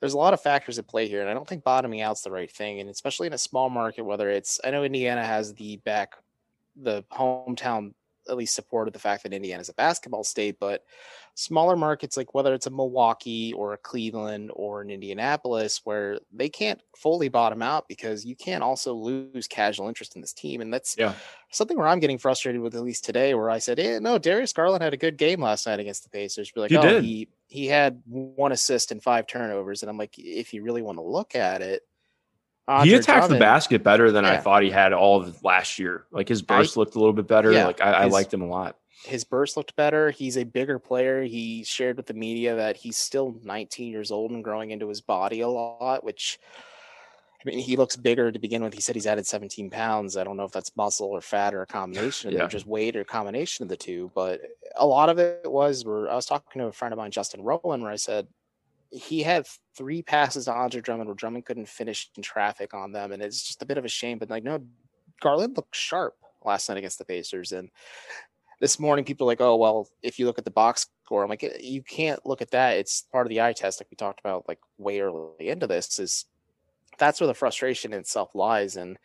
there's 0.00 0.14
a 0.14 0.18
lot 0.18 0.34
of 0.34 0.40
factors 0.40 0.78
at 0.78 0.88
play 0.88 1.08
here, 1.08 1.20
and 1.20 1.30
I 1.30 1.34
don't 1.34 1.48
think 1.48 1.62
bottoming 1.62 2.00
out's 2.00 2.22
the 2.22 2.30
right 2.30 2.50
thing. 2.50 2.80
And 2.80 2.88
especially 2.88 3.26
in 3.26 3.34
a 3.34 3.38
small 3.38 3.70
market, 3.70 4.02
whether 4.02 4.30
it's 4.30 4.58
I 4.64 4.70
know 4.70 4.82
Indiana 4.82 5.24
has 5.24 5.54
the 5.54 5.76
back, 5.78 6.14
the 6.74 7.04
hometown 7.12 7.92
at 8.28 8.36
least 8.36 8.54
supported 8.54 8.94
the 8.94 8.98
fact 8.98 9.22
that 9.22 9.32
Indiana 9.32 9.60
is 9.60 9.68
a 9.68 9.74
basketball 9.74 10.24
state, 10.24 10.58
but 10.60 10.84
smaller 11.34 11.76
markets 11.76 12.16
like 12.16 12.34
whether 12.34 12.52
it's 12.54 12.66
a 12.66 12.70
Milwaukee 12.70 13.52
or 13.54 13.72
a 13.72 13.78
Cleveland 13.78 14.50
or 14.54 14.82
an 14.82 14.90
Indianapolis 14.90 15.80
where 15.84 16.18
they 16.32 16.48
can't 16.48 16.80
fully 16.96 17.28
bottom 17.28 17.62
out 17.62 17.88
because 17.88 18.24
you 18.24 18.36
can't 18.36 18.62
also 18.62 18.94
lose 18.94 19.46
casual 19.48 19.88
interest 19.88 20.14
in 20.16 20.20
this 20.20 20.32
team. 20.32 20.60
And 20.60 20.72
that's 20.72 20.96
yeah. 20.98 21.14
something 21.50 21.76
where 21.76 21.86
I'm 21.86 22.00
getting 22.00 22.18
frustrated 22.18 22.60
with 22.60 22.74
at 22.74 22.82
least 22.82 23.04
today, 23.04 23.34
where 23.34 23.50
I 23.50 23.58
said, 23.58 23.78
eh, 23.78 23.98
no, 23.98 24.18
Darius 24.18 24.52
Garland 24.52 24.82
had 24.82 24.94
a 24.94 24.98
good 24.98 25.16
game 25.16 25.40
last 25.40 25.66
night 25.66 25.80
against 25.80 26.04
the 26.04 26.10
Pacers. 26.10 26.50
Be 26.50 26.60
like, 26.60 26.70
he 26.70 26.76
oh, 26.76 26.82
did. 26.82 27.04
he 27.04 27.28
he 27.50 27.66
had 27.66 28.00
one 28.06 28.52
assist 28.52 28.92
and 28.92 29.02
five 29.02 29.26
turnovers. 29.26 29.82
And 29.82 29.90
I'm 29.90 29.98
like, 29.98 30.14
if 30.16 30.54
you 30.54 30.62
really 30.62 30.82
want 30.82 30.98
to 30.98 31.02
look 31.02 31.34
at 31.34 31.60
it, 31.60 31.82
Andre 32.68 32.88
he 32.88 32.94
attacked 32.94 33.18
Drummond, 33.22 33.34
the 33.34 33.38
basket 33.40 33.82
better 33.82 34.12
than 34.12 34.24
yeah. 34.24 34.34
I 34.34 34.36
thought 34.36 34.62
he 34.62 34.70
had 34.70 34.92
all 34.92 35.20
of 35.20 35.42
last 35.42 35.78
year. 35.78 36.06
Like 36.12 36.28
his 36.28 36.40
burst 36.40 36.76
I, 36.76 36.80
looked 36.80 36.94
a 36.94 36.98
little 37.00 37.12
bit 37.12 37.26
better. 37.26 37.50
Yeah, 37.50 37.66
like 37.66 37.80
I, 37.80 38.04
his, 38.04 38.12
I 38.12 38.16
liked 38.16 38.32
him 38.32 38.42
a 38.42 38.46
lot. 38.46 38.76
His 39.04 39.24
burst 39.24 39.56
looked 39.56 39.74
better. 39.74 40.10
He's 40.10 40.38
a 40.38 40.44
bigger 40.44 40.78
player. 40.78 41.24
He 41.24 41.64
shared 41.64 41.96
with 41.96 42.06
the 42.06 42.14
media 42.14 42.54
that 42.54 42.76
he's 42.76 42.96
still 42.96 43.34
19 43.42 43.90
years 43.90 44.12
old 44.12 44.30
and 44.30 44.44
growing 44.44 44.70
into 44.70 44.88
his 44.88 45.00
body 45.00 45.40
a 45.40 45.48
lot, 45.48 46.04
which 46.04 46.38
I 47.40 47.48
mean, 47.48 47.58
he 47.58 47.76
looks 47.76 47.96
bigger 47.96 48.30
to 48.30 48.38
begin 48.38 48.62
with. 48.62 48.74
He 48.74 48.82
said 48.82 48.94
he's 48.94 49.06
added 49.06 49.26
17 49.26 49.70
pounds. 49.70 50.16
I 50.18 50.24
don't 50.24 50.36
know 50.36 50.44
if 50.44 50.52
that's 50.52 50.76
muscle 50.76 51.08
or 51.08 51.22
fat 51.22 51.54
or 51.54 51.62
a 51.62 51.66
combination, 51.78 52.32
yeah. 52.32 52.44
or 52.44 52.48
just 52.48 52.66
weight 52.66 52.96
or 52.96 53.00
a 53.00 53.04
combination 53.04 53.62
of 53.62 53.68
the 53.70 53.76
two. 53.76 54.10
But 54.14 54.42
a 54.76 54.86
lot 54.86 55.08
of 55.08 55.18
it 55.18 55.50
was 55.50 55.84
where 55.84 56.10
I 56.10 56.14
was 56.14 56.26
talking 56.26 56.60
to 56.60 56.68
a 56.68 56.72
friend 56.72 56.92
of 56.92 56.98
mine, 56.98 57.10
Justin 57.10 57.42
Rowland, 57.42 57.82
where 57.82 57.92
I 57.92 57.96
said, 57.96 58.26
he 58.90 59.22
had 59.22 59.46
three 59.76 60.02
passes 60.02 60.46
to 60.46 60.52
Andre 60.52 60.80
Drummond 60.80 61.08
where 61.08 61.14
Drummond 61.14 61.46
couldn't 61.46 61.68
finish 61.68 62.10
in 62.16 62.22
traffic 62.22 62.74
on 62.74 62.92
them, 62.92 63.12
and 63.12 63.22
it's 63.22 63.42
just 63.42 63.62
a 63.62 63.66
bit 63.66 63.78
of 63.78 63.84
a 63.84 63.88
shame. 63.88 64.18
But 64.18 64.30
like, 64.30 64.44
no, 64.44 64.60
Garland 65.20 65.56
looked 65.56 65.76
sharp 65.76 66.16
last 66.44 66.68
night 66.68 66.78
against 66.78 66.98
the 66.98 67.04
Pacers, 67.04 67.52
and 67.52 67.70
this 68.60 68.78
morning 68.78 69.04
people 69.04 69.26
are 69.26 69.30
like, 69.30 69.40
oh 69.40 69.56
well, 69.56 69.88
if 70.02 70.18
you 70.18 70.26
look 70.26 70.38
at 70.38 70.44
the 70.44 70.50
box 70.50 70.86
score, 71.04 71.22
I'm 71.22 71.30
like, 71.30 71.44
you 71.60 71.82
can't 71.82 72.24
look 72.26 72.42
at 72.42 72.50
that. 72.50 72.78
It's 72.78 73.02
part 73.12 73.26
of 73.26 73.30
the 73.30 73.40
eye 73.40 73.52
test, 73.52 73.80
like 73.80 73.90
we 73.90 73.96
talked 73.96 74.20
about, 74.20 74.48
like 74.48 74.58
way 74.76 75.00
early 75.00 75.48
into 75.48 75.66
this. 75.66 75.98
Is 75.98 76.26
that's 77.00 77.20
where 77.20 77.26
the 77.26 77.34
frustration 77.34 77.92
itself 77.92 78.36
lies, 78.36 78.76
and 78.76 78.96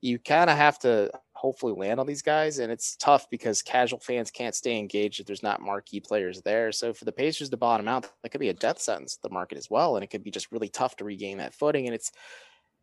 you 0.00 0.18
kind 0.18 0.50
of 0.50 0.56
have 0.56 0.78
to 0.80 1.10
hopefully 1.32 1.74
land 1.76 2.00
on 2.00 2.06
these 2.06 2.22
guys. 2.22 2.58
And 2.58 2.72
it's 2.72 2.96
tough 2.96 3.28
because 3.30 3.62
casual 3.62 4.00
fans 4.00 4.30
can't 4.30 4.54
stay 4.54 4.78
engaged 4.78 5.20
if 5.20 5.26
there's 5.26 5.42
not 5.42 5.62
marquee 5.62 6.00
players 6.00 6.42
there. 6.42 6.72
So 6.72 6.92
for 6.92 7.04
the 7.04 7.12
Pacers 7.12 7.50
to 7.50 7.56
bottom 7.56 7.88
out, 7.88 8.10
that 8.22 8.30
could 8.30 8.40
be 8.40 8.48
a 8.48 8.54
death 8.54 8.80
sentence 8.80 9.14
to 9.16 9.22
the 9.22 9.32
market 9.32 9.58
as 9.58 9.70
well. 9.70 9.96
And 9.96 10.04
it 10.04 10.08
could 10.08 10.24
be 10.24 10.30
just 10.30 10.52
really 10.52 10.68
tough 10.68 10.96
to 10.96 11.04
regain 11.04 11.38
that 11.38 11.54
footing. 11.54 11.86
And 11.86 11.94
it's 11.94 12.12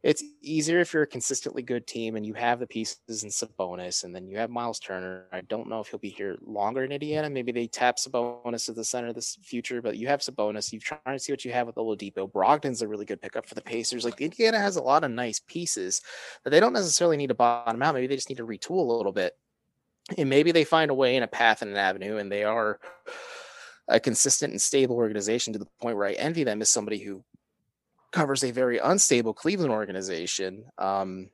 it's 0.04 0.24
easier 0.42 0.80
if 0.80 0.94
you're 0.94 1.04
a 1.04 1.08
consistently 1.08 1.62
good 1.62 1.86
team 1.86 2.16
and 2.16 2.26
you 2.26 2.34
have 2.34 2.60
the 2.60 2.66
pieces 2.66 3.24
in 3.24 3.30
Sabonis 3.30 4.04
and 4.04 4.16
then 4.16 4.28
you 4.28 4.38
have 4.38 4.50
Miles 4.50 4.80
Turner. 4.80 5.28
I 5.32 5.42
don't 5.42 5.70
know 5.70 5.80
if 5.80 5.90
he'll 5.90 6.00
be 6.00 6.10
here 6.10 6.38
longer 6.44 6.84
in 6.84 6.92
Indiana. 6.92 7.30
Maybe 7.30 7.52
they 7.52 7.68
tap 7.68 7.98
Sabonis 7.98 8.68
at 8.68 8.76
the 8.76 8.84
center 8.84 9.10
of 9.10 9.16
this 9.16 9.38
future, 9.44 9.80
but 9.80 9.98
you 9.98 10.08
have 10.08 10.22
Sabonis. 10.22 10.74
You've 10.74 10.84
tried 10.84 11.00
to 11.06 11.20
see 11.20 11.32
what 11.32 11.46
you 11.46 11.52
have 11.52 11.68
with 11.68 11.76
Oladipo. 11.76 12.32
Brogdon's 12.32 12.82
a 12.82 12.88
really 12.88 13.06
good 13.06 13.22
pickup 13.22 13.46
for 13.46 13.54
the 13.54 13.62
Pacers. 13.62 14.04
Like 14.04 14.20
Indiana 14.20 14.60
has 14.60 14.76
a 14.76 14.82
lot 14.82 15.04
of 15.04 15.12
nice 15.12 15.40
pieces 15.40 16.02
that 16.44 16.50
they 16.50 16.60
don't 16.60 16.74
necessarily 16.74 17.18
need 17.18 17.28
to 17.28 17.36
bottom 17.36 17.84
out. 17.84 17.94
Maybe 17.94 18.08
they 18.08 18.16
just 18.16 18.30
need 18.30 18.40
to 18.40 18.48
retool 18.48 18.90
a 18.90 18.94
little 18.94 19.12
bit. 19.12 19.38
And 20.18 20.30
maybe 20.30 20.52
they 20.52 20.64
find 20.64 20.90
a 20.90 20.96
way 20.96 21.16
and 21.16 21.24
a 21.24 21.28
path 21.28 21.62
and 21.62 21.70
an 21.70 21.78
avenue 21.78 22.18
and 22.18 22.32
they 22.32 22.44
are 22.44 22.80
a 23.88 24.00
consistent 24.00 24.52
and 24.52 24.62
stable 24.62 24.96
organization 24.96 25.54
to 25.54 25.60
the 25.60 25.68
point 25.80 25.96
where 25.96 26.08
I 26.08 26.14
envy 26.14 26.44
them 26.44 26.62
as 26.62 26.70
somebody 26.70 26.98
who 26.98 27.24
covers 28.12 28.44
a 28.44 28.52
very 28.52 28.78
unstable 28.78 29.34
Cleveland 29.34 29.72
organization. 29.72 30.66
Um, 30.78 31.30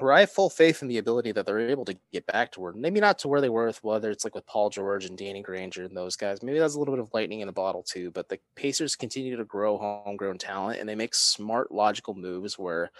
where 0.00 0.12
I 0.12 0.20
have 0.20 0.30
full 0.30 0.50
faith 0.50 0.82
in 0.82 0.88
the 0.88 0.98
ability 0.98 1.32
that 1.32 1.46
they're 1.46 1.60
able 1.60 1.84
to 1.84 1.96
get 2.12 2.26
back 2.26 2.52
to 2.52 2.60
where 2.60 2.72
maybe 2.72 3.00
not 3.00 3.18
to 3.20 3.28
where 3.28 3.40
they 3.40 3.48
were 3.48 3.66
with 3.66 3.84
whether 3.84 4.10
it's 4.10 4.24
like 4.24 4.34
with 4.34 4.46
Paul 4.46 4.70
George 4.70 5.04
and 5.04 5.16
Danny 5.16 5.42
Granger 5.42 5.84
and 5.84 5.96
those 5.96 6.16
guys. 6.16 6.42
Maybe 6.42 6.58
that's 6.58 6.74
a 6.74 6.78
little 6.78 6.94
bit 6.94 7.02
of 7.02 7.12
lightning 7.12 7.40
in 7.40 7.46
the 7.46 7.52
bottle 7.52 7.82
too. 7.82 8.10
But 8.10 8.28
the 8.28 8.38
Pacers 8.56 8.96
continue 8.96 9.36
to 9.36 9.44
grow 9.44 9.76
homegrown 9.76 10.38
talent 10.38 10.80
and 10.80 10.88
they 10.88 10.94
make 10.94 11.14
smart, 11.14 11.70
logical 11.70 12.14
moves 12.14 12.58
where 12.58 12.90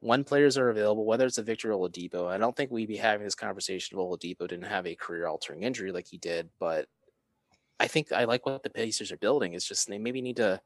when 0.00 0.22
players 0.22 0.58
are 0.58 0.68
available, 0.68 1.06
whether 1.06 1.24
it's 1.24 1.38
a 1.38 1.42
Victor 1.42 1.70
Oladipo, 1.70 2.28
I 2.28 2.36
don't 2.36 2.54
think 2.54 2.70
we'd 2.70 2.88
be 2.88 2.96
having 2.96 3.24
this 3.24 3.34
conversation 3.34 3.96
if 3.96 4.04
Oladipo 4.04 4.46
didn't 4.46 4.64
have 4.64 4.86
a 4.86 4.94
career 4.94 5.26
altering 5.26 5.62
injury 5.62 5.92
like 5.92 6.06
he 6.06 6.18
did. 6.18 6.50
But 6.58 6.88
I 7.80 7.86
think 7.86 8.12
I 8.12 8.24
like 8.24 8.44
what 8.44 8.62
the 8.62 8.70
Pacers 8.70 9.10
are 9.12 9.16
building. 9.16 9.54
It's 9.54 9.66
just 9.66 9.88
they 9.88 9.98
maybe 9.98 10.20
need 10.20 10.36
to 10.36 10.60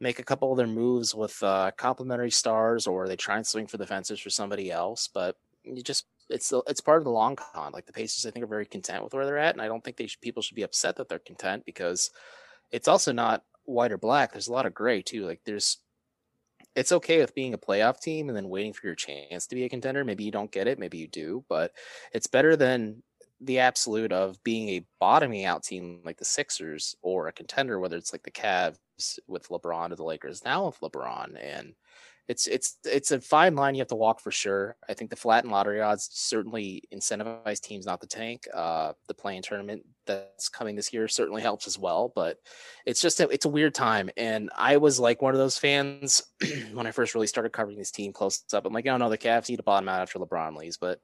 make 0.00 0.18
a 0.18 0.24
couple 0.24 0.50
of 0.50 0.58
their 0.58 0.66
moves 0.66 1.14
with 1.14 1.42
uh, 1.42 1.70
complementary 1.76 2.30
stars, 2.30 2.86
or 2.86 3.06
they 3.06 3.16
try 3.16 3.36
and 3.36 3.46
swing 3.46 3.66
for 3.66 3.76
the 3.76 3.86
fences 3.86 4.18
for 4.18 4.30
somebody 4.30 4.70
else. 4.70 5.08
But 5.12 5.36
you 5.62 5.82
just 5.82 6.06
it's 6.28 6.52
it's 6.66 6.80
part 6.80 6.98
of 6.98 7.04
the 7.04 7.10
long 7.10 7.36
con. 7.36 7.72
Like 7.72 7.86
the 7.86 7.92
Pacers, 7.92 8.26
I 8.26 8.30
think 8.30 8.44
are 8.44 8.48
very 8.48 8.66
content 8.66 9.04
with 9.04 9.14
where 9.14 9.26
they're 9.26 9.38
at, 9.38 9.54
and 9.54 9.62
I 9.62 9.68
don't 9.68 9.84
think 9.84 9.96
they 9.96 10.06
should, 10.06 10.20
people 10.20 10.42
should 10.42 10.56
be 10.56 10.62
upset 10.62 10.96
that 10.96 11.08
they're 11.08 11.18
content 11.18 11.64
because 11.66 12.10
it's 12.70 12.88
also 12.88 13.12
not 13.12 13.44
white 13.64 13.92
or 13.92 13.98
black. 13.98 14.32
There's 14.32 14.48
a 14.48 14.52
lot 14.52 14.66
of 14.66 14.74
gray 14.74 15.02
too. 15.02 15.26
Like 15.26 15.40
there's 15.44 15.78
it's 16.76 16.92
okay 16.92 17.18
with 17.18 17.34
being 17.34 17.52
a 17.52 17.58
playoff 17.58 18.00
team 18.00 18.28
and 18.28 18.36
then 18.36 18.48
waiting 18.48 18.72
for 18.72 18.86
your 18.86 18.94
chance 18.94 19.46
to 19.46 19.54
be 19.54 19.64
a 19.64 19.68
contender. 19.68 20.04
Maybe 20.04 20.24
you 20.24 20.30
don't 20.30 20.52
get 20.52 20.68
it, 20.68 20.78
maybe 20.78 20.98
you 20.98 21.08
do, 21.08 21.44
but 21.48 21.72
it's 22.12 22.26
better 22.26 22.56
than 22.56 23.02
the 23.40 23.58
absolute 23.58 24.12
of 24.12 24.42
being 24.44 24.68
a 24.70 24.84
bottoming 24.98 25.44
out 25.44 25.62
team 25.62 26.00
like 26.04 26.18
the 26.18 26.24
Sixers 26.24 26.94
or 27.02 27.28
a 27.28 27.32
contender, 27.32 27.78
whether 27.78 27.96
it's 27.96 28.12
like 28.12 28.22
the 28.22 28.30
Cavs 28.30 28.78
with 29.26 29.48
LeBron 29.48 29.92
or 29.92 29.96
the 29.96 30.04
Lakers 30.04 30.44
now 30.44 30.66
with 30.66 30.80
LeBron. 30.80 31.36
And 31.42 31.74
it's 32.30 32.46
it's 32.46 32.76
it's 32.84 33.10
a 33.10 33.20
fine 33.20 33.56
line 33.56 33.74
you 33.74 33.80
have 33.80 33.88
to 33.88 33.96
walk 33.96 34.20
for 34.20 34.30
sure. 34.30 34.76
I 34.88 34.94
think 34.94 35.10
the 35.10 35.16
flat 35.16 35.42
and 35.42 35.52
lottery 35.52 35.80
odds 35.80 36.08
certainly 36.12 36.84
incentivize 36.94 37.60
teams 37.60 37.86
not 37.86 38.00
to 38.02 38.06
tank. 38.06 38.46
Uh, 38.54 38.92
the 39.08 39.14
play-in 39.14 39.42
tournament 39.42 39.84
that's 40.06 40.48
coming 40.48 40.76
this 40.76 40.92
year 40.92 41.08
certainly 41.08 41.42
helps 41.42 41.66
as 41.66 41.76
well, 41.76 42.12
but 42.14 42.36
it's 42.86 43.00
just 43.00 43.18
a, 43.18 43.28
it's 43.30 43.46
a 43.46 43.50
weird 43.50 43.74
time. 43.74 44.10
And 44.16 44.48
I 44.56 44.76
was 44.76 45.00
like 45.00 45.22
one 45.22 45.34
of 45.34 45.40
those 45.40 45.58
fans 45.58 46.22
when 46.72 46.86
I 46.86 46.92
first 46.92 47.16
really 47.16 47.26
started 47.26 47.52
covering 47.52 47.78
this 47.78 47.90
team 47.90 48.12
close 48.12 48.44
up. 48.52 48.64
I'm 48.64 48.72
like, 48.72 48.86
oh 48.86 48.96
no, 48.96 49.08
the 49.08 49.18
Cavs 49.18 49.48
need 49.48 49.56
to 49.56 49.64
bottom 49.64 49.88
out 49.88 50.00
after 50.00 50.20
LeBron 50.20 50.56
leaves, 50.56 50.76
but 50.76 51.00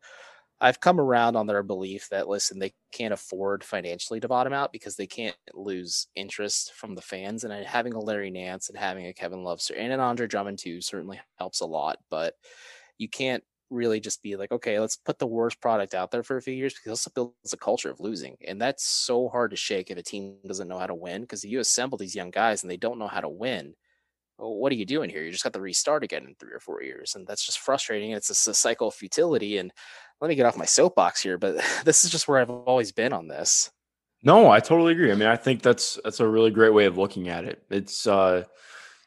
I've 0.61 0.81
come 0.81 0.99
around 0.99 1.37
on 1.37 1.47
their 1.47 1.63
belief 1.63 2.09
that 2.11 2.29
listen, 2.29 2.59
they 2.59 2.73
can't 2.93 3.13
afford 3.13 3.63
financially 3.63 4.21
to 4.21 4.29
bottom 4.29 4.55
out 4.55 4.73
because 4.73 4.97
they 4.97 5.07
can't 5.07 5.37
lose 5.53 6.07
interest 6.15 6.73
from 6.73 6.95
the 6.95 7.03
fans. 7.03 7.45
And 7.45 7.53
having 7.67 7.93
a 7.93 8.01
Larry 8.01 8.31
Nance 8.31 8.71
and 8.71 8.79
having 8.79 9.07
a 9.07 9.13
Kevin 9.13 9.45
Love 9.45 9.61
and 9.77 9.93
an 9.93 10.01
Andre 10.01 10.27
Drummond 10.27 10.59
too 10.59 10.81
certainly 10.81 11.21
helps 11.39 11.61
a 11.61 11.67
lot. 11.67 11.99
But 12.09 12.35
you 12.97 13.09
can't 13.09 13.45
really 13.69 14.01
just 14.01 14.23
be 14.23 14.37
like, 14.37 14.53
okay, 14.53 14.81
let's 14.81 14.97
put 14.97 15.19
the 15.19 15.27
worst 15.27 15.61
product 15.61 15.93
out 15.93 16.11
there 16.11 16.23
for 16.23 16.37
a 16.37 16.43
few 16.43 16.55
years 16.55 16.73
because 16.73 16.91
also 16.91 17.11
builds 17.15 17.53
a 17.53 17.57
culture 17.59 17.91
of 17.91 18.01
losing. 18.01 18.37
And 18.47 18.61
that's 18.61 18.87
so 18.87 19.29
hard 19.29 19.51
to 19.51 19.57
shake 19.57 19.91
if 19.91 19.99
a 19.99 20.03
team 20.03 20.37
doesn't 20.47 20.69
know 20.69 20.79
how 20.79 20.87
to 20.87 20.95
win. 20.95 21.23
Because 21.23 21.45
you 21.45 21.61
assemble 21.61 21.99
these 21.99 22.15
young 22.15 22.31
guys 22.31 22.63
and 22.63 22.71
they 22.71 22.79
don't 22.79 22.99
know 22.99 23.09
how 23.09 23.21
to 23.21 23.29
win, 23.29 23.75
what 24.39 24.71
are 24.71 24.77
you 24.77 24.85
doing 24.85 25.09
here? 25.09 25.23
You 25.23 25.33
just 25.33 25.45
got 25.45 25.55
to 25.55 25.61
restart 25.61 26.05
again 26.05 26.25
in 26.25 26.35
three 26.35 26.53
or 26.53 26.61
four 26.61 26.83
years. 26.83 27.15
And 27.15 27.27
that's 27.27 27.45
just 27.45 27.59
frustrating. 27.59 28.11
It's 28.11 28.47
a 28.47 28.55
cycle 28.55 28.89
of 28.89 28.95
futility. 28.95 29.59
And 29.59 29.73
let 30.21 30.29
me 30.29 30.35
get 30.35 30.47
off 30.47 30.57
my 30.57 30.65
soapbox 30.65 31.23
here, 31.23 31.39
but 31.39 31.57
this 31.85 32.05
is 32.05 32.11
just 32.11 32.29
where 32.29 32.39
I've 32.39 32.51
always 32.51 32.93
been 32.93 33.13
on 33.13 33.29
this. 33.29 33.71
No, 34.23 34.51
I 34.51 34.61
totally 34.61 34.93
agree. 34.93 35.13
I 35.13 35.15
mean, 35.15 35.29
I 35.29 35.37
think 35.37 35.63
that's 35.63 35.99
that's 36.03 36.21
a 36.21 36.27
really 36.27 36.51
great 36.51 36.73
way 36.73 36.87
of 36.87 36.99
looking 36.99 37.29
at 37.29 37.45
it. 37.45 37.63
It's 37.71 38.07
uh 38.07 38.45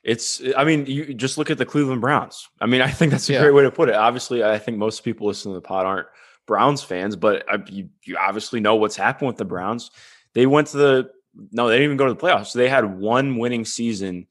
it's 0.04 0.42
I 0.56 0.64
mean, 0.64 0.86
you 0.86 1.14
just 1.14 1.38
look 1.38 1.50
at 1.52 1.58
the 1.58 1.66
Cleveland 1.66 2.02
Browns. 2.02 2.48
I 2.62 2.68
mean, 2.68 2.82
I 2.90 2.90
think 2.92 3.12
that's 3.12 3.30
a 3.30 3.34
yeah. 3.34 3.42
great 3.42 3.54
way 3.54 3.64
to 3.64 3.72
put 3.72 3.90
it. 3.90 3.96
Obviously, 3.96 4.44
I 4.44 4.60
think 4.60 4.78
most 4.78 5.04
people 5.04 5.28
listening 5.28 5.56
to 5.56 5.58
the 5.58 5.68
pod 5.68 5.86
aren't 5.86 6.08
Browns 6.48 6.84
fans, 6.84 7.16
but 7.16 7.44
I, 7.52 7.58
you 7.68 7.90
you 8.06 8.18
obviously 8.18 8.60
know 8.60 8.76
what's 8.76 8.96
happened 8.96 9.28
with 9.28 9.38
the 9.38 9.46
Browns. 9.46 9.92
They 10.34 10.46
went 10.46 10.68
to 10.70 10.78
the 10.78 11.10
no, 11.52 11.68
they 11.68 11.76
didn't 11.76 11.86
even 11.86 11.98
go 11.98 12.08
to 12.08 12.14
the 12.14 12.20
playoffs. 12.20 12.48
So 12.48 12.60
they 12.60 12.70
had 12.70 13.00
one 13.00 13.38
winning 13.38 13.66
season 13.66 14.28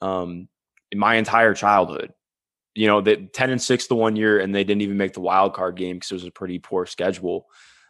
um 0.00 0.48
in 0.90 0.98
my 0.98 1.16
entire 1.16 1.54
childhood 1.54 2.12
you 2.74 2.86
know, 2.86 3.00
that 3.00 3.32
10 3.32 3.50
and 3.50 3.62
6 3.62 3.86
the 3.86 3.94
one 3.94 4.16
year 4.16 4.38
and 4.38 4.54
they 4.54 4.64
didn't 4.64 4.82
even 4.82 4.96
make 4.96 5.12
the 5.12 5.20
wild 5.20 5.54
card 5.54 5.76
game 5.76 5.96
because 5.96 6.10
it 6.12 6.14
was 6.14 6.24
a 6.24 6.30
pretty 6.30 6.58
poor 6.58 6.86
schedule. 6.86 7.46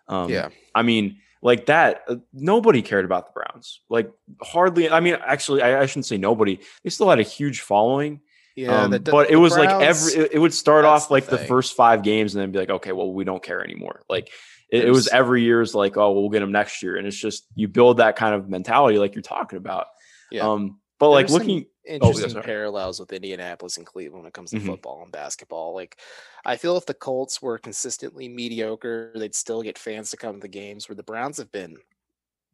Um, 0.09 0.31
yeah. 0.31 0.49
I 0.75 0.83
mean, 0.83 1.19
like 1.43 1.67
that, 1.67 2.03
uh, 2.09 2.17
nobody 2.33 2.83
cared 2.83 3.05
about 3.05 3.27
the 3.27 3.33
Browns. 3.33 3.81
Like, 3.89 4.11
hardly. 4.43 4.91
I 4.91 5.01
mean, 5.01 5.17
actually, 5.25 5.63
I, 5.63 5.81
I 5.81 5.87
shouldn't 5.87 6.07
say 6.07 6.19
nobody. 6.19 6.61
They 6.83 6.91
still 6.91 7.09
had 7.09 7.21
a 7.21 7.25
huge 7.25 7.61
following. 7.61 8.21
Yeah, 8.57 8.83
um, 8.83 8.91
the, 8.91 9.01
but 9.01 9.29
the 9.29 9.35
it 9.35 9.37
was 9.37 9.55
Browns, 9.55 9.73
like 9.73 9.83
every. 9.83 10.13
It, 10.25 10.33
it 10.35 10.39
would 10.39 10.53
start 10.53 10.85
off 10.85 11.11
like 11.11 11.27
the, 11.27 11.39
the, 11.39 11.45
first 11.45 11.75
five 11.75 12.03
games, 12.03 12.35
and 12.35 12.43
then 12.43 12.51
be 12.51 12.59
like, 12.59 12.71
okay, 12.71 12.93
well, 12.93 13.13
we 13.13 13.25
don't 13.25 13.43
care 13.43 13.65
anymore. 13.65 14.03
Like 14.09 14.29
it, 14.71 14.85
it 14.85 14.91
was 14.91 15.09
every 15.09 15.43
year 15.43 15.63
is 15.63 15.75
like, 15.75 15.97
oh, 15.97 16.13
we'll 16.13 16.29
get 16.29 16.41
them 16.41 16.53
next 16.53 16.83
year, 16.83 16.97
and 16.97 17.07
it's 17.07 17.17
just 17.17 17.47
you 17.55 17.69
build 17.69 17.99
that 17.99 18.17
kind 18.17 18.35
of 18.35 18.49
mentality, 18.49 18.99
like 18.99 19.15
you're 19.15 19.23
talking 19.23 19.57
about. 19.57 19.87
Yeah. 20.31 20.49
Um, 20.49 20.80
but 21.01 21.11
like 21.11 21.31
looking 21.31 21.67
interesting 21.85 22.37
oh, 22.37 22.43
parallels 22.43 23.01
with 23.01 23.13
Indianapolis 23.13 23.79
and 23.79 23.87
Cleveland 23.87 24.23
when 24.23 24.29
it 24.29 24.35
comes 24.35 24.51
to 24.51 24.59
mm-hmm. 24.59 24.67
football 24.67 25.03
and 25.03 25.11
basketball. 25.11 25.75
Like 25.75 25.99
I 26.45 26.57
feel 26.57 26.77
if 26.77 26.87
the 26.87 26.95
Colts 26.95 27.43
were 27.43 27.59
consistently 27.59 28.29
mediocre, 28.29 29.11
they'd 29.17 29.35
still 29.35 29.63
get 29.63 29.79
fans 29.79 30.11
to 30.11 30.19
come 30.19 30.35
to 30.35 30.41
the 30.41 30.49
games 30.49 30.89
where 30.89 30.95
the 30.95 31.03
Browns 31.03 31.39
have 31.39 31.51
been 31.51 31.77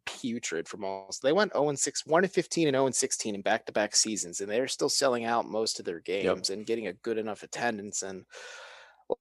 putrid 0.07 0.69
for 0.69 0.77
most. 0.77 1.23
They 1.23 1.33
went 1.33 1.53
0 1.53 1.71
and 1.71 1.79
6, 1.79 2.07
1 2.07 2.25
and 2.25 2.33
15 2.33 2.69
and 2.69 2.75
0 2.75 2.87
and 2.87 2.95
16 2.95 3.35
in 3.35 3.43
back 3.43 3.67
to 3.67 3.73
back 3.73 3.97
seasons, 3.97 4.41
and 4.41 4.51
they're 4.51 4.69
still 4.69 4.89
selling 4.89 5.25
out 5.25 5.49
most 5.49 5.79
of 5.79 5.85
their 5.85 6.01
games 6.01 6.49
yep. 6.49 6.57
and 6.57 6.67
getting 6.67 6.87
a 6.87 6.93
good 6.93 7.19
enough 7.19 7.43
attendance. 7.43 8.03
And 8.03 8.25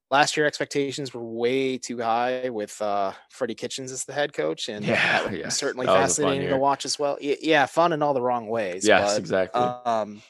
last 0.10 0.38
year 0.38 0.46
expectations 0.46 1.14
were 1.14 1.24
way 1.24 1.78
too 1.78 2.00
high 2.00 2.50
with 2.50 2.82
uh, 2.82 3.14
Freddie 3.30 3.56
Kitchens 3.56 3.92
as 3.92 4.06
the 4.06 4.14
head 4.14 4.34
coach, 4.34 4.70
and 4.70 4.86
yeah, 4.86 5.30
yeah. 5.32 5.50
certainly 5.50 5.86
that 5.86 5.94
fascinating 5.94 6.50
to 6.50 6.58
watch 6.58 6.86
as 6.86 6.98
well. 6.98 7.18
Yeah, 7.22 7.66
fun 7.66 7.94
in 7.94 8.02
all 8.02 8.14
the 8.14 8.22
wrong 8.22 8.48
ways. 8.48 8.88
Yes, 8.88 9.14
but, 9.14 9.20
exactly. 9.20 9.62
Um, 9.62 10.22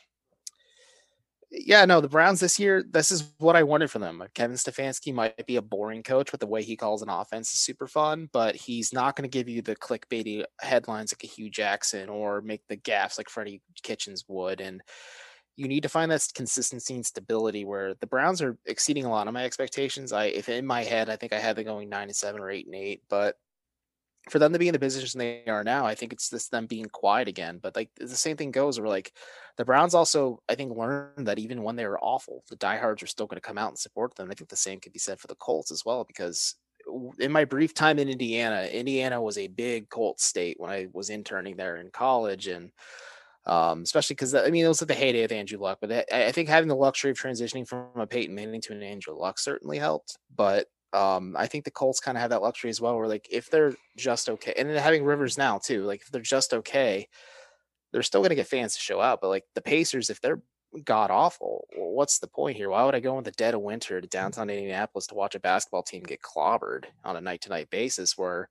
yeah, 1.52 1.86
no, 1.86 2.02
the 2.02 2.10
Browns 2.10 2.40
this 2.40 2.60
year, 2.60 2.84
this 2.90 3.12
is 3.12 3.32
what 3.38 3.56
I 3.56 3.64
wanted 3.64 3.90
from 3.90 4.02
them. 4.02 4.22
Kevin 4.34 4.58
Stefanski 4.58 5.14
might 5.14 5.46
be 5.46 5.56
a 5.56 5.62
boring 5.62 6.04
coach, 6.04 6.32
but 6.32 6.40
the 6.40 6.48
way 6.48 6.64
he 6.64 6.76
calls 6.76 7.02
an 7.02 7.10
offense 7.10 7.54
is 7.54 7.60
super 7.60 7.88
fun. 7.88 8.30
But 8.34 8.56
he's 8.56 8.92
not 8.92 9.16
going 9.16 9.30
to 9.30 9.38
give 9.38 9.48
you 9.48 9.62
the 9.62 9.76
clickbaity 9.76 10.44
headlines 10.60 11.14
like 11.14 11.24
a 11.24 11.34
Hue 11.34 11.50
Jackson 11.50 12.10
or 12.10 12.42
make 12.42 12.62
the 12.68 12.78
gaffes 12.78 13.18
like 13.18 13.30
Freddie 13.30 13.62
Kitchens 13.84 14.26
would. 14.28 14.60
And 14.60 14.82
you 15.56 15.68
need 15.68 15.84
to 15.84 15.90
find 15.90 16.12
that 16.12 16.28
consistency 16.36 16.96
and 16.96 17.06
stability 17.06 17.64
where 17.64 17.94
the 17.96 18.08
Browns 18.08 18.42
are 18.42 18.58
exceeding 18.66 19.06
a 19.06 19.10
lot 19.10 19.28
of 19.28 19.34
my 19.34 19.46
expectations. 19.46 20.12
I 20.12 20.26
if 20.26 20.50
in 20.50 20.66
my 20.66 20.84
head 20.84 21.10
I 21.10 21.16
think 21.16 21.34
I 21.34 21.40
had 21.40 21.56
them 21.56 21.66
going 21.66 21.90
nine 21.90 22.08
and 22.08 22.16
seven 22.16 22.42
or 22.42 22.50
eight 22.50 22.66
and 22.66 22.76
eight, 22.76 23.04
but 23.10 23.38
for 24.30 24.40
them 24.40 24.52
to 24.54 24.60
be 24.60 24.68
in 24.68 24.74
the 24.74 24.80
position 24.80 25.20
they 25.20 25.44
are 25.48 25.64
now, 25.64 25.86
I 25.86 25.94
think 25.94 26.12
it's 26.12 26.32
just 26.32 26.50
them 26.50 26.66
being 26.66 26.86
quiet 26.86 27.28
again. 27.28 27.60
But 27.62 27.76
like 27.76 27.90
the 27.96 28.08
same 28.08 28.38
thing 28.38 28.52
goes 28.52 28.80
where 28.80 28.90
like 28.90 29.14
the 29.56 29.66
Browns 29.66 29.94
also 29.94 30.42
I 30.50 30.56
think 30.56 30.76
learned 30.76 31.28
that 31.28 31.40
even 31.40 31.64
when 31.64 31.76
they 31.76 31.88
were 31.88 32.00
awful, 32.00 32.44
the 32.50 32.56
diehards 32.58 33.04
are 33.04 33.08
still 33.08 33.28
going 33.28 33.38
to 33.38 33.48
come 33.48 33.58
out 33.58 33.70
and 33.70 33.80
support 33.80 34.16
them. 34.16 34.30
I 34.32 34.34
think 34.34 34.50
the 34.50 34.56
same 34.56 34.80
could 34.80 34.94
be 34.94 35.00
said 35.00 35.20
for 35.20 35.28
the 35.28 35.36
Colts 35.36 35.72
as 35.72 35.86
well 35.86 36.04
because 36.04 36.56
in 37.20 37.32
my 37.32 37.46
brief 37.46 37.74
time 37.74 37.98
in 37.98 38.10
Indiana, 38.10 38.66
Indiana 38.66 39.22
was 39.22 39.38
a 39.38 39.48
big 39.48 39.90
Colts 39.90 40.26
state 40.26 40.60
when 40.60 40.70
I 40.70 40.88
was 40.94 41.10
interning 41.10 41.56
there 41.56 41.78
in 41.78 41.90
college 41.92 42.48
and 42.48 42.72
um, 43.46 43.84
especially 43.84 44.16
because 44.16 44.34
I 44.34 44.50
mean 44.50 44.66
it 44.66 44.68
was 44.68 44.82
at 44.82 44.88
the 44.88 44.94
heyday 44.94 45.24
of 45.24 45.32
Andrew 45.32 45.60
Luck, 45.60 45.78
but 45.82 45.92
I, 45.92 46.28
I, 46.28 46.32
think 46.32 46.50
having 46.50 46.68
the 46.68 46.76
luxury 46.76 47.12
of 47.12 47.18
transitioning 47.18 47.68
from 47.68 47.88
a 47.96 48.08
Peyton 48.08 48.34
Manning 48.34 48.62
to 48.62 48.74
an 48.74 48.82
Andrew 48.82 49.16
Luck 49.16 49.38
certainly 49.38 49.78
helped. 49.78 50.18
But 50.36 50.68
um, 50.94 51.36
I 51.38 51.46
think 51.48 51.66
the 51.66 51.72
Colts 51.72 52.00
kind 52.00 52.18
of 52.18 52.22
have 52.22 52.32
that 52.32 52.42
luxury 52.42 52.70
as 52.70 52.82
well, 52.82 52.98
where 52.98 53.08
like 53.08 53.28
if 53.30 53.50
they're 53.50 53.76
just 53.98 54.30
okay, 54.30 54.54
and 54.58 54.70
then 54.70 54.78
having 54.78 55.04
Rivers 55.04 55.38
now 55.38 55.60
too, 55.60 55.84
like 55.84 56.02
if 56.02 56.08
they're 56.08 56.22
just 56.22 56.54
okay, 56.54 57.08
they're 57.92 58.02
still 58.02 58.22
going 58.22 58.30
to 58.30 58.36
get 58.36 58.48
fans 58.48 58.74
to 58.74 58.80
show 58.80 59.00
out. 59.00 59.20
But 59.22 59.30
like 59.30 59.44
the 59.54 59.62
Pacers, 59.62 60.10
if 60.10 60.22
they're 60.22 60.42
god 60.84 61.12
awful. 61.12 61.68
what's 61.76 62.20
the 62.20 62.28
point 62.28 62.58
here? 62.58 62.70
Why 62.70 62.84
would 62.84 62.96
I 62.96 63.00
go 63.00 63.18
in 63.18 63.24
the 63.24 63.32
dead 63.32 63.54
of 63.54 63.62
winter 63.62 64.02
to 64.02 64.08
downtown 64.08 64.50
Indianapolis 64.50 65.08
to 65.08 65.16
watch 65.16 65.36
a 65.36 65.40
basketball 65.40 65.84
team 65.84 66.04
get 66.04 66.22
clobbered 66.22 66.86
on 67.04 67.16
a 67.16 67.22
night 67.22 67.42
to 67.42 67.50
night 67.50 67.70
basis? 67.70 68.18
Where 68.18 68.50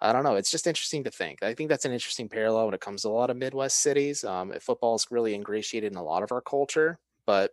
I 0.00 0.12
don't 0.12 0.24
know. 0.24 0.36
It's 0.36 0.50
just 0.50 0.66
interesting 0.66 1.04
to 1.04 1.10
think. 1.10 1.42
I 1.42 1.54
think 1.54 1.68
that's 1.68 1.84
an 1.84 1.92
interesting 1.92 2.28
parallel 2.28 2.66
when 2.66 2.74
it 2.74 2.80
comes 2.80 3.02
to 3.02 3.08
a 3.08 3.10
lot 3.10 3.30
of 3.30 3.36
Midwest 3.36 3.78
cities. 3.78 4.24
Um, 4.24 4.52
football 4.60 4.94
is 4.96 5.06
really 5.10 5.34
ingratiated 5.34 5.92
in 5.92 5.98
a 5.98 6.02
lot 6.02 6.22
of 6.22 6.32
our 6.32 6.40
culture, 6.40 6.98
but 7.24 7.52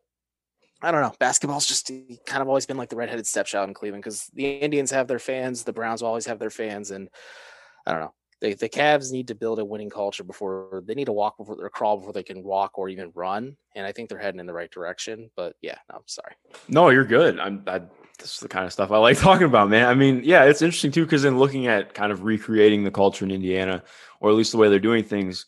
I 0.82 0.92
don't 0.92 1.02
know. 1.02 1.14
Basketball's 1.20 1.68
just 1.68 1.92
kind 2.26 2.42
of 2.42 2.48
always 2.48 2.66
been 2.66 2.78
like 2.78 2.90
the 2.90 2.96
redheaded 2.96 3.28
stepchild 3.28 3.68
in 3.68 3.74
Cleveland 3.74 4.04
because 4.04 4.26
the 4.34 4.48
Indians 4.48 4.92
have 4.92 5.08
their 5.08 5.20
fans, 5.20 5.64
the 5.64 5.74
Browns 5.74 6.02
always 6.02 6.26
have 6.26 6.40
their 6.40 6.50
fans, 6.50 6.92
and 6.92 7.10
I 7.86 7.92
don't 7.92 8.02
know 8.02 8.14
the, 8.42 8.54
the 8.54 8.70
Cavs 8.70 9.12
need 9.12 9.28
to 9.28 9.36
build 9.36 9.60
a 9.60 9.66
winning 9.66 9.90
culture 9.90 10.24
before 10.24 10.82
they 10.86 10.94
need 10.94 11.06
to 11.06 11.12
walk 11.12 11.38
before 11.38 11.58
or 11.60 11.70
crawl 11.70 11.98
before 11.98 12.14
they 12.14 12.24
can 12.24 12.44
walk 12.44 12.78
or 12.78 12.88
even 12.88 13.12
run. 13.14 13.58
And 13.76 13.86
I 13.86 13.92
think 13.92 14.10
they're 14.10 14.20
heading 14.20 14.40
in 14.40 14.46
the 14.46 14.54
right 14.54 14.72
direction. 14.72 15.30
But 15.36 15.56
yeah, 15.62 15.78
no, 15.90 15.98
I'm 15.98 16.08
sorry. 16.08 16.34
No, 16.68 16.90
you're 16.90 17.06
good. 17.06 17.40
I'm 17.40 17.64
I, 17.68 17.82
this 18.18 18.36
is 18.36 18.40
the 18.40 18.48
kind 18.48 18.66
of 18.66 18.72
stuff 18.72 18.92
I 18.92 18.98
like 18.98 19.18
talking 19.20 19.48
about, 19.48 19.70
man. 19.70 19.88
I 19.88 19.94
mean, 19.94 20.22
yeah, 20.24 20.46
it's 20.46 20.62
interesting 20.62 20.92
too 20.92 21.04
because 21.04 21.26
in 21.26 21.38
looking 21.38 21.68
at 21.68 21.94
kind 21.94 22.12
of 22.12 22.24
recreating 22.24 22.84
the 22.84 22.92
culture 22.92 23.26
in 23.26 23.32
Indiana, 23.32 23.84
or 24.22 24.30
at 24.30 24.36
least 24.36 24.52
the 24.52 24.58
way 24.58 24.70
they're 24.70 24.80
doing 24.80 25.04
things. 25.04 25.46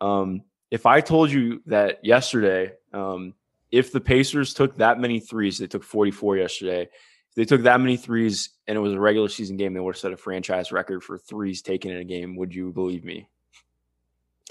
Um, 0.00 0.42
if 0.70 0.86
I 0.86 1.00
told 1.00 1.30
you 1.30 1.62
that 1.66 2.04
yesterday, 2.04 2.72
um, 2.92 3.34
if 3.70 3.90
the 3.90 4.00
Pacers 4.00 4.54
took 4.54 4.76
that 4.76 5.00
many 5.00 5.20
threes, 5.20 5.58
they 5.58 5.66
took 5.66 5.82
44 5.82 6.36
yesterday 6.36 6.88
they 7.36 7.44
took 7.44 7.62
that 7.62 7.80
many 7.80 7.96
threes 7.96 8.50
and 8.66 8.76
it 8.76 8.80
was 8.80 8.92
a 8.92 9.00
regular 9.00 9.28
season 9.28 9.56
game, 9.56 9.74
they 9.74 9.80
would 9.80 9.94
have 9.94 10.00
set 10.00 10.12
a 10.12 10.16
franchise 10.16 10.72
record 10.72 11.02
for 11.02 11.18
threes 11.18 11.62
taken 11.62 11.90
in 11.90 11.98
a 11.98 12.04
game. 12.04 12.36
Would 12.36 12.54
you 12.54 12.72
believe 12.72 13.04
me? 13.04 13.28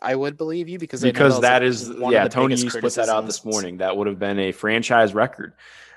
I 0.02 0.16
would 0.16 0.38
believe 0.38 0.68
you 0.68 0.78
because 0.78 1.02
because 1.02 1.42
that 1.42 1.64
is 1.64 1.90
yeah. 1.90 2.28
Tony 2.28 2.56
used 2.56 2.80
put 2.80 2.94
that 2.96 3.10
out 3.10 3.26
this 3.26 3.46
morning. 3.46 3.78
That 3.78 3.96
would 3.96 4.08
have 4.08 4.20
been 4.20 4.38
a 4.38 4.52
franchise 4.52 5.14
record. 5.14 5.54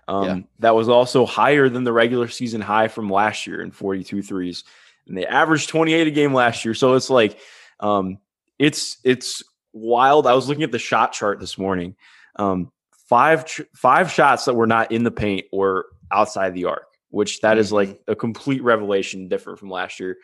Um, 0.07 0.25
yeah. 0.25 0.39
That 0.61 0.75
was 0.77 0.89
also 0.89 1.27
higher 1.27 1.69
than 1.69 1.83
the 1.83 1.93
regular 1.93 2.29
season 2.29 2.61
high 2.61 2.87
from 2.87 3.11
last 3.11 3.47
year 3.47 3.61
in 3.61 3.73
42 3.73 4.23
threes, 4.23 4.63
and 5.09 5.19
they 5.19 5.27
averaged 5.27 5.69
28 5.69 6.07
a 6.07 6.11
game 6.13 6.33
last 6.33 6.65
year. 6.65 6.75
So 6.75 6.95
it's 6.95 7.11
like, 7.11 7.41
um, 7.81 8.19
it's 8.59 8.99
it's 9.03 9.43
wild. 9.73 10.27
I 10.27 10.35
was 10.35 10.49
looking 10.49 10.63
at 10.63 10.73
the 10.73 10.79
shot 10.79 11.13
chart 11.13 11.41
this 11.41 11.59
morning. 11.59 11.97
Um, 12.37 12.71
five 13.09 13.51
five 13.75 14.13
shots 14.13 14.45
that 14.45 14.55
were 14.55 14.67
not 14.67 14.93
in 14.93 15.03
the 15.03 15.11
paint 15.11 15.47
or 15.51 15.87
outside 16.17 16.55
the 16.55 16.65
arc. 16.65 16.89
which 17.11 17.41
that 17.41 17.59
is 17.59 17.73
like 17.73 18.01
a 18.09 18.15
complete 18.17 18.63
revelation 18.63 19.29
different 19.29 19.59
from 19.59 19.71
last 19.71 20.01
year. 20.01 20.19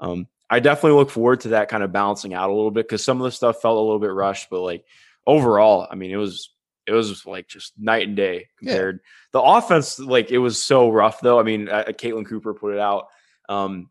Um, 0.00 0.26
I 0.48 0.60
definitely 0.60 0.98
look 0.98 1.10
forward 1.10 1.40
to 1.40 1.48
that 1.48 1.68
kind 1.68 1.82
of 1.82 1.92
balancing 1.92 2.32
out 2.32 2.48
a 2.48 2.54
little 2.54 2.70
bit 2.70 2.86
because 2.86 3.04
some 3.04 3.20
of 3.20 3.24
the 3.24 3.32
stuff 3.32 3.60
felt 3.60 3.76
a 3.76 3.80
little 3.80 3.98
bit 3.98 4.12
rushed, 4.12 4.48
but 4.50 4.62
like 4.62 4.84
overall, 5.26 5.86
I 5.90 5.94
mean, 5.94 6.10
it 6.10 6.16
was 6.16 6.50
it 6.86 6.92
was 6.92 7.26
like 7.26 7.48
just 7.48 7.74
night 7.78 8.06
and 8.06 8.16
day 8.16 8.48
compared. 8.58 9.00
Yeah. 9.02 9.10
The 9.32 9.42
offense, 9.42 9.98
like 9.98 10.30
it 10.30 10.38
was 10.38 10.62
so 10.62 10.88
rough 10.88 11.20
though. 11.20 11.38
I 11.38 11.42
mean, 11.42 11.68
uh, 11.68 11.84
Caitlin 11.88 12.26
Cooper 12.26 12.54
put 12.54 12.72
it 12.72 12.80
out 12.80 13.08
um, 13.48 13.90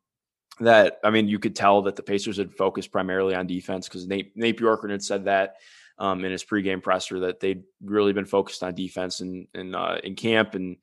that 0.62 1.00
I 1.04 1.12
mean, 1.12 1.28
you 1.28 1.38
could 1.38 1.56
tell 1.56 1.84
that 1.84 1.96
the 1.96 2.02
Pacers 2.02 2.38
had 2.38 2.54
focused 2.54 2.92
primarily 2.92 3.36
on 3.36 3.46
defense 3.46 3.88
because 3.88 4.08
Nate 4.08 4.36
Nate 4.36 4.60
Bjorkgren 4.60 4.92
had 4.92 5.04
said 5.04 5.26
that 5.26 5.58
um, 6.00 6.26
in 6.26 6.32
his 6.32 6.44
pregame 6.44 6.82
presser 6.82 7.20
that 7.20 7.40
they'd 7.40 7.64
really 7.84 8.14
been 8.14 8.26
focused 8.26 8.64
on 8.64 8.74
defense 8.74 9.22
in 9.22 9.48
in, 9.54 9.76
uh, 9.76 10.00
in 10.04 10.16
camp 10.16 10.56
and. 10.56 10.78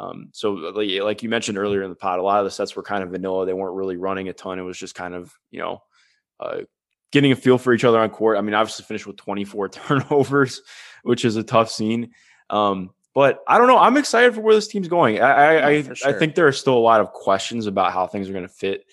Um, 0.00 0.30
so 0.32 0.52
like, 0.52 0.88
like 1.02 1.22
you 1.22 1.28
mentioned 1.28 1.58
earlier 1.58 1.82
in 1.82 1.90
the 1.90 1.96
pod, 1.96 2.18
a 2.18 2.22
lot 2.22 2.38
of 2.38 2.46
the 2.46 2.50
sets 2.50 2.74
were 2.74 2.82
kind 2.82 3.02
of 3.02 3.10
vanilla. 3.10 3.44
They 3.44 3.52
weren't 3.52 3.76
really 3.76 3.98
running 3.98 4.28
a 4.28 4.32
ton. 4.32 4.58
It 4.58 4.62
was 4.62 4.78
just 4.78 4.94
kind 4.94 5.14
of, 5.14 5.32
you 5.50 5.60
know, 5.60 5.82
uh, 6.40 6.60
getting 7.12 7.32
a 7.32 7.36
feel 7.36 7.58
for 7.58 7.74
each 7.74 7.84
other 7.84 8.00
on 8.00 8.08
court. 8.08 8.38
I 8.38 8.40
mean, 8.40 8.54
obviously 8.54 8.86
finished 8.86 9.06
with 9.06 9.18
24 9.18 9.68
turnovers, 9.68 10.62
which 11.02 11.26
is 11.26 11.36
a 11.36 11.42
tough 11.42 11.70
scene. 11.70 12.12
Um, 12.48 12.90
but 13.14 13.40
I 13.46 13.58
don't 13.58 13.66
know. 13.66 13.76
I'm 13.76 13.98
excited 13.98 14.34
for 14.34 14.40
where 14.40 14.54
this 14.54 14.68
team's 14.68 14.88
going. 14.88 15.20
I 15.20 15.32
I, 15.32 15.66
I, 15.66 15.82
sure. 15.82 16.08
I 16.08 16.12
think 16.12 16.34
there 16.34 16.46
are 16.46 16.52
still 16.52 16.78
a 16.78 16.78
lot 16.78 17.02
of 17.02 17.12
questions 17.12 17.66
about 17.66 17.92
how 17.92 18.06
things 18.06 18.28
are 18.30 18.32
going 18.32 18.46
to 18.46 18.48
fit 18.48 18.84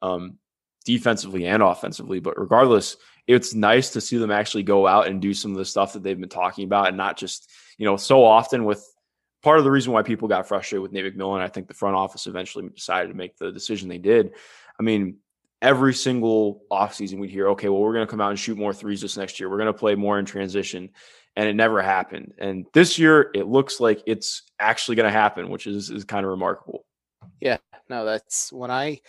um, 0.00 0.38
defensively 0.86 1.44
and 1.46 1.62
offensively. 1.62 2.20
But 2.20 2.38
regardless, 2.38 2.96
it's 3.26 3.52
nice 3.52 3.90
to 3.90 4.00
see 4.00 4.16
them 4.16 4.30
actually 4.30 4.62
go 4.62 4.86
out 4.86 5.08
and 5.08 5.20
do 5.20 5.34
some 5.34 5.50
of 5.50 5.58
the 5.58 5.64
stuff 5.64 5.92
that 5.92 6.02
they've 6.02 6.18
been 6.18 6.28
talking 6.28 6.64
about, 6.64 6.88
and 6.88 6.96
not 6.96 7.18
just 7.18 7.50
you 7.76 7.84
know 7.84 7.96
so 7.96 8.24
often 8.24 8.64
with 8.64 8.93
part 9.44 9.58
of 9.58 9.64
the 9.64 9.70
reason 9.70 9.92
why 9.92 10.02
people 10.02 10.26
got 10.26 10.48
frustrated 10.48 10.82
with 10.82 10.90
Nate 10.90 11.16
McMillan. 11.16 11.40
I 11.40 11.48
think 11.48 11.68
the 11.68 11.74
front 11.74 11.94
office 11.94 12.26
eventually 12.26 12.66
decided 12.70 13.08
to 13.08 13.14
make 13.14 13.36
the 13.36 13.52
decision 13.52 13.90
they 13.90 13.98
did. 13.98 14.32
I 14.80 14.82
mean, 14.82 15.18
every 15.60 15.92
single 15.92 16.62
offseason 16.72 17.18
we'd 17.18 17.30
hear, 17.30 17.50
okay, 17.50 17.68
well, 17.68 17.80
we're 17.80 17.92
going 17.92 18.06
to 18.06 18.10
come 18.10 18.22
out 18.22 18.30
and 18.30 18.38
shoot 18.38 18.56
more 18.56 18.72
threes 18.72 19.02
this 19.02 19.18
next 19.18 19.38
year. 19.38 19.50
We're 19.50 19.58
going 19.58 19.72
to 19.72 19.78
play 19.78 19.94
more 19.94 20.18
in 20.18 20.24
transition. 20.24 20.88
And 21.36 21.48
it 21.48 21.54
never 21.54 21.82
happened. 21.82 22.32
And 22.38 22.64
this 22.72 22.98
year, 22.98 23.30
it 23.34 23.46
looks 23.46 23.80
like 23.80 24.02
it's 24.06 24.42
actually 24.58 24.96
going 24.96 25.12
to 25.12 25.18
happen, 25.18 25.50
which 25.50 25.66
is, 25.66 25.90
is 25.90 26.04
kind 26.04 26.24
of 26.24 26.30
remarkable. 26.30 26.86
Yeah, 27.44 27.58
no, 27.90 28.06
that's 28.06 28.52
when 28.52 28.70
I, 28.70 29.00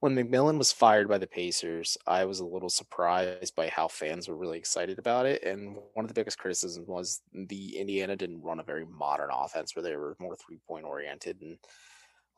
when 0.00 0.16
McMillan 0.16 0.58
was 0.58 0.72
fired 0.72 1.08
by 1.08 1.18
the 1.18 1.26
Pacers, 1.26 1.98
I 2.06 2.24
was 2.24 2.40
a 2.40 2.46
little 2.46 2.70
surprised 2.70 3.54
by 3.54 3.68
how 3.68 3.88
fans 3.88 4.28
were 4.28 4.36
really 4.36 4.58
excited 4.58 4.98
about 4.98 5.26
it. 5.26 5.42
And 5.44 5.76
one 5.94 6.04
of 6.04 6.08
the 6.08 6.14
biggest 6.14 6.38
criticisms 6.38 6.88
was 6.88 7.20
the 7.34 7.78
Indiana 7.78 8.16
didn't 8.16 8.42
run 8.42 8.60
a 8.60 8.64
very 8.64 8.86
modern 8.86 9.30
offense 9.32 9.76
where 9.76 9.84
they 9.84 9.96
were 9.96 10.16
more 10.20 10.36
three 10.36 10.60
point 10.66 10.86
oriented. 10.86 11.42
And 11.42 11.58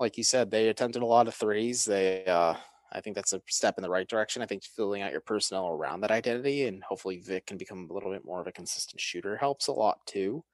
like 0.01 0.19
you 0.19 0.25
said, 0.25 0.51
they 0.51 0.69
attempted 0.69 1.03
a 1.03 1.07
lot 1.07 1.29
of 1.29 1.35
threes. 1.35 1.85
They, 1.85 2.25
uh, 2.27 2.55
I 2.93 3.03
think 3.03 3.17
that's 3.17 3.35
a 3.35 3.43
step 3.49 3.77
in 3.79 3.83
the 3.83 3.91
right 3.91 4.09
direction. 4.09 4.43
I 4.43 4.47
think 4.47 4.65
filling 4.65 5.03
out 5.03 5.13
your 5.13 5.23
personnel 5.23 5.69
around 5.69 6.03
that 6.03 6.13
identity 6.13 6.67
and 6.69 6.83
hopefully 6.85 7.19
Vic 7.21 7.47
can 7.47 7.59
become 7.59 7.89
a 7.91 7.95
little 7.95 8.13
bit 8.13 8.25
more 8.27 8.41
of 8.41 8.49
a 8.49 8.53
consistent 8.53 9.01
shooter 9.01 9.37
helps 9.37 9.69
a 9.69 9.73
lot 9.73 9.99
too. 10.07 10.45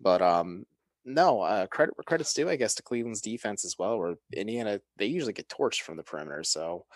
But 0.00 0.22
um 0.22 0.66
no, 1.04 1.40
uh, 1.40 1.66
credit 1.66 1.96
where 1.96 2.04
credit's 2.04 2.34
due, 2.34 2.48
I 2.48 2.56
guess, 2.56 2.74
to 2.76 2.82
Cleveland's 2.82 3.20
defense 3.20 3.64
as 3.64 3.76
well. 3.78 3.98
Where 3.98 4.14
Indiana, 4.32 4.80
they 4.96 5.06
usually 5.06 5.32
get 5.32 5.48
torched 5.48 5.82
from 5.82 5.96
the 5.96 6.02
perimeter, 6.02 6.44
so 6.44 6.86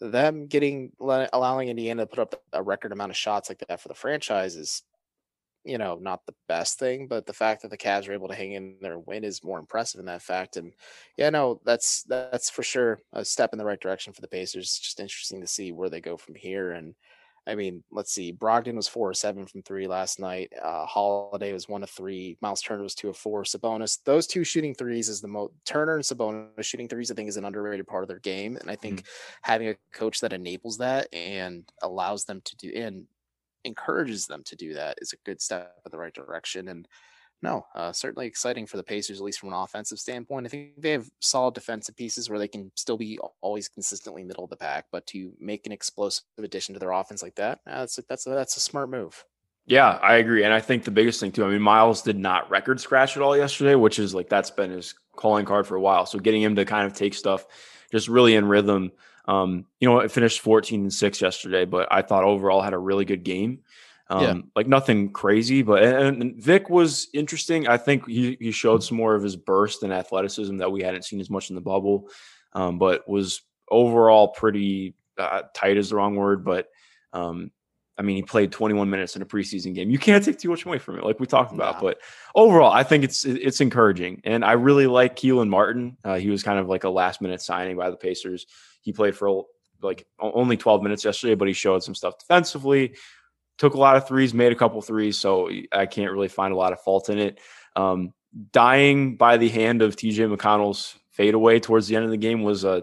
them 0.00 0.46
getting 0.46 0.92
allowing 1.00 1.68
Indiana 1.68 2.02
to 2.02 2.06
put 2.06 2.18
up 2.20 2.42
a 2.52 2.62
record 2.62 2.92
amount 2.92 3.10
of 3.10 3.16
shots 3.16 3.48
like 3.48 3.62
that 3.68 3.80
for 3.80 3.88
the 3.88 3.94
franchise 3.94 4.56
is 4.56 4.82
you 5.64 5.76
know, 5.76 5.98
not 6.00 6.24
the 6.24 6.34
best 6.48 6.78
thing, 6.78 7.06
but 7.06 7.26
the 7.26 7.32
fact 7.32 7.60
that 7.60 7.70
the 7.70 7.76
Cavs 7.76 8.08
are 8.08 8.12
able 8.12 8.28
to 8.28 8.34
hang 8.34 8.52
in 8.52 8.76
there 8.80 8.98
win 8.98 9.24
is 9.24 9.44
more 9.44 9.58
impressive 9.58 9.98
in 9.98 10.06
that 10.06 10.22
fact. 10.22 10.56
And 10.56 10.72
yeah, 11.18 11.28
no, 11.28 11.60
that's 11.64 12.04
that's 12.04 12.48
for 12.48 12.62
sure 12.62 13.00
a 13.12 13.24
step 13.24 13.52
in 13.52 13.58
the 13.58 13.64
right 13.64 13.80
direction 13.80 14.14
for 14.14 14.22
the 14.22 14.28
Pacers. 14.28 14.64
It's 14.64 14.78
just 14.78 15.00
interesting 15.00 15.40
to 15.42 15.46
see 15.46 15.72
where 15.72 15.90
they 15.90 16.00
go 16.00 16.16
from 16.16 16.36
here. 16.36 16.72
And 16.72 16.94
I 17.46 17.54
mean, 17.54 17.82
let's 17.90 18.12
see, 18.12 18.32
Brogdon 18.32 18.74
was 18.74 18.88
four 18.88 19.08
or 19.08 19.14
seven 19.14 19.46
from 19.46 19.62
three 19.62 19.86
last 19.86 20.20
night. 20.20 20.52
Uh, 20.62 20.84
Holiday 20.84 21.52
was 21.52 21.68
one 21.68 21.82
of 21.82 21.90
three. 21.90 22.36
Miles 22.42 22.60
Turner 22.60 22.82
was 22.82 22.94
two 22.94 23.08
of 23.08 23.16
four. 23.16 23.44
Sabonis, 23.44 23.98
those 24.04 24.26
two 24.26 24.44
shooting 24.44 24.74
threes 24.74 25.08
is 25.08 25.20
the 25.20 25.28
most. 25.28 25.52
Turner 25.64 25.94
and 25.94 26.04
Sabonis 26.04 26.62
shooting 26.62 26.88
threes, 26.88 27.10
I 27.10 27.14
think, 27.14 27.28
is 27.28 27.36
an 27.36 27.44
underrated 27.44 27.86
part 27.86 28.04
of 28.04 28.08
their 28.08 28.18
game. 28.18 28.56
And 28.56 28.70
I 28.70 28.76
think 28.76 29.00
mm-hmm. 29.00 29.50
having 29.50 29.68
a 29.68 29.76
coach 29.92 30.20
that 30.20 30.32
enables 30.32 30.78
that 30.78 31.08
and 31.12 31.64
allows 31.82 32.24
them 32.24 32.42
to 32.44 32.56
do 32.56 32.72
and 32.74 33.06
encourages 33.64 34.26
them 34.26 34.42
to 34.44 34.56
do 34.56 34.74
that 34.74 34.98
is 35.00 35.12
a 35.12 35.16
good 35.24 35.40
step 35.40 35.74
in 35.84 35.90
the 35.90 35.98
right 35.98 36.14
direction. 36.14 36.68
And 36.68 36.86
no, 37.42 37.64
uh, 37.74 37.92
certainly 37.92 38.26
exciting 38.26 38.66
for 38.66 38.76
the 38.76 38.82
Pacers, 38.82 39.18
at 39.18 39.24
least 39.24 39.40
from 39.40 39.50
an 39.50 39.54
offensive 39.54 39.98
standpoint. 39.98 40.46
I 40.46 40.48
think 40.48 40.70
they 40.76 40.92
have 40.92 41.08
solid 41.20 41.54
defensive 41.54 41.96
pieces 41.96 42.28
where 42.28 42.38
they 42.38 42.48
can 42.48 42.72
still 42.74 42.96
be 42.96 43.18
always 43.40 43.68
consistently 43.68 44.24
middle 44.24 44.44
of 44.44 44.50
the 44.50 44.56
pack, 44.56 44.86
but 44.90 45.06
to 45.08 45.32
make 45.38 45.66
an 45.66 45.72
explosive 45.72 46.24
addition 46.38 46.74
to 46.74 46.80
their 46.80 46.92
offense 46.92 47.22
like 47.22 47.36
that, 47.36 47.60
uh, 47.66 47.80
that's 47.80 47.98
a, 47.98 48.02
that's 48.08 48.26
a, 48.26 48.30
that's 48.30 48.56
a 48.56 48.60
smart 48.60 48.90
move. 48.90 49.24
Yeah, 49.66 49.98
I 50.02 50.16
agree, 50.16 50.44
and 50.44 50.52
I 50.52 50.60
think 50.60 50.84
the 50.84 50.90
biggest 50.90 51.20
thing 51.20 51.30
too. 51.30 51.44
I 51.44 51.50
mean, 51.50 51.60
Miles 51.60 52.02
did 52.02 52.18
not 52.18 52.50
record 52.50 52.80
scratch 52.80 53.16
at 53.16 53.22
all 53.22 53.36
yesterday, 53.36 53.74
which 53.74 53.98
is 53.98 54.14
like 54.14 54.28
that's 54.28 54.50
been 54.50 54.70
his 54.70 54.94
calling 55.14 55.44
card 55.44 55.66
for 55.66 55.76
a 55.76 55.80
while. 55.80 56.06
So 56.06 56.18
getting 56.18 56.42
him 56.42 56.56
to 56.56 56.64
kind 56.64 56.86
of 56.86 56.94
take 56.94 57.12
stuff 57.12 57.44
just 57.90 58.08
really 58.08 58.34
in 58.34 58.46
rhythm 58.46 58.92
um, 59.28 59.66
you 59.78 59.86
know, 59.86 60.00
it 60.00 60.10
finished 60.10 60.40
14 60.40 60.80
and 60.80 60.92
6 60.92 61.20
yesterday, 61.20 61.66
but 61.66 61.86
I 61.90 62.00
thought 62.00 62.24
overall 62.24 62.62
had 62.62 62.72
a 62.72 62.78
really 62.78 63.04
good 63.04 63.22
game. 63.22 63.60
Um, 64.10 64.22
yeah. 64.22 64.34
like 64.56 64.66
nothing 64.66 65.12
crazy, 65.12 65.62
but 65.62 65.82
and, 65.82 66.22
and, 66.22 66.42
Vic 66.42 66.70
was 66.70 67.08
interesting. 67.12 67.68
I 67.68 67.76
think 67.76 68.08
he 68.08 68.38
he 68.40 68.52
showed 68.52 68.82
some 68.82 68.96
more 68.96 69.14
of 69.14 69.22
his 69.22 69.36
burst 69.36 69.82
and 69.82 69.92
athleticism 69.92 70.56
that 70.58 70.72
we 70.72 70.82
hadn't 70.82 71.04
seen 71.04 71.20
as 71.20 71.28
much 71.28 71.50
in 71.50 71.56
the 71.56 71.60
bubble. 71.60 72.08
Um, 72.54 72.78
but 72.78 73.06
was 73.06 73.42
overall 73.70 74.28
pretty 74.28 74.94
uh, 75.18 75.42
tight 75.54 75.76
is 75.76 75.90
the 75.90 75.96
wrong 75.96 76.16
word, 76.16 76.42
but 76.42 76.68
um, 77.12 77.50
I 77.98 78.02
mean, 78.02 78.16
he 78.16 78.22
played 78.22 78.52
21 78.52 78.88
minutes 78.88 79.16
in 79.16 79.22
a 79.22 79.26
preseason 79.26 79.74
game. 79.74 79.90
You 79.90 79.98
can't 79.98 80.24
take 80.24 80.38
too 80.38 80.50
much 80.50 80.64
away 80.64 80.78
from 80.78 80.98
it, 80.98 81.04
like 81.04 81.18
we 81.18 81.26
talked 81.26 81.52
about. 81.52 81.80
But 81.80 81.98
overall, 82.34 82.72
I 82.72 82.84
think 82.84 83.02
it's 83.02 83.24
it's 83.24 83.60
encouraging, 83.60 84.20
and 84.24 84.44
I 84.44 84.52
really 84.52 84.86
like 84.86 85.16
Kelan 85.16 85.48
Martin. 85.48 85.96
Uh, 86.04 86.16
he 86.16 86.30
was 86.30 86.42
kind 86.44 86.60
of 86.60 86.68
like 86.68 86.84
a 86.84 86.90
last 86.90 87.20
minute 87.20 87.42
signing 87.42 87.76
by 87.76 87.90
the 87.90 87.96
Pacers. 87.96 88.46
He 88.82 88.92
played 88.92 89.16
for 89.16 89.44
like 89.82 90.06
only 90.18 90.56
12 90.56 90.82
minutes 90.82 91.04
yesterday, 91.04 91.34
but 91.34 91.48
he 91.48 91.54
showed 91.54 91.82
some 91.82 91.94
stuff 91.94 92.18
defensively. 92.18 92.94
Took 93.58 93.74
a 93.74 93.78
lot 93.78 93.96
of 93.96 94.06
threes, 94.06 94.32
made 94.32 94.52
a 94.52 94.56
couple 94.56 94.80
threes, 94.82 95.18
so 95.18 95.50
I 95.72 95.86
can't 95.86 96.12
really 96.12 96.28
find 96.28 96.52
a 96.52 96.56
lot 96.56 96.72
of 96.72 96.80
fault 96.80 97.08
in 97.08 97.18
it. 97.18 97.40
Um, 97.76 98.12
dying 98.52 99.16
by 99.16 99.36
the 99.36 99.48
hand 99.48 99.82
of 99.82 99.96
TJ 99.96 100.34
McConnell's 100.34 100.96
fadeaway 101.10 101.60
towards 101.60 101.88
the 101.88 101.96
end 101.96 102.04
of 102.04 102.10
the 102.10 102.16
game 102.16 102.42
was 102.42 102.64
a 102.64 102.70
uh, 102.70 102.80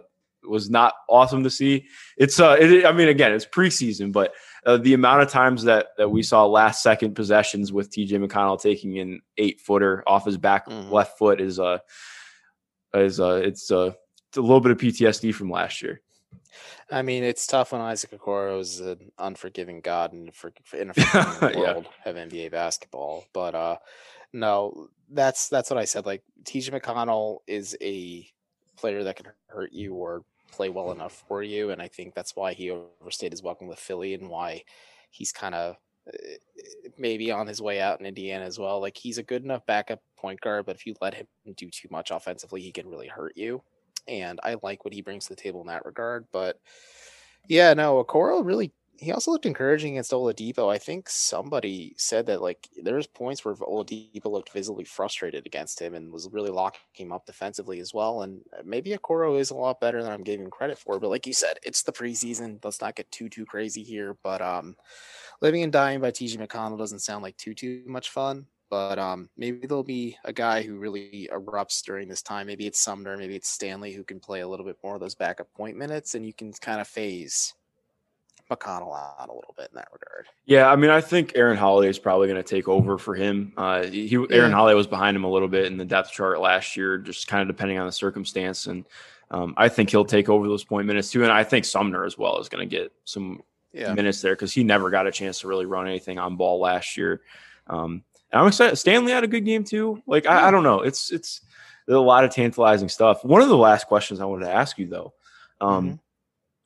was 0.47 0.69
not 0.69 0.93
awesome 1.09 1.43
to 1.43 1.49
see. 1.49 1.85
It's 2.17 2.39
uh, 2.39 2.55
it, 2.59 2.85
I 2.85 2.91
mean, 2.91 3.07
again, 3.07 3.33
it's 3.33 3.45
preseason, 3.45 4.11
but 4.11 4.33
uh, 4.65 4.77
the 4.77 4.93
amount 4.93 5.21
of 5.21 5.29
times 5.29 5.63
that 5.63 5.87
that 5.97 6.09
we 6.09 6.23
saw 6.23 6.45
last 6.45 6.83
second 6.83 7.15
possessions 7.15 7.73
with 7.73 7.91
TJ 7.91 8.25
McConnell 8.25 8.61
taking 8.61 8.99
an 8.99 9.21
eight 9.37 9.59
footer 9.59 10.03
off 10.07 10.25
his 10.25 10.37
back 10.37 10.67
mm. 10.67 10.91
left 10.91 11.17
foot 11.17 11.41
is 11.41 11.59
uh 11.59 11.79
is 12.93 13.19
uh 13.19 13.41
it's 13.43 13.71
uh 13.71 13.91
a 14.35 14.41
little 14.41 14.61
bit 14.61 14.71
of 14.71 14.77
PTSD 14.77 15.33
from 15.33 15.49
last 15.49 15.81
year. 15.81 16.01
I 16.91 17.01
mean, 17.01 17.23
it's 17.23 17.47
tough 17.47 17.71
when 17.71 17.81
Isaac 17.81 18.11
Okoro 18.11 18.59
is 18.59 18.79
an 18.79 19.11
unforgiving 19.17 19.81
god 19.81 20.13
in, 20.13 20.31
for, 20.31 20.53
in 20.73 20.91
a 20.91 20.93
world 21.41 21.87
yeah. 22.05 22.09
of 22.09 22.15
NBA 22.15 22.51
basketball. 22.51 23.25
But 23.33 23.55
uh, 23.55 23.77
no, 24.33 24.89
that's 25.09 25.49
that's 25.49 25.69
what 25.69 25.79
I 25.79 25.85
said. 25.85 26.05
Like 26.05 26.23
TJ 26.43 26.79
McConnell 26.79 27.39
is 27.47 27.75
a 27.81 28.27
player 28.77 29.03
that 29.03 29.15
can 29.15 29.27
hurt 29.47 29.73
you 29.73 29.93
or 29.93 30.23
play 30.51 30.69
well 30.69 30.91
enough 30.91 31.23
for 31.27 31.41
you, 31.41 31.71
and 31.71 31.81
I 31.81 31.87
think 31.87 32.13
that's 32.13 32.35
why 32.35 32.53
he 32.53 32.71
overstayed 32.71 33.31
his 33.31 33.43
welcome 33.43 33.67
with 33.67 33.79
Philly 33.79 34.13
and 34.13 34.29
why 34.29 34.63
he's 35.09 35.31
kind 35.31 35.55
of 35.55 35.77
eh, 36.13 36.37
maybe 36.97 37.31
on 37.31 37.47
his 37.47 37.61
way 37.61 37.81
out 37.81 37.99
in 37.99 38.05
Indiana 38.05 38.45
as 38.45 38.59
well. 38.59 38.79
Like 38.79 38.97
he's 38.97 39.17
a 39.17 39.23
good 39.23 39.43
enough 39.43 39.65
backup 39.65 40.01
point 40.17 40.41
guard, 40.41 40.65
but 40.65 40.75
if 40.75 40.85
you 40.85 40.95
let 41.01 41.13
him 41.13 41.27
do 41.55 41.69
too 41.69 41.87
much 41.89 42.11
offensively, 42.11 42.61
he 42.61 42.71
can 42.71 42.87
really 42.87 43.07
hurt 43.07 43.33
you 43.35 43.63
and 44.07 44.39
I 44.43 44.55
like 44.61 44.85
what 44.85 44.93
he 44.93 45.01
brings 45.01 45.25
to 45.25 45.35
the 45.35 45.41
table 45.41 45.61
in 45.61 45.67
that 45.67 45.85
regard. 45.85 46.25
But 46.31 46.59
yeah, 47.47 47.73
no, 47.73 48.03
Okoro 48.03 48.43
really 48.45 48.71
he 48.97 49.11
also 49.11 49.31
looked 49.31 49.45
encouraging 49.45 49.93
against 49.93 50.11
Oladipo. 50.11 50.71
I 50.71 50.77
think 50.77 51.09
somebody 51.09 51.93
said 51.97 52.25
that 52.27 52.41
like 52.41 52.67
there's 52.81 53.07
points 53.07 53.43
where 53.43 53.55
Oladipo 53.55 54.31
looked 54.31 54.51
visibly 54.51 54.85
frustrated 54.85 55.45
against 55.45 55.81
him 55.81 55.95
and 55.95 56.11
was 56.11 56.29
really 56.31 56.49
locking 56.49 56.79
him 56.93 57.11
up 57.11 57.25
defensively 57.25 57.79
as 57.79 57.93
well. 57.93 58.21
And 58.21 58.41
uh, 58.57 58.61
maybe 58.63 58.91
Okoro 58.91 59.39
is 59.39 59.51
a 59.51 59.55
lot 59.55 59.81
better 59.81 60.01
than 60.01 60.11
I'm 60.11 60.23
giving 60.23 60.49
credit 60.49 60.77
for. 60.77 60.99
But 60.99 61.09
like 61.09 61.27
you 61.27 61.33
said, 61.33 61.57
it's 61.63 61.83
the 61.83 61.91
preseason. 61.91 62.63
Let's 62.63 62.81
not 62.81 62.95
get 62.95 63.11
too 63.11 63.29
too 63.29 63.45
crazy 63.45 63.83
here. 63.83 64.15
But 64.23 64.41
um, 64.41 64.75
living 65.41 65.63
and 65.63 65.73
dying 65.73 65.99
by 65.99 66.11
TJ 66.11 66.37
McConnell 66.37 66.77
doesn't 66.77 66.99
sound 66.99 67.23
like 67.23 67.37
too 67.37 67.53
too 67.53 67.83
much 67.85 68.09
fun 68.09 68.45
but 68.69 68.99
um, 68.99 69.29
maybe 69.37 69.67
there'll 69.67 69.83
be 69.83 70.17
a 70.23 70.33
guy 70.33 70.61
who 70.61 70.77
really 70.77 71.29
erupts 71.31 71.83
during 71.83 72.07
this 72.07 72.21
time. 72.21 72.47
Maybe 72.47 72.67
it's 72.67 72.79
Sumner, 72.79 73.17
maybe 73.17 73.35
it's 73.35 73.49
Stanley 73.49 73.93
who 73.93 74.03
can 74.03 74.19
play 74.19 74.41
a 74.41 74.47
little 74.47 74.65
bit 74.65 74.77
more 74.83 74.95
of 74.95 75.01
those 75.01 75.15
backup 75.15 75.51
point 75.53 75.77
minutes, 75.77 76.15
and 76.15 76.25
you 76.25 76.33
can 76.33 76.51
kind 76.53 76.81
of 76.81 76.87
phase 76.87 77.53
McConnell 78.49 78.95
out 78.95 79.29
a 79.29 79.33
little 79.33 79.53
bit 79.57 79.69
in 79.71 79.75
that 79.75 79.87
regard. 79.91 80.27
Yeah, 80.45 80.69
I 80.69 80.75
mean, 80.75 80.91
I 80.91 81.01
think 81.01 81.33
Aaron 81.35 81.57
Holiday 81.57 81.89
is 81.89 81.99
probably 81.99 82.27
going 82.27 82.41
to 82.41 82.47
take 82.47 82.67
over 82.67 82.97
for 82.97 83.15
him. 83.15 83.53
Uh, 83.57 83.83
he 83.83 84.15
Aaron 84.15 84.29
yeah. 84.31 84.49
Holiday 84.51 84.75
was 84.75 84.87
behind 84.87 85.15
him 85.15 85.23
a 85.23 85.29
little 85.29 85.47
bit 85.47 85.65
in 85.65 85.77
the 85.77 85.85
depth 85.85 86.11
chart 86.11 86.39
last 86.39 86.77
year, 86.77 86.97
just 86.97 87.27
kind 87.27 87.41
of 87.41 87.47
depending 87.47 87.79
on 87.79 87.85
the 87.85 87.91
circumstance. 87.91 88.67
And 88.67 88.85
um, 89.31 89.53
I 89.57 89.69
think 89.69 89.89
he'll 89.89 90.05
take 90.05 90.29
over 90.29 90.47
those 90.47 90.63
point 90.63 90.85
minutes 90.87 91.11
too. 91.11 91.23
And 91.23 91.31
I 91.31 91.43
think 91.43 91.65
Sumner 91.65 92.05
as 92.05 92.17
well 92.17 92.39
is 92.39 92.49
going 92.49 92.67
to 92.67 92.75
get 92.75 92.91
some 93.03 93.41
yeah. 93.73 93.93
minutes 93.93 94.21
there 94.21 94.35
because 94.35 94.53
he 94.53 94.63
never 94.63 94.89
got 94.89 95.07
a 95.07 95.11
chance 95.11 95.39
to 95.39 95.47
really 95.47 95.65
run 95.65 95.87
anything 95.87 96.19
on 96.19 96.35
ball 96.35 96.59
last 96.59 96.97
year. 96.97 97.21
Um, 97.67 98.03
I'm 98.35 98.47
excited. 98.47 98.75
Stanley 98.75 99.11
had 99.11 99.23
a 99.23 99.27
good 99.27 99.45
game 99.45 99.63
too. 99.63 100.01
Like 100.05 100.25
I, 100.25 100.47
I 100.47 100.51
don't 100.51 100.63
know, 100.63 100.81
it's 100.81 101.11
it's 101.11 101.41
a 101.87 101.93
lot 101.93 102.23
of 102.23 102.31
tantalizing 102.31 102.89
stuff. 102.89 103.23
One 103.23 103.41
of 103.41 103.49
the 103.49 103.57
last 103.57 103.87
questions 103.87 104.19
I 104.19 104.25
wanted 104.25 104.45
to 104.45 104.53
ask 104.53 104.77
you 104.77 104.87
though. 104.87 105.13
Um, 105.61 105.85
mm-hmm 105.85 105.95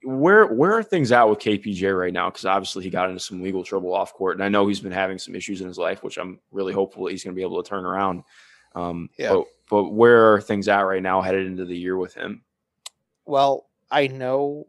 where 0.04 0.48
where 0.48 0.74
are 0.74 0.84
things 0.84 1.12
at 1.12 1.28
with 1.28 1.40
KPJ 1.40 1.98
right 1.98 2.14
now? 2.14 2.30
Because 2.30 2.46
obviously 2.46 2.84
he 2.84 2.90
got 2.90 3.10
into 3.10 3.20
some 3.20 3.42
legal 3.42 3.64
trouble 3.64 3.94
off 3.94 4.14
court, 4.14 4.36
and 4.36 4.44
I 4.44 4.50
know 4.50 4.68
he's 4.68 4.80
been 4.80 4.92
having 4.92 5.18
some 5.18 5.36
issues 5.36 5.62
in 5.62 5.68
his 5.68 5.78
life, 5.78 6.04
which 6.04 6.18
I'm 6.18 6.40
really 6.52 6.74
hopeful 6.74 7.08
he's 7.08 7.24
going 7.24 7.34
to 7.34 7.36
be 7.36 7.44
able 7.44 7.62
to 7.62 7.70
turn 7.70 7.86
around. 7.86 8.24
Um, 8.76 9.10
yeah. 9.18 9.34
But, 9.34 9.46
but 9.70 9.84
where 9.92 10.34
are 10.34 10.42
things 10.42 10.68
at 10.68 10.82
right 10.82 11.04
now, 11.04 11.22
headed 11.22 11.48
into 11.48 11.66
the 11.66 11.78
year 11.78 11.98
with 11.98 12.14
him? 12.14 12.44
Well, 13.26 13.68
I 13.92 14.08
know 14.08 14.66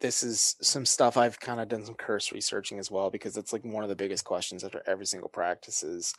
this 0.00 0.22
is 0.22 0.56
some 0.60 0.84
stuff 0.84 1.16
I've 1.16 1.40
kind 1.40 1.60
of 1.60 1.68
done 1.68 1.84
some 1.84 1.94
curse 1.94 2.32
researching 2.32 2.78
as 2.78 2.90
well 2.90 3.10
because 3.10 3.36
it's 3.36 3.52
like 3.52 3.64
one 3.64 3.82
of 3.82 3.88
the 3.88 3.96
biggest 3.96 4.24
questions 4.24 4.62
after 4.62 4.82
every 4.86 5.06
single 5.06 5.30
practice 5.30 5.82
is 5.82 6.14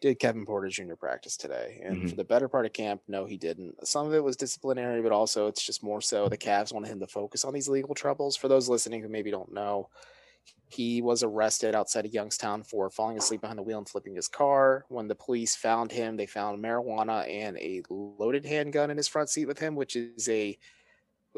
did 0.00 0.20
Kevin 0.20 0.46
Porter 0.46 0.68
Jr. 0.68 0.94
practice 0.94 1.36
today? 1.36 1.80
And 1.84 1.96
mm-hmm. 1.96 2.08
for 2.08 2.16
the 2.16 2.24
better 2.24 2.48
part 2.48 2.66
of 2.66 2.72
camp, 2.72 3.02
no, 3.08 3.24
he 3.24 3.36
didn't. 3.36 3.86
Some 3.86 4.06
of 4.06 4.14
it 4.14 4.22
was 4.22 4.36
disciplinary, 4.36 5.02
but 5.02 5.12
also 5.12 5.48
it's 5.48 5.64
just 5.64 5.82
more 5.82 6.00
so 6.00 6.28
the 6.28 6.38
Cavs 6.38 6.72
wanted 6.72 6.88
him 6.88 7.00
to 7.00 7.06
focus 7.06 7.44
on 7.44 7.52
these 7.52 7.68
legal 7.68 7.94
troubles. 7.94 8.36
For 8.36 8.48
those 8.48 8.68
listening 8.68 9.02
who 9.02 9.08
maybe 9.08 9.30
don't 9.30 9.52
know, 9.52 9.88
he 10.68 11.02
was 11.02 11.22
arrested 11.22 11.74
outside 11.74 12.06
of 12.06 12.14
Youngstown 12.14 12.62
for 12.62 12.90
falling 12.90 13.18
asleep 13.18 13.40
behind 13.40 13.58
the 13.58 13.62
wheel 13.62 13.78
and 13.78 13.88
flipping 13.88 14.14
his 14.14 14.28
car. 14.28 14.84
When 14.88 15.08
the 15.08 15.14
police 15.14 15.56
found 15.56 15.90
him, 15.90 16.16
they 16.16 16.26
found 16.26 16.62
marijuana 16.62 17.28
and 17.28 17.56
a 17.58 17.82
loaded 17.90 18.46
handgun 18.46 18.90
in 18.90 18.96
his 18.96 19.08
front 19.08 19.30
seat 19.30 19.46
with 19.46 19.58
him, 19.58 19.74
which 19.74 19.96
is 19.96 20.28
a 20.28 20.56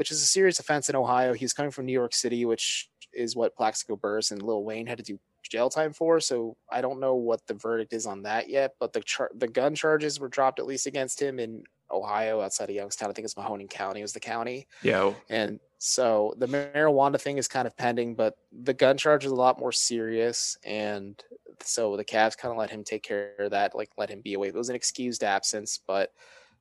which 0.00 0.10
is 0.10 0.22
a 0.22 0.26
serious 0.26 0.58
offense 0.58 0.88
in 0.88 0.96
Ohio. 0.96 1.34
He's 1.34 1.52
coming 1.52 1.70
from 1.70 1.84
New 1.84 1.92
York 1.92 2.14
City, 2.14 2.46
which 2.46 2.88
is 3.12 3.36
what 3.36 3.54
Plaxico 3.54 3.96
Burress 3.96 4.30
and 4.30 4.40
Lil 4.42 4.64
Wayne 4.64 4.86
had 4.86 4.96
to 4.96 5.04
do 5.04 5.20
jail 5.42 5.68
time 5.68 5.92
for. 5.92 6.20
So 6.20 6.56
I 6.72 6.80
don't 6.80 7.00
know 7.00 7.16
what 7.16 7.46
the 7.46 7.52
verdict 7.52 7.92
is 7.92 8.06
on 8.06 8.22
that 8.22 8.48
yet. 8.48 8.76
But 8.80 8.94
the 8.94 9.02
char- 9.02 9.30
the 9.36 9.46
gun 9.46 9.74
charges 9.74 10.18
were 10.18 10.30
dropped 10.30 10.58
at 10.58 10.64
least 10.64 10.86
against 10.86 11.20
him 11.20 11.38
in 11.38 11.64
Ohio, 11.90 12.40
outside 12.40 12.70
of 12.70 12.74
Youngstown. 12.76 13.10
I 13.10 13.12
think 13.12 13.26
it's 13.26 13.34
Mahoning 13.34 13.68
County 13.68 14.00
was 14.00 14.14
the 14.14 14.20
county. 14.20 14.66
Yeah. 14.82 15.12
And 15.28 15.60
so 15.76 16.32
the 16.38 16.46
marijuana 16.46 17.20
thing 17.20 17.36
is 17.36 17.46
kind 17.46 17.66
of 17.66 17.76
pending, 17.76 18.14
but 18.14 18.38
the 18.52 18.72
gun 18.72 18.96
charge 18.96 19.26
is 19.26 19.32
a 19.32 19.34
lot 19.34 19.60
more 19.60 19.70
serious. 19.70 20.56
And 20.64 21.22
so 21.60 21.98
the 21.98 22.06
Cavs 22.06 22.38
kind 22.38 22.52
of 22.52 22.56
let 22.56 22.70
him 22.70 22.84
take 22.84 23.02
care 23.02 23.34
of 23.38 23.50
that, 23.50 23.74
like 23.74 23.90
let 23.98 24.08
him 24.08 24.22
be 24.22 24.32
away. 24.32 24.48
It 24.48 24.54
was 24.54 24.70
an 24.70 24.76
excused 24.76 25.22
absence, 25.22 25.78
but 25.86 26.10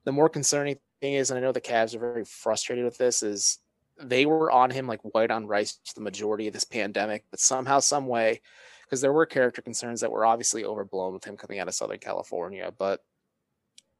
the 0.04 0.12
more 0.12 0.28
concerning 0.28 0.76
thing 1.00 1.14
is, 1.14 1.30
and 1.30 1.38
I 1.38 1.40
know 1.40 1.52
the 1.52 1.60
Cavs 1.60 1.94
are 1.94 2.00
very 2.00 2.24
frustrated 2.24 2.84
with 2.84 2.98
this, 2.98 3.22
is 3.22 3.58
they 4.00 4.26
were 4.26 4.50
on 4.50 4.70
him 4.70 4.86
like 4.86 5.00
white 5.02 5.30
on 5.30 5.46
rice 5.46 5.78
the 5.94 6.00
majority 6.00 6.46
of 6.46 6.54
this 6.54 6.64
pandemic, 6.64 7.24
but 7.30 7.40
somehow, 7.40 7.80
some 7.80 8.06
way, 8.06 8.40
because 8.84 9.00
there 9.00 9.12
were 9.12 9.26
character 9.26 9.62
concerns 9.62 10.00
that 10.00 10.10
were 10.10 10.24
obviously 10.24 10.64
overblown 10.64 11.12
with 11.12 11.24
him 11.24 11.36
coming 11.36 11.58
out 11.58 11.68
of 11.68 11.74
Southern 11.74 11.98
California, 11.98 12.72
but 12.76 13.00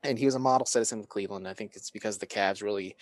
and 0.03 0.19
he 0.19 0.25
was 0.25 0.35
a 0.35 0.39
model 0.39 0.67
citizen 0.67 1.01
of 1.01 1.09
Cleveland. 1.09 1.47
I 1.47 1.53
think 1.53 1.77
it's 1.77 1.91
because 1.91 2.19
the 2.19 2.27
Cavs 2.27 2.63
really 2.63 2.97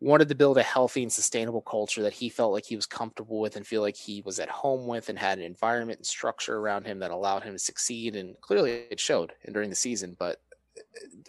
wanted 0.00 0.28
to 0.28 0.34
build 0.34 0.58
a 0.58 0.62
healthy 0.62 1.02
and 1.02 1.12
sustainable 1.12 1.60
culture 1.60 2.02
that 2.02 2.14
he 2.14 2.28
felt 2.28 2.52
like 2.52 2.64
he 2.64 2.74
was 2.74 2.86
comfortable 2.86 3.40
with 3.40 3.54
and 3.56 3.66
feel 3.66 3.82
like 3.82 3.96
he 3.96 4.20
was 4.22 4.40
at 4.40 4.48
home 4.48 4.86
with 4.86 5.08
and 5.08 5.18
had 5.18 5.38
an 5.38 5.44
environment 5.44 5.98
and 5.98 6.06
structure 6.06 6.56
around 6.56 6.86
him 6.86 6.98
that 6.98 7.12
allowed 7.12 7.44
him 7.44 7.52
to 7.52 7.58
succeed. 7.58 8.16
And 8.16 8.34
clearly 8.40 8.84
it 8.90 8.98
showed 8.98 9.32
during 9.52 9.70
the 9.70 9.76
season, 9.76 10.16
but 10.18 10.40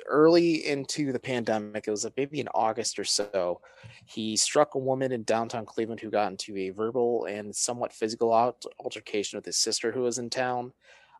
early 0.08 0.68
into 0.68 1.12
the 1.12 1.20
pandemic, 1.20 1.88
it 1.88 1.92
was 1.92 2.08
maybe 2.16 2.40
in 2.40 2.48
August 2.54 3.00
or 3.00 3.04
so, 3.04 3.62
he 4.06 4.36
struck 4.36 4.76
a 4.76 4.80
woman 4.80 5.12
in 5.12 5.24
downtown 5.24 5.66
Cleveland 5.66 6.02
who 6.02 6.10
got 6.10 6.32
into 6.32 6.56
a 6.58 6.70
verbal 6.70 7.26
and 7.26 7.56
somewhat 7.56 7.94
physical 7.94 8.32
altercation 8.80 9.38
with 9.38 9.46
his 9.46 9.58
sister 9.58 9.92
who 9.92 10.02
was 10.02 10.18
in 10.18 10.30
town. 10.30 10.74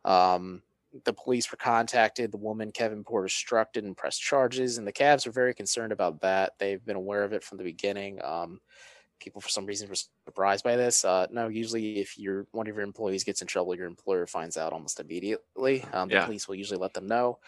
Um, 0.04 0.62
the 1.04 1.12
police 1.12 1.50
were 1.50 1.56
contacted. 1.56 2.30
The 2.30 2.38
woman, 2.38 2.70
Kevin 2.70 3.02
Porter, 3.02 3.28
struck 3.28 3.72
didn't 3.72 3.96
press 3.96 4.16
charges, 4.16 4.78
and 4.78 4.86
the 4.86 4.92
Cavs 4.92 5.26
were 5.26 5.32
very 5.32 5.54
concerned 5.54 5.92
about 5.92 6.20
that. 6.20 6.52
They've 6.58 6.84
been 6.84 6.96
aware 6.96 7.24
of 7.24 7.32
it 7.32 7.42
from 7.42 7.58
the 7.58 7.64
beginning. 7.64 8.20
Um, 8.22 8.60
people, 9.18 9.40
for 9.40 9.48
some 9.48 9.66
reason, 9.66 9.88
were 9.88 9.96
surprised 10.26 10.62
by 10.62 10.76
this. 10.76 11.04
Uh, 11.04 11.26
no, 11.30 11.48
usually, 11.48 11.98
if 11.98 12.16
your 12.16 12.46
one 12.52 12.68
of 12.68 12.76
your 12.76 12.84
employees 12.84 13.24
gets 13.24 13.42
in 13.42 13.48
trouble, 13.48 13.74
your 13.74 13.86
employer 13.86 14.26
finds 14.26 14.56
out 14.56 14.72
almost 14.72 15.00
immediately. 15.00 15.84
Um, 15.92 16.08
the 16.08 16.16
yeah. 16.16 16.26
police 16.26 16.46
will 16.46 16.54
usually 16.54 16.78
let 16.78 16.94
them 16.94 17.08
know. 17.08 17.38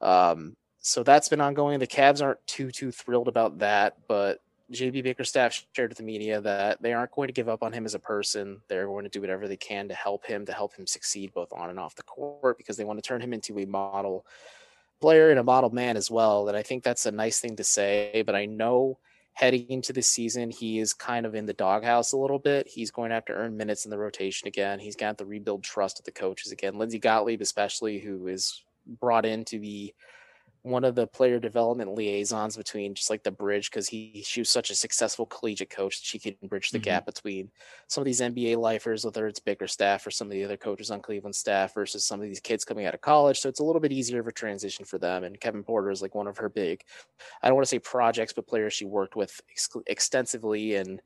Um, 0.00 0.56
so 0.80 1.02
that's 1.02 1.28
been 1.28 1.40
ongoing. 1.40 1.78
The 1.78 1.86
Cavs 1.86 2.22
aren't 2.22 2.44
too 2.46 2.70
too 2.70 2.90
thrilled 2.90 3.28
about 3.28 3.58
that, 3.58 3.96
but 4.06 4.40
JB 4.72 5.02
Bickerstaff 5.02 5.64
shared 5.72 5.90
with 5.90 5.98
the 5.98 6.04
media 6.04 6.40
that 6.42 6.82
they 6.82 6.92
aren't 6.92 7.12
going 7.12 7.28
to 7.28 7.32
give 7.32 7.48
up 7.48 7.62
on 7.62 7.72
him 7.72 7.86
as 7.86 7.94
a 7.94 7.98
person. 7.98 8.60
They're 8.68 8.86
going 8.86 9.04
to 9.04 9.10
do 9.10 9.20
whatever 9.20 9.48
they 9.48 9.56
can 9.56 9.88
to 9.88 9.94
help 9.94 10.26
him, 10.26 10.44
to 10.46 10.52
help 10.52 10.74
him 10.74 10.86
succeed 10.86 11.32
both 11.32 11.52
on 11.52 11.70
and 11.70 11.78
off 11.78 11.94
the 11.94 12.02
court, 12.02 12.58
because 12.58 12.76
they 12.76 12.84
want 12.84 12.98
to 12.98 13.06
turn 13.06 13.20
him 13.20 13.32
into 13.32 13.58
a 13.58 13.64
model 13.64 14.26
player 15.00 15.30
and 15.30 15.38
a 15.38 15.44
model 15.44 15.70
man 15.70 15.96
as 15.96 16.10
well. 16.10 16.48
And 16.48 16.56
I 16.56 16.62
think 16.62 16.84
that's 16.84 17.06
a 17.06 17.10
nice 17.10 17.40
thing 17.40 17.56
to 17.56 17.64
say. 17.64 18.22
But 18.26 18.34
I 18.34 18.44
know 18.44 18.98
heading 19.32 19.66
into 19.70 19.92
the 19.92 20.02
season, 20.02 20.50
he 20.50 20.80
is 20.80 20.92
kind 20.92 21.24
of 21.24 21.34
in 21.34 21.46
the 21.46 21.52
doghouse 21.54 22.12
a 22.12 22.18
little 22.18 22.38
bit. 22.38 22.66
He's 22.66 22.90
going 22.90 23.08
to 23.10 23.14
have 23.14 23.24
to 23.26 23.32
earn 23.32 23.56
minutes 23.56 23.84
in 23.86 23.90
the 23.90 23.98
rotation 23.98 24.48
again. 24.48 24.80
He's 24.80 24.96
got 24.96 25.16
to 25.18 25.24
rebuild 25.24 25.62
trust 25.62 25.98
of 25.98 26.04
the 26.04 26.10
coaches 26.12 26.52
again. 26.52 26.76
Lindsay 26.76 26.98
Gottlieb, 26.98 27.40
especially, 27.40 28.00
who 28.00 28.26
is 28.26 28.62
brought 28.88 29.26
in 29.26 29.44
to 29.46 29.58
be 29.58 29.94
one 30.62 30.84
of 30.84 30.94
the 30.94 31.06
player 31.06 31.38
development 31.38 31.94
liaisons 31.94 32.56
between 32.56 32.94
just 32.94 33.10
like 33.10 33.22
the 33.22 33.30
bridge 33.30 33.70
because 33.70 33.88
he 33.88 34.22
she 34.26 34.40
was 34.40 34.50
such 34.50 34.70
a 34.70 34.74
successful 34.74 35.24
collegiate 35.24 35.70
coach 35.70 36.04
she 36.04 36.18
can 36.18 36.34
bridge 36.44 36.70
the 36.70 36.78
mm-hmm. 36.78 36.84
gap 36.84 37.06
between 37.06 37.50
some 37.86 38.02
of 38.02 38.04
these 38.04 38.20
NBA 38.20 38.56
lifers, 38.56 39.04
whether 39.04 39.26
it's 39.26 39.40
Bickerstaff 39.40 40.06
or 40.06 40.10
some 40.10 40.26
of 40.26 40.32
the 40.32 40.44
other 40.44 40.56
coaches 40.56 40.90
on 40.90 41.00
Cleveland 41.00 41.34
staff 41.34 41.74
versus 41.74 42.04
some 42.04 42.20
of 42.20 42.26
these 42.26 42.40
kids 42.40 42.64
coming 42.64 42.86
out 42.86 42.94
of 42.94 43.00
college. 43.00 43.40
So 43.40 43.48
it's 43.48 43.60
a 43.60 43.64
little 43.64 43.80
bit 43.80 43.92
easier 43.92 44.20
of 44.20 44.26
a 44.26 44.32
transition 44.32 44.84
for 44.84 44.98
them. 44.98 45.24
And 45.24 45.40
Kevin 45.40 45.62
Porter 45.62 45.90
is 45.90 46.02
like 46.02 46.14
one 46.14 46.26
of 46.26 46.36
her 46.38 46.48
big, 46.48 46.82
I 47.42 47.48
don't 47.48 47.54
want 47.54 47.64
to 47.64 47.70
say 47.70 47.78
projects, 47.78 48.32
but 48.32 48.46
players 48.46 48.74
she 48.74 48.84
worked 48.84 49.16
with 49.16 49.40
ex- 49.50 49.70
extensively 49.86 50.74
and 50.74 51.00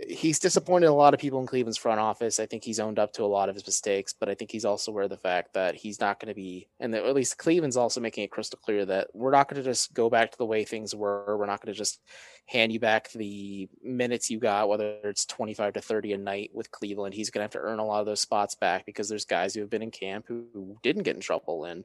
he's 0.00 0.38
disappointed 0.38 0.86
a 0.86 0.92
lot 0.92 1.14
of 1.14 1.20
people 1.20 1.40
in 1.40 1.46
Cleveland's 1.46 1.78
front 1.78 2.00
office. 2.00 2.40
I 2.40 2.46
think 2.46 2.64
he's 2.64 2.80
owned 2.80 2.98
up 2.98 3.12
to 3.14 3.22
a 3.22 3.26
lot 3.26 3.48
of 3.48 3.54
his 3.54 3.66
mistakes, 3.66 4.12
but 4.12 4.28
I 4.28 4.34
think 4.34 4.50
he's 4.50 4.64
also 4.64 4.90
aware 4.90 5.04
of 5.04 5.10
the 5.10 5.16
fact 5.16 5.54
that 5.54 5.76
he's 5.76 6.00
not 6.00 6.18
going 6.18 6.28
to 6.28 6.34
be, 6.34 6.68
and 6.80 6.92
that, 6.92 7.04
at 7.04 7.14
least 7.14 7.38
Cleveland's 7.38 7.76
also 7.76 8.00
making 8.00 8.24
it 8.24 8.30
crystal 8.30 8.58
clear 8.62 8.84
that 8.86 9.08
we're 9.14 9.30
not 9.30 9.48
going 9.48 9.62
to 9.62 9.68
just 9.68 9.94
go 9.94 10.10
back 10.10 10.32
to 10.32 10.38
the 10.38 10.46
way 10.46 10.64
things 10.64 10.94
were. 10.94 11.36
We're 11.36 11.46
not 11.46 11.60
going 11.60 11.72
to 11.72 11.78
just 11.78 12.00
hand 12.46 12.72
you 12.72 12.80
back 12.80 13.10
the 13.12 13.68
minutes 13.82 14.30
you 14.30 14.38
got, 14.38 14.68
whether 14.68 14.98
it's 15.04 15.26
25 15.26 15.74
to 15.74 15.80
30 15.80 16.14
a 16.14 16.18
night 16.18 16.50
with 16.52 16.70
Cleveland. 16.70 17.14
He's 17.14 17.30
going 17.30 17.40
to 17.40 17.44
have 17.44 17.62
to 17.62 17.68
earn 17.68 17.78
a 17.78 17.84
lot 17.84 18.00
of 18.00 18.06
those 18.06 18.20
spots 18.20 18.56
back 18.56 18.86
because 18.86 19.08
there's 19.08 19.24
guys 19.24 19.54
who 19.54 19.60
have 19.60 19.70
been 19.70 19.82
in 19.82 19.90
camp 19.90 20.26
who, 20.26 20.46
who 20.52 20.76
didn't 20.82 21.04
get 21.04 21.14
in 21.14 21.22
trouble 21.22 21.64
and 21.64 21.84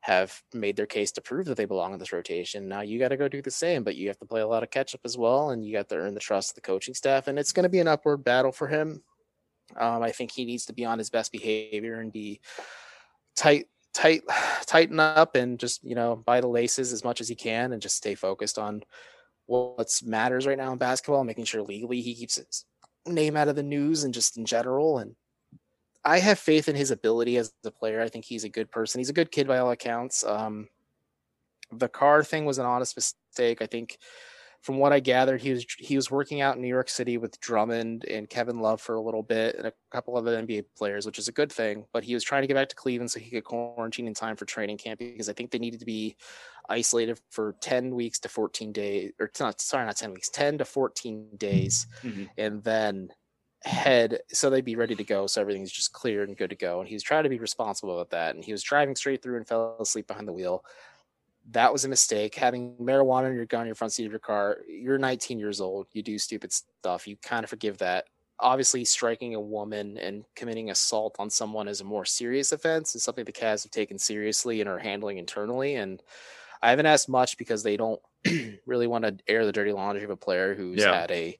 have 0.00 0.42
made 0.54 0.76
their 0.76 0.86
case 0.86 1.12
to 1.12 1.20
prove 1.20 1.46
that 1.46 1.56
they 1.56 1.64
belong 1.64 1.92
in 1.92 1.98
this 1.98 2.12
rotation. 2.12 2.68
Now 2.68 2.82
you 2.82 2.98
got 2.98 3.08
to 3.08 3.16
go 3.16 3.28
do 3.28 3.42
the 3.42 3.50
same, 3.50 3.82
but 3.82 3.96
you 3.96 4.08
have 4.08 4.18
to 4.18 4.26
play 4.26 4.40
a 4.40 4.46
lot 4.46 4.62
of 4.62 4.70
catch 4.70 4.94
up 4.94 5.00
as 5.04 5.18
well, 5.18 5.50
and 5.50 5.64
you 5.64 5.72
got 5.72 5.88
to 5.88 5.96
earn 5.96 6.14
the 6.14 6.20
trust 6.20 6.52
of 6.52 6.54
the 6.54 6.60
coaching 6.60 6.94
staff. 6.94 7.26
And 7.26 7.38
it's 7.38 7.52
going 7.52 7.64
to 7.64 7.68
be 7.68 7.80
an 7.80 7.88
upward 7.88 8.24
battle 8.24 8.52
for 8.52 8.68
him. 8.68 9.02
Um, 9.76 10.02
I 10.02 10.12
think 10.12 10.30
he 10.30 10.44
needs 10.44 10.66
to 10.66 10.72
be 10.72 10.84
on 10.84 10.98
his 10.98 11.10
best 11.10 11.32
behavior 11.32 12.00
and 12.00 12.12
be 12.12 12.40
tight, 13.36 13.66
tight, 13.92 14.22
tighten 14.66 15.00
up, 15.00 15.34
and 15.34 15.58
just 15.58 15.82
you 15.84 15.94
know 15.94 16.16
buy 16.16 16.40
the 16.40 16.48
laces 16.48 16.92
as 16.92 17.04
much 17.04 17.20
as 17.20 17.28
he 17.28 17.34
can, 17.34 17.72
and 17.72 17.82
just 17.82 17.96
stay 17.96 18.14
focused 18.14 18.58
on 18.58 18.82
what 19.46 20.00
matters 20.04 20.46
right 20.46 20.58
now 20.58 20.72
in 20.72 20.78
basketball, 20.78 21.24
making 21.24 21.44
sure 21.44 21.62
legally 21.62 22.00
he 22.00 22.14
keeps 22.14 22.36
his 22.36 22.64
name 23.06 23.36
out 23.36 23.48
of 23.48 23.56
the 23.56 23.62
news 23.62 24.04
and 24.04 24.14
just 24.14 24.36
in 24.36 24.44
general, 24.44 24.98
and 24.98 25.16
I 26.04 26.18
have 26.20 26.38
faith 26.38 26.68
in 26.68 26.76
his 26.76 26.90
ability 26.90 27.36
as 27.36 27.52
a 27.64 27.70
player. 27.70 28.00
I 28.00 28.08
think 28.08 28.24
he's 28.24 28.44
a 28.44 28.48
good 28.48 28.70
person. 28.70 28.98
He's 28.98 29.10
a 29.10 29.14
good 29.14 29.30
kid 29.30 29.46
by 29.46 29.58
all 29.58 29.70
accounts. 29.70 30.24
Um, 30.24 30.68
the 31.72 31.88
car 31.88 32.22
thing 32.22 32.44
was 32.44 32.58
an 32.58 32.66
honest 32.66 32.96
mistake. 32.96 33.60
I 33.60 33.66
think 33.66 33.98
from 34.62 34.78
what 34.78 34.92
I 34.92 35.00
gathered, 35.00 35.40
he 35.40 35.50
was 35.50 35.64
he 35.78 35.96
was 35.96 36.10
working 36.10 36.40
out 36.40 36.56
in 36.56 36.62
New 36.62 36.68
York 36.68 36.88
City 36.88 37.18
with 37.18 37.38
Drummond 37.40 38.04
and 38.06 38.28
Kevin 38.28 38.60
Love 38.60 38.80
for 38.80 38.94
a 38.94 39.00
little 39.00 39.22
bit 39.22 39.54
and 39.56 39.66
a 39.66 39.72
couple 39.92 40.16
other 40.16 40.40
NBA 40.42 40.64
players, 40.76 41.06
which 41.06 41.18
is 41.18 41.28
a 41.28 41.32
good 41.32 41.52
thing. 41.52 41.84
But 41.92 42.04
he 42.04 42.14
was 42.14 42.24
trying 42.24 42.42
to 42.42 42.48
get 42.48 42.54
back 42.54 42.68
to 42.70 42.76
Cleveland 42.76 43.10
so 43.10 43.20
he 43.20 43.30
could 43.30 43.44
quarantine 43.44 44.06
in 44.06 44.14
time 44.14 44.36
for 44.36 44.46
training 44.46 44.78
camp 44.78 44.98
because 44.98 45.28
I 45.28 45.32
think 45.32 45.50
they 45.50 45.58
needed 45.58 45.80
to 45.80 45.86
be 45.86 46.16
isolated 46.68 47.20
for 47.30 47.54
10 47.60 47.94
weeks 47.94 48.18
to 48.20 48.28
14 48.28 48.72
days 48.72 49.12
or 49.18 49.30
not 49.40 49.58
sorry 49.58 49.86
not 49.86 49.96
10 49.96 50.12
weeks 50.12 50.28
10 50.28 50.58
to 50.58 50.66
14 50.66 51.28
days 51.38 51.86
mm-hmm. 52.02 52.24
and 52.36 52.62
then 52.62 53.08
head 53.64 54.20
so 54.32 54.48
they'd 54.48 54.64
be 54.64 54.76
ready 54.76 54.94
to 54.94 55.04
go 55.04 55.26
so 55.26 55.40
everything's 55.40 55.72
just 55.72 55.92
clear 55.92 56.22
and 56.22 56.36
good 56.36 56.50
to 56.50 56.56
go 56.56 56.78
and 56.80 56.88
he 56.88 56.94
was 56.94 57.02
trying 57.02 57.24
to 57.24 57.28
be 57.28 57.38
responsible 57.38 57.94
about 57.94 58.10
that 58.10 58.34
and 58.34 58.44
he 58.44 58.52
was 58.52 58.62
driving 58.62 58.94
straight 58.94 59.22
through 59.22 59.36
and 59.36 59.48
fell 59.48 59.76
asleep 59.80 60.06
behind 60.06 60.28
the 60.28 60.32
wheel 60.32 60.64
that 61.50 61.72
was 61.72 61.84
a 61.84 61.88
mistake 61.88 62.34
having 62.34 62.76
marijuana 62.76 63.28
in 63.30 63.34
your 63.34 63.46
gun 63.46 63.62
in 63.62 63.66
your 63.66 63.74
front 63.74 63.92
seat 63.92 64.04
of 64.06 64.12
your 64.12 64.20
car 64.20 64.58
you're 64.68 64.98
19 64.98 65.38
years 65.38 65.60
old 65.60 65.86
you 65.92 66.02
do 66.02 66.18
stupid 66.18 66.52
stuff 66.52 67.08
you 67.08 67.16
kind 67.16 67.42
of 67.42 67.50
forgive 67.50 67.78
that 67.78 68.04
obviously 68.40 68.84
striking 68.84 69.34
a 69.34 69.40
woman 69.40 69.98
and 69.98 70.24
committing 70.36 70.70
assault 70.70 71.16
on 71.18 71.28
someone 71.28 71.66
is 71.66 71.80
a 71.80 71.84
more 71.84 72.04
serious 72.04 72.52
offense. 72.52 72.94
It's 72.94 73.02
something 73.02 73.24
the 73.24 73.32
Cavs 73.32 73.64
have 73.64 73.72
taken 73.72 73.98
seriously 73.98 74.60
and 74.60 74.70
are 74.70 74.78
handling 74.78 75.18
internally. 75.18 75.74
And 75.74 76.00
I 76.62 76.70
haven't 76.70 76.86
asked 76.86 77.08
much 77.08 77.36
because 77.36 77.64
they 77.64 77.76
don't 77.76 78.00
really 78.64 78.86
want 78.86 79.04
to 79.04 79.16
air 79.26 79.44
the 79.44 79.50
dirty 79.50 79.72
laundry 79.72 80.04
of 80.04 80.10
a 80.10 80.16
player 80.16 80.54
who's 80.54 80.78
Yeah. 80.78 81.00
had 81.00 81.10
a 81.10 81.36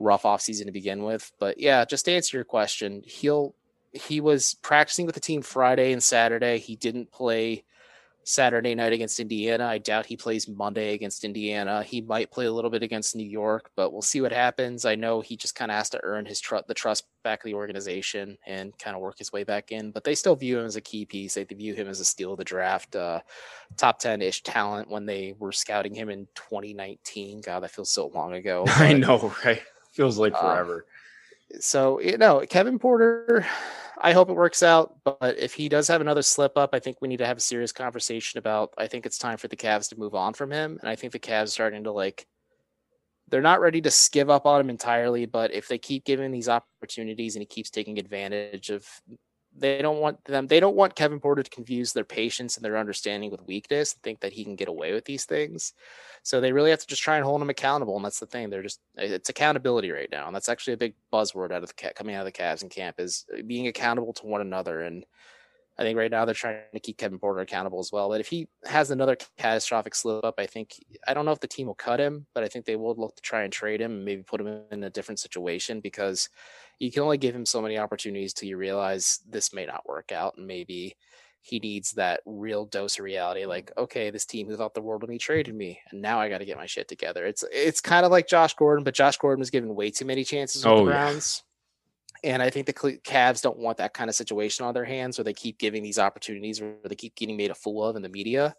rough 0.00 0.24
offseason 0.24 0.64
to 0.64 0.72
begin 0.72 1.04
with. 1.04 1.30
But 1.38 1.60
yeah, 1.60 1.84
just 1.84 2.06
to 2.06 2.12
answer 2.12 2.36
your 2.36 2.44
question, 2.44 3.02
he'll 3.06 3.54
he 3.92 4.20
was 4.20 4.54
practicing 4.62 5.06
with 5.06 5.14
the 5.14 5.20
team 5.20 5.42
Friday 5.42 5.92
and 5.92 6.02
Saturday. 6.02 6.58
He 6.58 6.76
didn't 6.76 7.10
play 7.10 7.64
Saturday 8.22 8.74
night 8.74 8.92
against 8.92 9.18
Indiana. 9.18 9.66
I 9.66 9.78
doubt 9.78 10.06
he 10.06 10.16
plays 10.16 10.46
Monday 10.48 10.94
against 10.94 11.24
Indiana. 11.24 11.82
He 11.82 12.00
might 12.00 12.30
play 12.30 12.46
a 12.46 12.52
little 12.52 12.70
bit 12.70 12.82
against 12.82 13.16
New 13.16 13.26
York, 13.26 13.70
but 13.76 13.92
we'll 13.92 14.02
see 14.02 14.20
what 14.20 14.32
happens. 14.32 14.84
I 14.84 14.94
know 14.94 15.20
he 15.20 15.36
just 15.36 15.54
kind 15.54 15.70
of 15.70 15.76
has 15.76 15.90
to 15.90 16.00
earn 16.02 16.26
his 16.26 16.38
trust, 16.38 16.68
the 16.68 16.74
trust 16.74 17.06
back 17.24 17.40
of 17.40 17.44
the 17.44 17.54
organization, 17.54 18.38
and 18.46 18.76
kind 18.78 18.94
of 18.94 19.02
work 19.02 19.18
his 19.18 19.32
way 19.32 19.42
back 19.42 19.72
in. 19.72 19.90
But 19.90 20.04
they 20.04 20.14
still 20.14 20.36
view 20.36 20.58
him 20.60 20.66
as 20.66 20.76
a 20.76 20.80
key 20.80 21.04
piece. 21.04 21.34
They 21.34 21.44
view 21.44 21.74
him 21.74 21.88
as 21.88 22.00
a 22.00 22.04
steal 22.04 22.32
of 22.32 22.38
the 22.38 22.44
draft, 22.44 22.94
uh, 22.94 23.20
top 23.76 23.98
ten 23.98 24.22
ish 24.22 24.42
talent 24.42 24.90
when 24.90 25.06
they 25.06 25.34
were 25.38 25.52
scouting 25.52 25.94
him 25.94 26.10
in 26.10 26.28
2019. 26.34 27.40
God, 27.40 27.60
that 27.60 27.70
feels 27.70 27.90
so 27.90 28.08
long 28.08 28.34
ago. 28.34 28.64
I 28.68 28.92
know, 28.92 29.32
right? 29.44 29.62
Feels 30.00 30.16
like 30.18 30.32
Um, 30.34 30.40
forever. 30.40 30.86
so 31.60 32.00
you 32.00 32.16
know 32.16 32.42
kevin 32.48 32.78
porter 32.78 33.44
i 34.00 34.12
hope 34.12 34.30
it 34.30 34.34
works 34.34 34.62
out 34.62 34.96
but 35.04 35.36
if 35.36 35.52
he 35.52 35.68
does 35.68 35.88
have 35.88 36.00
another 36.00 36.22
slip 36.22 36.56
up 36.56 36.70
i 36.72 36.78
think 36.78 36.96
we 37.02 37.08
need 37.08 37.18
to 37.18 37.26
have 37.26 37.36
a 37.36 37.40
serious 37.40 37.70
conversation 37.72 38.38
about 38.38 38.72
i 38.78 38.86
think 38.86 39.04
it's 39.04 39.18
time 39.18 39.36
for 39.36 39.48
the 39.48 39.56
Cavs 39.56 39.90
to 39.90 39.98
move 39.98 40.14
on 40.14 40.32
from 40.32 40.50
him 40.50 40.78
and 40.80 40.88
i 40.88 40.96
think 40.96 41.12
the 41.12 41.18
Cavs 41.18 41.48
starting 41.50 41.84
to 41.84 41.92
like 41.92 42.26
they're 43.28 43.42
not 43.42 43.60
ready 43.60 43.80
to 43.82 43.92
give 44.10 44.30
up 44.30 44.46
on 44.46 44.60
him 44.62 44.70
entirely 44.70 45.26
but 45.26 45.52
if 45.52 45.68
they 45.68 45.76
keep 45.76 46.04
giving 46.06 46.30
these 46.30 46.48
opportunities 46.48 47.34
and 47.36 47.42
he 47.42 47.46
keeps 47.46 47.68
taking 47.68 47.98
advantage 47.98 48.70
of 48.70 48.86
they 49.60 49.80
don't 49.82 50.00
want 50.00 50.22
them 50.24 50.46
they 50.46 50.60
don't 50.60 50.76
want 50.76 50.96
kevin 50.96 51.20
porter 51.20 51.42
to 51.42 51.50
confuse 51.50 51.92
their 51.92 52.04
patience 52.04 52.56
and 52.56 52.64
their 52.64 52.78
understanding 52.78 53.30
with 53.30 53.46
weakness 53.46 53.92
and 53.94 54.02
think 54.02 54.20
that 54.20 54.32
he 54.32 54.44
can 54.44 54.56
get 54.56 54.68
away 54.68 54.92
with 54.92 55.04
these 55.04 55.24
things 55.24 55.74
so 56.22 56.40
they 56.40 56.52
really 56.52 56.70
have 56.70 56.80
to 56.80 56.86
just 56.86 57.02
try 57.02 57.16
and 57.16 57.24
hold 57.24 57.40
him 57.40 57.50
accountable, 57.50 57.96
and 57.96 58.04
that's 58.04 58.20
the 58.20 58.26
thing. 58.26 58.50
They're 58.50 58.62
just 58.62 58.80
it's 58.96 59.28
accountability 59.28 59.90
right 59.90 60.10
now, 60.10 60.26
and 60.26 60.34
that's 60.34 60.48
actually 60.48 60.74
a 60.74 60.78
big 60.78 60.94
buzzword 61.12 61.52
out 61.52 61.62
of 61.62 61.68
the 61.68 61.92
coming 61.94 62.14
out 62.14 62.26
of 62.26 62.32
the 62.32 62.38
Cavs 62.38 62.62
and 62.62 62.70
camp 62.70 63.00
is 63.00 63.24
uh, 63.36 63.42
being 63.46 63.68
accountable 63.68 64.12
to 64.14 64.26
one 64.26 64.40
another. 64.40 64.82
And 64.82 65.04
I 65.80 65.82
think 65.82 65.96
right 65.96 66.10
now 66.10 66.26
they're 66.26 66.34
trying 66.34 66.58
to 66.74 66.78
keep 66.78 66.98
Kevin 66.98 67.18
Porter 67.18 67.40
accountable 67.40 67.80
as 67.80 67.90
well. 67.90 68.10
But 68.10 68.20
if 68.20 68.28
he 68.28 68.48
has 68.66 68.90
another 68.90 69.16
catastrophic 69.38 69.94
slip 69.94 70.22
up, 70.26 70.34
I 70.36 70.44
think 70.44 70.74
I 71.08 71.14
don't 71.14 71.24
know 71.24 71.32
if 71.32 71.40
the 71.40 71.48
team 71.48 71.68
will 71.68 71.74
cut 71.74 71.98
him, 71.98 72.26
but 72.34 72.44
I 72.44 72.48
think 72.48 72.66
they 72.66 72.76
will 72.76 72.94
look 72.94 73.16
to 73.16 73.22
try 73.22 73.44
and 73.44 73.52
trade 73.52 73.80
him 73.80 73.92
and 73.92 74.04
maybe 74.04 74.22
put 74.22 74.42
him 74.42 74.60
in 74.70 74.84
a 74.84 74.90
different 74.90 75.20
situation 75.20 75.80
because 75.80 76.28
you 76.78 76.92
can 76.92 77.02
only 77.02 77.16
give 77.16 77.34
him 77.34 77.46
so 77.46 77.62
many 77.62 77.78
opportunities 77.78 78.34
till 78.34 78.46
you 78.46 78.58
realize 78.58 79.20
this 79.26 79.54
may 79.54 79.64
not 79.64 79.88
work 79.88 80.12
out, 80.12 80.34
and 80.36 80.46
maybe 80.46 80.98
he 81.40 81.58
needs 81.58 81.92
that 81.92 82.20
real 82.26 82.66
dose 82.66 82.98
of 82.98 83.04
reality 83.06 83.46
like 83.46 83.72
okay 83.78 84.10
this 84.10 84.26
team 84.26 84.46
who 84.46 84.58
thought 84.58 84.74
the 84.74 84.82
world 84.82 85.02
of 85.02 85.08
me 85.08 85.16
traded 85.16 85.54
me 85.54 85.80
and 85.90 86.02
now 86.02 86.20
i 86.20 86.28
got 86.28 86.36
to 86.36 86.44
get 86.44 86.58
my 86.58 86.66
shit 86.66 86.86
together. 86.86 87.24
It's 87.24 87.42
it's 87.50 87.80
kind 87.80 88.04
of 88.04 88.12
like 88.12 88.28
josh 88.28 88.52
gordon 88.52 88.84
but 88.84 88.92
josh 88.92 89.16
gordon 89.16 89.40
was 89.40 89.48
given 89.48 89.74
way 89.74 89.90
too 89.90 90.04
many 90.04 90.22
chances 90.22 90.62
with 90.62 90.74
Oh, 90.74 90.84
the 90.84 90.90
browns 90.90 91.42
and 92.24 92.42
i 92.42 92.50
think 92.50 92.66
the 92.66 92.72
Cavs 92.72 93.42
don't 93.42 93.58
want 93.58 93.78
that 93.78 93.94
kind 93.94 94.08
of 94.08 94.16
situation 94.16 94.64
on 94.64 94.74
their 94.74 94.84
hands 94.84 95.18
where 95.18 95.24
they 95.24 95.32
keep 95.32 95.58
giving 95.58 95.82
these 95.82 95.98
opportunities 95.98 96.60
where 96.60 96.74
they 96.84 96.94
keep 96.94 97.14
getting 97.16 97.36
made 97.36 97.50
a 97.50 97.54
fool 97.54 97.84
of 97.84 97.96
in 97.96 98.02
the 98.02 98.08
media 98.08 98.54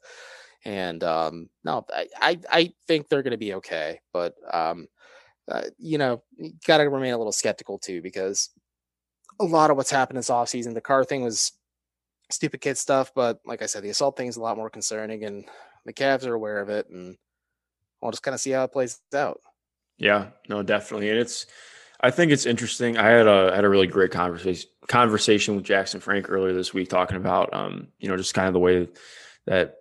and 0.66 1.04
um 1.04 1.50
no 1.64 1.86
i 2.20 2.40
i, 2.50 2.74
think 2.88 3.08
they're 3.08 3.24
going 3.24 3.32
to 3.32 3.38
be 3.38 3.56
okay 3.56 4.00
but 4.14 4.36
um 4.54 4.88
uh, 5.50 5.64
you 5.78 5.98
know 5.98 6.22
got 6.66 6.78
to 6.78 6.84
remain 6.84 7.14
a 7.14 7.18
little 7.18 7.32
skeptical 7.32 7.80
too 7.80 8.02
because 8.02 8.50
a 9.40 9.44
lot 9.44 9.72
of 9.72 9.78
what's 9.78 9.92
happened 9.92 10.18
this 10.18 10.30
offseason 10.30 10.74
the 10.74 10.82
car 10.82 11.04
thing 11.04 11.24
was 11.24 11.54
stupid 12.32 12.62
kid 12.62 12.78
stuff, 12.78 13.12
but 13.14 13.40
like 13.46 13.62
I 13.62 13.66
said, 13.66 13.84
the 13.84 13.90
assault 13.90 14.18
thing 14.18 14.28
is 14.28 14.38
a 14.38 14.42
lot 14.42 14.58
more 14.58 14.70
concerning, 14.70 15.24
and 15.24 15.46
the 15.86 15.94
Cavs 15.94 16.26
are 16.26 16.34
aware 16.34 16.60
of 16.60 16.70
it, 16.70 16.90
and 16.90 17.18
we'll 18.02 18.12
just 18.12 18.24
kind 18.24 18.36
of 18.36 18.42
see 18.42 18.52
how 18.52 18.64
it 18.64 18.72
plays 18.72 19.00
out. 19.14 19.42
Yeah, 19.98 20.28
no, 20.50 20.64
definitely, 20.64 21.10
and 21.10 21.20
it's. 21.20 21.46
I 22.02 22.12
think 22.12 22.32
it's 22.32 22.46
interesting. 22.46 22.98
I 22.98 23.10
had 23.10 23.28
a 23.28 23.54
had 23.54 23.64
a 23.64 23.70
really 23.70 23.88
great 23.88 24.12
conversation 24.12 24.70
conversation 24.88 25.56
with 25.56 25.64
Jackson 25.64 26.00
Frank 26.00 26.30
earlier 26.30 26.54
this 26.54 26.74
week, 26.74 26.90
talking 26.90 27.18
about 27.18 27.54
um, 27.54 27.88
you 28.00 28.10
know, 28.10 28.18
just 28.18 28.34
kind 28.34 28.48
of 28.48 28.54
the 28.54 28.60
way 28.60 28.88
that 29.46 29.76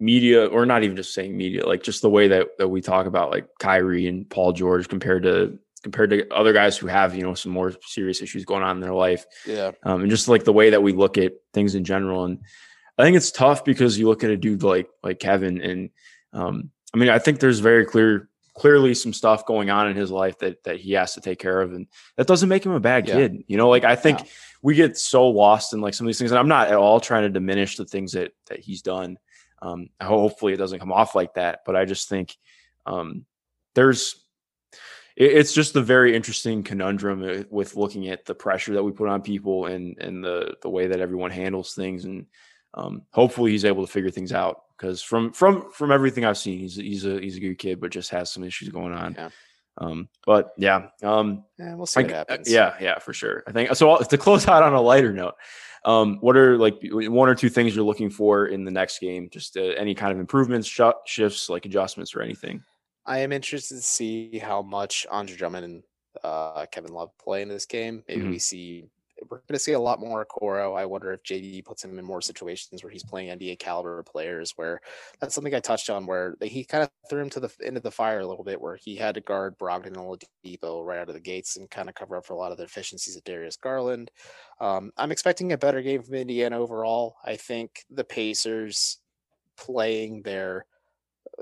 media, 0.00 0.46
or 0.46 0.64
not 0.64 0.82
even 0.82 0.96
just 0.96 1.12
saying 1.12 1.36
media, 1.36 1.66
like 1.66 1.82
just 1.82 2.02
the 2.02 2.10
way 2.10 2.28
that 2.28 2.58
that 2.58 2.68
we 2.68 2.80
talk 2.80 3.06
about 3.06 3.30
like 3.30 3.46
Kyrie 3.58 4.06
and 4.06 4.28
Paul 4.28 4.52
George 4.52 4.88
compared 4.88 5.24
to 5.24 5.58
compared 5.82 6.10
to 6.10 6.28
other 6.34 6.52
guys 6.52 6.76
who 6.76 6.86
have 6.86 7.14
you 7.14 7.22
know 7.22 7.34
some 7.34 7.52
more 7.52 7.72
serious 7.86 8.22
issues 8.22 8.44
going 8.44 8.62
on 8.62 8.76
in 8.76 8.80
their 8.80 8.94
life 8.94 9.24
Yeah, 9.46 9.72
um, 9.84 10.02
and 10.02 10.10
just 10.10 10.28
like 10.28 10.44
the 10.44 10.52
way 10.52 10.70
that 10.70 10.82
we 10.82 10.92
look 10.92 11.18
at 11.18 11.34
things 11.52 11.74
in 11.74 11.84
general. 11.84 12.24
And 12.24 12.40
I 12.96 13.04
think 13.04 13.16
it's 13.16 13.30
tough 13.30 13.64
because 13.64 13.98
you 13.98 14.08
look 14.08 14.24
at 14.24 14.30
a 14.30 14.36
dude 14.36 14.62
like 14.62 14.88
like 15.02 15.20
Kevin, 15.20 15.60
and 15.60 15.90
um, 16.32 16.70
I 16.94 16.98
mean, 16.98 17.10
I 17.10 17.18
think 17.18 17.40
there's 17.40 17.60
very 17.60 17.84
clear, 17.84 18.28
clearly 18.58 18.94
some 18.94 19.12
stuff 19.12 19.46
going 19.46 19.70
on 19.70 19.88
in 19.88 19.96
his 19.96 20.10
life 20.10 20.38
that 20.38 20.62
that 20.64 20.80
he 20.80 20.92
has 20.92 21.14
to 21.14 21.20
take 21.20 21.38
care 21.38 21.60
of, 21.60 21.72
and 21.72 21.86
that 22.16 22.26
doesn't 22.26 22.48
make 22.48 22.64
him 22.66 22.72
a 22.72 22.80
bad 22.80 23.06
Yeah. 23.08 23.14
kid. 23.14 23.44
You 23.46 23.56
know, 23.56 23.68
like 23.68 23.84
I 23.84 23.96
think 23.96 24.20
No. 24.20 24.26
we 24.62 24.74
get 24.74 24.98
so 24.98 25.28
lost 25.28 25.72
in 25.72 25.80
like 25.80 25.94
some 25.94 26.06
of 26.06 26.08
these 26.08 26.18
things, 26.18 26.32
and 26.32 26.38
I'm 26.38 26.48
not 26.48 26.68
at 26.68 26.74
all 26.74 27.00
trying 27.00 27.22
to 27.22 27.30
diminish 27.30 27.76
the 27.76 27.84
things 27.84 28.12
that 28.12 28.32
that 28.48 28.60
he's 28.60 28.82
done. 28.82 29.18
Um, 29.62 29.88
hopefully, 30.00 30.52
it 30.52 30.58
doesn't 30.58 30.78
come 30.80 30.92
off 30.92 31.14
like 31.14 31.34
that, 31.34 31.60
but 31.66 31.76
I 31.76 31.84
just 31.84 32.08
think 32.08 32.36
um, 32.86 33.24
there's 33.74 34.24
it- 35.16 35.32
it's 35.32 35.52
just 35.52 35.74
a 35.76 35.82
very 35.82 36.14
interesting 36.14 36.62
conundrum 36.62 37.22
uh, 37.22 37.42
with 37.50 37.74
looking 37.76 38.08
at 38.08 38.24
the 38.24 38.34
pressure 38.34 38.74
that 38.74 38.84
we 38.84 38.92
put 38.92 39.08
on 39.08 39.20
people 39.22 39.66
and 39.66 39.96
and 39.98 40.22
the 40.24 40.56
the 40.62 40.70
way 40.70 40.86
that 40.88 41.00
everyone 41.00 41.30
handles 41.30 41.74
things 41.74 42.04
and 42.04 42.26
um, 42.74 43.02
hopefully 43.12 43.50
he's 43.50 43.64
able 43.64 43.84
to 43.84 43.92
figure 43.92 44.10
things 44.10 44.32
out 44.32 44.62
because 44.78 45.02
from 45.02 45.32
from 45.32 45.70
from 45.72 45.90
everything 45.90 46.24
I've 46.24 46.38
seen 46.38 46.60
he's 46.60 46.76
he's 46.76 47.04
a 47.04 47.20
he's 47.20 47.36
a 47.36 47.40
good 47.40 47.58
kid 47.58 47.80
but 47.80 47.90
just 47.90 48.10
has 48.10 48.30
some 48.30 48.44
issues 48.44 48.68
going 48.68 48.92
on. 48.92 49.14
Yeah. 49.18 49.30
Um, 49.80 50.08
but 50.26 50.50
yeah, 50.58 50.88
um, 51.04 51.44
yeah, 51.56 51.74
we'll 51.76 51.86
see 51.86 52.00
I 52.00 52.02
what 52.02 52.12
uh, 52.12 52.16
happens. 52.16 52.50
yeah, 52.50 52.74
yeah, 52.80 52.98
for 52.98 53.12
sure. 53.12 53.44
I 53.46 53.52
think 53.52 53.74
so. 53.76 53.96
To 53.98 54.18
close 54.18 54.48
out 54.48 54.64
on 54.64 54.74
a 54.74 54.80
lighter 54.80 55.12
note, 55.12 55.34
um, 55.84 56.18
what 56.20 56.36
are 56.36 56.58
like 56.58 56.78
one 56.92 57.28
or 57.28 57.36
two 57.36 57.48
things 57.48 57.76
you're 57.76 57.84
looking 57.84 58.10
for 58.10 58.46
in 58.46 58.64
the 58.64 58.72
next 58.72 58.98
game? 58.98 59.28
Just 59.30 59.56
uh, 59.56 59.60
any 59.60 59.94
kind 59.94 60.10
of 60.12 60.18
improvements, 60.18 60.66
sh- 60.66 60.80
shifts, 61.06 61.48
like 61.48 61.64
adjustments, 61.64 62.16
or 62.16 62.22
anything? 62.22 62.60
I 63.06 63.18
am 63.20 63.30
interested 63.30 63.76
to 63.76 63.80
see 63.82 64.38
how 64.38 64.62
much 64.62 65.06
Andre 65.12 65.36
Drummond 65.36 65.64
and 65.64 65.82
uh, 66.24 66.66
Kevin 66.72 66.92
Love 66.92 67.16
play 67.16 67.42
in 67.42 67.48
this 67.48 67.64
game. 67.64 68.02
Maybe 68.08 68.22
Mhm. 68.22 68.30
we 68.30 68.38
see 68.40 68.84
we're 69.28 69.38
going 69.38 69.54
to 69.54 69.58
see 69.58 69.72
a 69.72 69.80
lot 69.80 70.00
more 70.00 70.24
Okoro. 70.24 70.78
I 70.78 70.84
wonder 70.86 71.12
if 71.12 71.22
JB 71.22 71.64
puts 71.64 71.84
him 71.84 71.98
in 71.98 72.04
more 72.04 72.20
situations 72.20 72.82
where 72.82 72.90
he's 72.90 73.04
playing 73.04 73.36
NBA 73.36 73.58
caliber 73.58 74.02
players. 74.02 74.52
Where 74.56 74.80
that's 75.20 75.34
something 75.34 75.54
I 75.54 75.60
touched 75.60 75.90
on, 75.90 76.06
where 76.06 76.36
he 76.42 76.64
kind 76.64 76.84
of 76.84 76.90
threw 77.08 77.22
him 77.22 77.30
to 77.30 77.40
the 77.40 77.52
end 77.64 77.76
of 77.76 77.82
the 77.82 77.90
fire 77.90 78.20
a 78.20 78.26
little 78.26 78.44
bit, 78.44 78.60
where 78.60 78.76
he 78.76 78.96
had 78.96 79.14
to 79.14 79.20
guard 79.20 79.58
Brogdon 79.58 79.86
and 79.86 79.96
Oladipo 79.96 80.84
right 80.84 80.98
out 80.98 81.08
of 81.08 81.14
the 81.14 81.20
gates 81.20 81.56
and 81.56 81.70
kind 81.70 81.88
of 81.88 81.94
cover 81.94 82.16
up 82.16 82.26
for 82.26 82.34
a 82.34 82.36
lot 82.36 82.52
of 82.52 82.58
the 82.58 82.64
deficiencies 82.64 83.16
of 83.16 83.24
Darius 83.24 83.56
Garland. 83.56 84.10
Um, 84.60 84.92
I'm 84.96 85.12
expecting 85.12 85.52
a 85.52 85.58
better 85.58 85.82
game 85.82 86.02
from 86.02 86.14
Indiana 86.14 86.58
overall. 86.58 87.16
I 87.24 87.36
think 87.36 87.84
the 87.90 88.04
Pacers 88.04 88.98
playing 89.56 90.22
their 90.22 90.66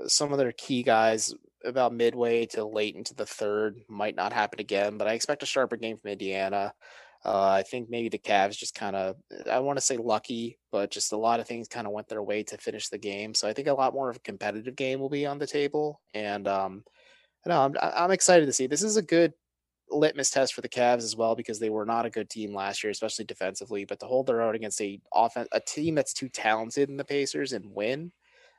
some 0.07 0.31
of 0.31 0.37
their 0.37 0.51
key 0.51 0.83
guys 0.83 1.33
about 1.63 1.93
midway 1.93 2.45
to 2.45 2.63
late 2.63 2.95
into 2.95 3.15
the 3.15 3.25
third 3.25 3.79
might 3.87 4.15
not 4.15 4.33
happen 4.33 4.59
again, 4.59 4.97
but 4.97 5.07
I 5.07 5.13
expect 5.13 5.43
a 5.43 5.47
sharper 5.47 5.75
game 5.75 5.97
from 5.97 6.11
Indiana. 6.11 6.73
Uh, 7.27 7.49
I 7.49 7.63
think 7.63 7.89
maybe 7.89 8.07
the 8.07 8.17
Cavs 8.17 8.57
just 8.57 8.73
kind 8.73 8.95
of, 8.95 9.17
I 9.51 9.59
want 9.59 9.77
to 9.77 9.83
say 9.85 9.97
lucky, 9.97 10.57
but 10.71 10.89
just 10.89 11.11
a 11.11 11.17
lot 11.17 11.41
of 11.41 11.47
things 11.47 11.67
kind 11.67 11.85
of 11.85 11.91
went 11.91 12.07
their 12.07 12.23
way 12.23 12.41
to 12.43 12.57
finish 12.57 12.87
the 12.87 12.97
game. 12.97 13.33
So 13.33 13.49
I 13.49 13.53
think 13.53 13.67
a 13.67 13.73
lot 13.73 13.93
more 13.93 14.09
of 14.09 14.15
a 14.15 14.21
competitive 14.21 14.77
game 14.77 15.01
will 15.01 15.09
be 15.09 15.25
on 15.25 15.37
the 15.37 15.45
table. 15.45 15.99
And 16.13 16.47
um, 16.47 16.85
no, 17.45 17.61
I'm, 17.61 17.75
I'm 17.81 18.11
excited 18.11 18.45
to 18.45 18.53
see. 18.53 18.65
This 18.65 18.81
is 18.81 18.95
a 18.95 19.01
good 19.01 19.33
litmus 19.89 20.29
test 20.29 20.53
for 20.53 20.61
the 20.61 20.69
Cavs 20.69 21.03
as 21.03 21.17
well 21.17 21.35
because 21.35 21.59
they 21.59 21.69
were 21.69 21.85
not 21.85 22.05
a 22.05 22.09
good 22.09 22.29
team 22.29 22.53
last 22.53 22.81
year, 22.81 22.91
especially 22.91 23.25
defensively. 23.25 23.83
But 23.83 23.99
to 23.99 24.05
hold 24.05 24.27
their 24.27 24.41
own 24.41 24.55
against 24.55 24.79
a 24.79 25.01
offense, 25.13 25.49
a 25.51 25.59
team 25.59 25.95
that's 25.95 26.13
too 26.13 26.29
talented 26.29 26.87
in 26.87 26.95
the 26.95 27.03
Pacers 27.03 27.51
and 27.51 27.73
win, 27.73 28.13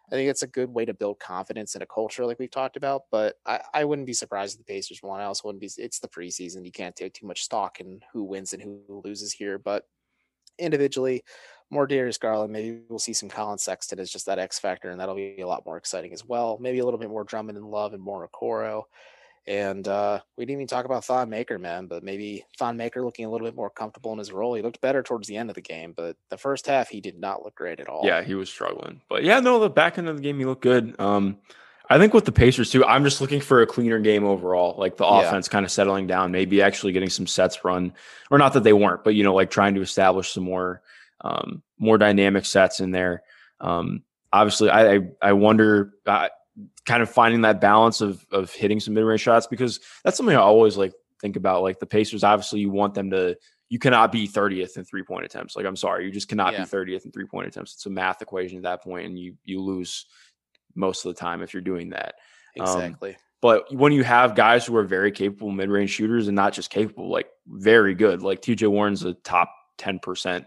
I 0.09 0.15
think 0.15 0.31
it's 0.31 0.43
a 0.43 0.47
good 0.47 0.71
way 0.71 0.85
to 0.85 0.95
build 0.95 1.19
confidence 1.21 1.75
in 1.75 1.83
a 1.83 1.87
culture 1.87 2.25
like 2.25 2.39
we've 2.39 2.51
talked 2.51 2.77
about. 2.77 3.03
But 3.11 3.37
I, 3.45 3.61
I 3.75 3.85
wouldn't 3.85 4.07
be 4.07 4.15
surprised 4.15 4.55
if 4.55 4.59
the 4.59 4.73
Pacers 4.73 5.03
won. 5.03 5.21
I 5.21 5.25
also 5.25 5.49
wouldn't 5.49 5.61
be. 5.61 5.71
It's 5.77 6.01
the 6.01 6.09
preseason. 6.09 6.65
You 6.65 6.73
can't 6.73 6.97
take 6.97 7.15
too 7.15 7.27
much 7.27 7.43
stock 7.43 7.81
in 7.81 8.01
who 8.13 8.25
wins 8.25 8.53
and 8.53 8.63
who 8.63 9.03
loses 9.05 9.33
here. 9.33 9.59
But 9.59 9.85
individually, 10.59 11.23
more 11.71 11.87
Darius 11.87 12.19
Garland. 12.19 12.53
Maybe 12.53 12.81
we'll 12.89 12.99
see 12.99 13.13
some 13.13 13.29
Collin 13.29 13.59
Sexton 13.59 14.01
as 14.01 14.11
just 14.11 14.27
that 14.27 14.39
X 14.39 14.59
factor, 14.59 14.91
and 14.91 14.99
that'll 14.99 15.15
be 15.15 15.41
a 15.41 15.47
lot 15.47 15.67
more 15.67 15.77
exciting 15.77 16.13
as 16.13 16.25
well. 16.25 16.59
Maybe 16.61 16.79
a 16.79 16.85
little 16.85 16.99
bit 16.99 17.11
more 17.11 17.25
Drummond 17.25 17.59
and 17.59 17.67
Love 17.67 17.93
and 17.93 18.03
more 18.03 18.29
Okoro. 18.29 18.85
And 19.49 19.89
uh, 19.89 20.21
we 20.37 20.45
didn't 20.45 20.59
even 20.59 20.67
talk 20.67 20.85
about 20.85 21.07
Thon 21.07 21.31
Maker, 21.31 21.59
man, 21.59 21.87
but 21.87 22.03
maybe 22.05 22.45
Thon 22.59 22.77
Maker 22.77 23.03
looking 23.03 23.25
a 23.25 23.31
little 23.31 23.47
bit 23.47 23.57
more 23.57 23.71
comfortable 23.71 24.13
in 24.13 24.19
his 24.19 24.31
role. 24.31 24.53
He 24.53 24.61
looked 24.61 24.83
better 24.83 25.03
towards 25.03 25.27
the 25.27 25.39
end 25.39 25.49
of 25.49 25.55
the 25.55 25.63
game, 25.63 25.95
but 25.97 26.17
the 26.29 26.37
first 26.37 26.67
half 26.67 26.91
he 26.91 27.01
did 27.01 27.19
not 27.19 27.43
look 27.43 27.55
great 27.55 27.81
at 27.81 27.89
all. 27.89 28.05
Yeah, 28.05 28.23
he 28.23 28.35
was 28.35 28.51
struggling, 28.51 29.01
but 29.09 29.25
yeah, 29.25 29.41
no, 29.41 29.59
the 29.59 29.71
back 29.71 29.97
end 29.97 30.07
of 30.07 30.17
the 30.17 30.23
game 30.23 30.39
he 30.39 30.45
looked 30.45 30.61
good. 30.61 30.95
Um, 31.01 31.39
I 31.89 31.97
think 31.97 32.13
with 32.13 32.27
the 32.27 32.33
Pacers 32.33 32.71
too, 32.71 32.85
I'm 32.85 33.05
just 33.05 33.23
looking 33.23 33.41
for 33.41 33.63
a 33.63 33.67
cleaner 33.67 33.99
game 34.01 34.23
overall. 34.23 34.79
Like 34.79 34.99
the 34.99 35.07
Yeah. 35.07 35.21
offense 35.21 35.49
kind 35.49 35.65
of 35.65 35.73
settling 35.73 36.07
down, 36.07 36.31
maybe 36.31 36.61
actually 36.61 36.93
getting 36.93 37.09
some 37.09 37.27
sets 37.27 37.65
run, 37.65 37.95
or 38.31 38.37
not 38.37 38.53
that 38.53 38.65
they 38.65 38.75
weren't, 38.75 39.03
but 39.03 39.15
you 39.15 39.25
know, 39.25 39.35
like 39.35 39.51
trying 39.51 39.75
to 39.77 39.81
establish 39.81 40.31
some 40.31 40.45
more, 40.45 40.83
um, 41.23 41.63
more 41.79 41.97
dynamic 41.97 42.45
sets 42.45 42.81
in 42.81 42.91
there. 42.91 43.23
Um, 43.63 44.03
obviously, 44.31 44.69
I 44.69 44.97
I, 44.97 45.01
I 45.23 45.33
wonder, 45.33 45.95
uh, 46.05 46.29
kind 46.87 47.03
of 47.03 47.11
finding 47.11 47.43
that 47.43 47.61
balance 47.61 48.01
of 48.01 48.25
of 48.33 48.53
hitting 48.53 48.81
some 48.81 48.95
mid 48.95 49.05
range 49.05 49.21
shots 49.21 49.47
because 49.47 49.81
that's 50.05 50.17
something 50.17 50.35
I 50.37 50.41
always 50.41 50.77
like 50.77 50.93
think 51.21 51.37
about. 51.37 51.63
Like 51.63 51.79
the 51.79 51.87
Pacers, 51.87 52.25
obviously, 52.25 52.61
you 52.61 52.71
want 52.71 52.95
them 52.95 53.11
to. 53.11 53.37
You 53.71 53.79
cannot 53.79 54.11
be 54.13 54.27
30th 54.27 54.79
in 54.79 54.85
three 54.85 55.03
point 55.03 55.27
attempts. 55.27 55.55
Like 55.55 55.67
I'm 55.67 55.77
sorry, 55.77 56.07
you 56.07 56.11
just 56.11 56.29
cannot 56.29 56.55
Yeah. 56.55 56.65
be 56.65 56.71
30th 56.71 57.05
in 57.05 57.13
three 57.13 57.27
point 57.27 57.49
attempts. 57.49 57.75
It's 57.75 57.85
a 57.87 57.91
math 57.91 58.23
equation 58.23 58.57
at 58.59 58.63
that 58.65 58.83
point, 58.83 59.07
and 59.07 59.19
you 59.19 59.35
you 59.45 59.61
lose 59.61 60.07
most 60.75 61.05
of 61.05 61.15
the 61.15 61.21
time 61.21 61.43
if 61.43 61.53
you're 61.53 61.61
doing 61.61 61.91
that. 61.91 62.15
Um, 62.59 62.67
Exactly. 62.67 63.17
But 63.41 63.73
when 63.73 63.93
you 63.93 64.03
have 64.05 64.35
guys 64.35 64.67
who 64.67 64.77
are 64.77 64.83
very 64.85 65.13
capable 65.13 65.51
mid-range 65.53 65.91
shooters 65.91 66.27
and 66.29 66.35
not 66.35 66.53
just 66.55 66.71
capable, 66.71 67.09
like 67.09 67.29
very 67.47 67.95
good, 67.95 68.23
like 68.23 68.43
TJ 68.43 68.69
Warren's 68.69 69.05
a 69.05 69.15
top 69.15 69.53
10%, 69.79 70.45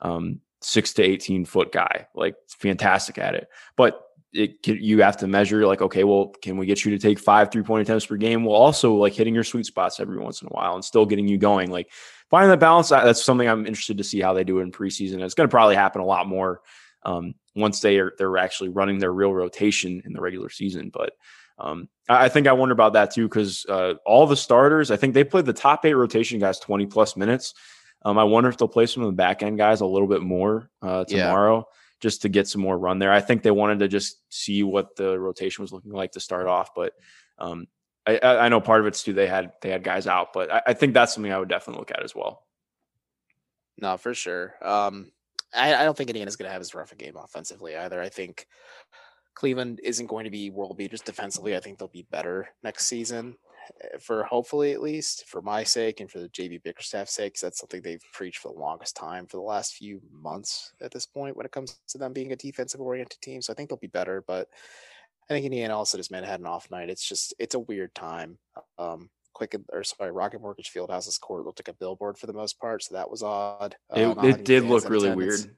um, 0.00 0.40
six 0.62 0.94
to 0.94 1.02
18 1.02 1.44
foot 1.44 1.70
guy, 1.70 2.06
like 2.14 2.36
fantastic 2.48 3.18
at 3.18 3.34
it. 3.34 3.48
But 3.76 4.00
it 4.32 4.62
can, 4.62 4.76
you 4.80 5.02
have 5.02 5.16
to 5.18 5.26
measure 5.26 5.66
like, 5.66 5.82
okay, 5.82 6.04
well, 6.04 6.32
can 6.42 6.56
we 6.56 6.66
get 6.66 6.84
you 6.84 6.90
to 6.92 6.98
take 6.98 7.18
five 7.18 7.50
three-point 7.50 7.82
attempts 7.82 8.06
per 8.06 8.16
game? 8.16 8.44
Well, 8.44 8.54
also 8.54 8.94
like 8.94 9.12
hitting 9.12 9.34
your 9.34 9.44
sweet 9.44 9.66
spots 9.66 9.98
every 9.98 10.18
once 10.18 10.40
in 10.40 10.48
a 10.48 10.50
while 10.50 10.74
and 10.74 10.84
still 10.84 11.06
getting 11.06 11.26
you 11.26 11.38
going. 11.38 11.70
Like 11.70 11.90
finding 12.30 12.50
that 12.50 12.60
balance, 12.60 12.90
that's 12.90 13.22
something 13.22 13.48
I'm 13.48 13.66
interested 13.66 13.98
to 13.98 14.04
see 14.04 14.20
how 14.20 14.32
they 14.32 14.44
do 14.44 14.58
it 14.58 14.62
in 14.62 14.72
preseason. 14.72 15.20
It's 15.22 15.34
going 15.34 15.48
to 15.48 15.52
probably 15.52 15.74
happen 15.74 16.00
a 16.00 16.06
lot 16.06 16.28
more 16.28 16.60
um, 17.04 17.34
once 17.56 17.80
they 17.80 17.98
are 17.98 18.12
they're 18.18 18.38
actually 18.38 18.68
running 18.68 18.98
their 18.98 19.12
real 19.12 19.34
rotation 19.34 20.02
in 20.04 20.12
the 20.12 20.20
regular 20.20 20.48
season. 20.48 20.90
But 20.92 21.12
um, 21.58 21.88
I 22.08 22.26
I 22.26 22.28
think 22.28 22.46
I 22.46 22.52
wonder 22.52 22.72
about 22.72 22.92
that 22.92 23.12
too 23.12 23.28
because 23.28 23.66
uh, 23.68 23.94
all 24.06 24.26
the 24.26 24.36
starters, 24.36 24.90
I 24.90 24.96
think 24.96 25.14
they 25.14 25.24
played 25.24 25.46
the 25.46 25.52
top 25.52 25.84
eight 25.84 25.94
rotation 25.94 26.38
guys 26.38 26.58
20 26.60 26.86
plus 26.86 27.16
minutes. 27.16 27.54
Um, 28.02 28.16
I 28.16 28.24
wonder 28.24 28.48
if 28.48 28.56
they'll 28.56 28.68
play 28.68 28.86
some 28.86 29.02
of 29.02 29.08
the 29.08 29.16
back 29.16 29.42
end 29.42 29.58
guys 29.58 29.80
a 29.80 29.86
little 29.86 30.08
bit 30.08 30.22
more 30.22 30.70
uh, 30.82 31.04
Yeah. 31.08 31.66
Just 32.00 32.22
to 32.22 32.28
get 32.28 32.48
some 32.48 32.62
more 32.62 32.78
run 32.78 32.98
there. 32.98 33.12
I 33.12 33.20
think 33.20 33.42
they 33.42 33.50
wanted 33.50 33.80
to 33.80 33.88
just 33.88 34.20
see 34.30 34.62
what 34.62 34.96
the 34.96 35.18
rotation 35.18 35.62
was 35.62 35.72
looking 35.72 35.92
like 35.92 36.12
to 36.12 36.20
start 36.20 36.46
off, 36.46 36.74
but 36.74 36.94
um, 37.38 37.66
I, 38.06 38.18
I 38.20 38.48
know 38.48 38.60
part 38.60 38.80
of 38.80 38.86
it's 38.86 39.02
too 39.02 39.12
they 39.12 39.26
had 39.26 39.52
they 39.62 39.70
had 39.70 39.84
guys 39.84 40.06
out, 40.06 40.32
but 40.32 40.50
I, 40.50 40.62
I 40.68 40.74
think 40.74 40.94
that's 40.94 41.14
something 41.14 41.32
I 41.32 41.38
would 41.38 41.48
definitely 41.48 41.80
look 41.80 41.90
at 41.90 42.02
as 42.02 42.14
well. 42.14 42.46
No, 43.78 43.96
for 43.96 44.14
sure. 44.14 44.54
Um, 44.62 45.12
I, 45.54 45.74
I 45.74 45.84
don't 45.84 45.96
think 45.96 46.10
Indiana's 46.10 46.36
going 46.36 46.48
to 46.48 46.52
have 46.52 46.60
as 46.60 46.74
rough 46.74 46.92
a 46.92 46.96
game 46.96 47.16
offensively 47.16 47.76
either. 47.76 48.00
I 48.00 48.08
think 48.08 48.46
Cleveland 49.34 49.80
isn't 49.82 50.06
going 50.06 50.24
to 50.24 50.30
be 50.30 50.50
world 50.50 50.76
beaters 50.76 51.00
defensively. 51.00 51.56
I 51.56 51.60
think 51.60 51.78
they'll 51.78 51.88
be 51.88 52.06
better 52.10 52.48
next 52.62 52.86
season, 52.86 53.36
for 54.00 54.24
hopefully 54.24 54.72
at 54.72 54.80
least 54.82 55.24
for 55.26 55.42
my 55.42 55.62
sake 55.64 56.00
and 56.00 56.10
for 56.10 56.18
the 56.20 56.28
JB 56.28 56.62
Bickerstaff's 56.62 57.12
sake. 57.14 57.36
that's 57.38 57.58
something 57.58 57.82
they've 57.82 58.02
preached 58.12 58.38
for 58.38 58.52
the 58.52 58.58
longest 58.58 58.96
time 58.96 59.26
for 59.26 59.36
the 59.36 59.42
last 59.42 59.74
few 59.74 60.00
months 60.12 60.72
at 60.80 60.90
this 60.90 61.06
point 61.06 61.36
when 61.36 61.46
it 61.46 61.52
comes 61.52 61.78
to 61.88 61.98
them 61.98 62.12
being 62.12 62.32
a 62.32 62.36
defensive 62.36 62.80
oriented 62.80 63.20
team. 63.20 63.42
So 63.42 63.52
I 63.52 63.56
think 63.56 63.68
they'll 63.68 63.78
be 63.78 63.86
better, 63.86 64.22
but 64.26 64.48
I 65.28 65.34
think 65.34 65.46
Indiana 65.46 65.76
also 65.76 65.96
just 65.98 66.10
man 66.10 66.24
had 66.24 66.40
an 66.40 66.46
off 66.46 66.70
night. 66.70 66.90
It's 66.90 67.06
just 67.08 67.34
it's 67.38 67.54
a 67.54 67.60
weird 67.60 67.94
time. 67.94 68.38
Um, 68.78 69.10
Quick 69.32 69.54
or 69.72 69.84
sorry, 69.84 70.10
Rocket 70.10 70.40
Mortgage 70.40 70.70
Fieldhouse's 70.70 71.16
court 71.16 71.46
looked 71.46 71.60
like 71.60 71.68
a 71.74 71.78
billboard 71.78 72.18
for 72.18 72.26
the 72.26 72.32
most 72.32 72.58
part, 72.58 72.82
so 72.82 72.94
that 72.94 73.08
was 73.10 73.22
odd. 73.22 73.76
It, 73.94 74.16
not 74.16 74.24
it 74.24 74.44
did 74.44 74.64
look 74.64 74.88
really 74.90 75.08
attendance. 75.08 75.44
weird. 75.46 75.56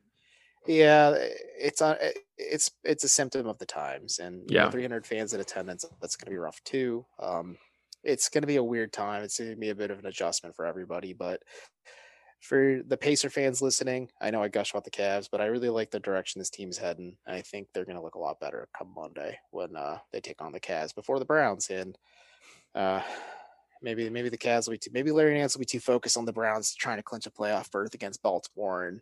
Yeah, 0.66 1.14
it's 1.58 1.80
on. 1.82 1.96
It's 2.36 2.70
it's 2.84 3.02
a 3.02 3.08
symptom 3.08 3.46
of 3.46 3.58
the 3.58 3.66
times, 3.66 4.18
and 4.18 4.48
you 4.50 4.58
know, 4.58 4.64
Yeah. 4.66 4.70
300 4.70 5.06
fans 5.06 5.32
in 5.32 5.40
attendance. 5.40 5.84
That's 6.00 6.16
going 6.16 6.26
to 6.26 6.30
be 6.30 6.36
rough 6.36 6.62
too. 6.64 7.06
Um, 7.18 7.56
it's 8.02 8.28
going 8.28 8.42
to 8.42 8.46
be 8.46 8.56
a 8.56 8.64
weird 8.64 8.92
time. 8.92 9.22
It's 9.22 9.38
going 9.38 9.50
to 9.50 9.56
be 9.56 9.70
a 9.70 9.74
bit 9.74 9.90
of 9.90 9.98
an 9.98 10.06
adjustment 10.06 10.56
for 10.56 10.66
everybody, 10.66 11.12
but 11.12 11.42
for 12.40 12.80
the 12.88 12.96
Pacer 12.96 13.30
fans 13.30 13.62
listening, 13.62 14.10
I 14.20 14.30
know 14.30 14.42
I 14.42 14.48
gush 14.48 14.72
about 14.72 14.84
the 14.84 14.90
Cavs, 14.90 15.28
but 15.30 15.40
I 15.40 15.46
really 15.46 15.68
like 15.68 15.92
the 15.92 16.00
direction 16.00 16.40
this 16.40 16.50
team's 16.50 16.76
heading. 16.76 17.16
I 17.26 17.40
think 17.40 17.68
they're 17.72 17.84
going 17.84 17.96
to 17.96 18.02
look 18.02 18.16
a 18.16 18.20
lot 18.20 18.40
better 18.40 18.68
come 18.76 18.92
Monday 18.94 19.38
when 19.52 19.76
uh, 19.76 19.98
they 20.12 20.20
take 20.20 20.42
on 20.42 20.50
the 20.50 20.58
Cavs 20.58 20.92
before 20.92 21.20
the 21.20 21.24
Browns, 21.24 21.70
and 21.70 21.96
uh, 22.74 23.00
maybe 23.80 24.10
maybe 24.10 24.28
the 24.28 24.36
Cavs 24.36 24.66
will 24.66 24.72
be 24.72 24.78
too. 24.78 24.90
Maybe 24.92 25.12
Larry 25.12 25.38
Nance 25.38 25.54
will 25.54 25.60
be 25.60 25.66
too 25.66 25.78
focused 25.78 26.16
on 26.16 26.24
the 26.24 26.32
Browns 26.32 26.74
trying 26.74 26.96
to 26.96 27.02
clinch 27.04 27.26
a 27.26 27.30
playoff 27.30 27.70
berth 27.70 27.94
against 27.94 28.22
Baltimore 28.22 28.88
and 28.88 29.00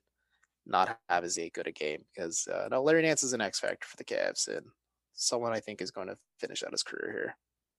not 0.66 0.98
have 1.08 1.24
as 1.24 1.38
good 1.54 1.66
a 1.66 1.72
game 1.72 2.04
because 2.14 2.46
uh, 2.46 2.68
no, 2.70 2.82
Larry 2.82 3.02
Nance 3.02 3.22
is 3.22 3.32
an 3.32 3.40
X 3.40 3.58
factor 3.58 3.86
for 3.86 3.96
the 3.96 4.04
Cavs 4.04 4.48
and 4.48 4.66
someone 5.14 5.52
I 5.52 5.60
think 5.60 5.80
is 5.80 5.90
going 5.90 6.08
to 6.08 6.18
finish 6.38 6.62
out 6.62 6.72
his 6.72 6.82
career 6.82 7.10
here. 7.10 7.36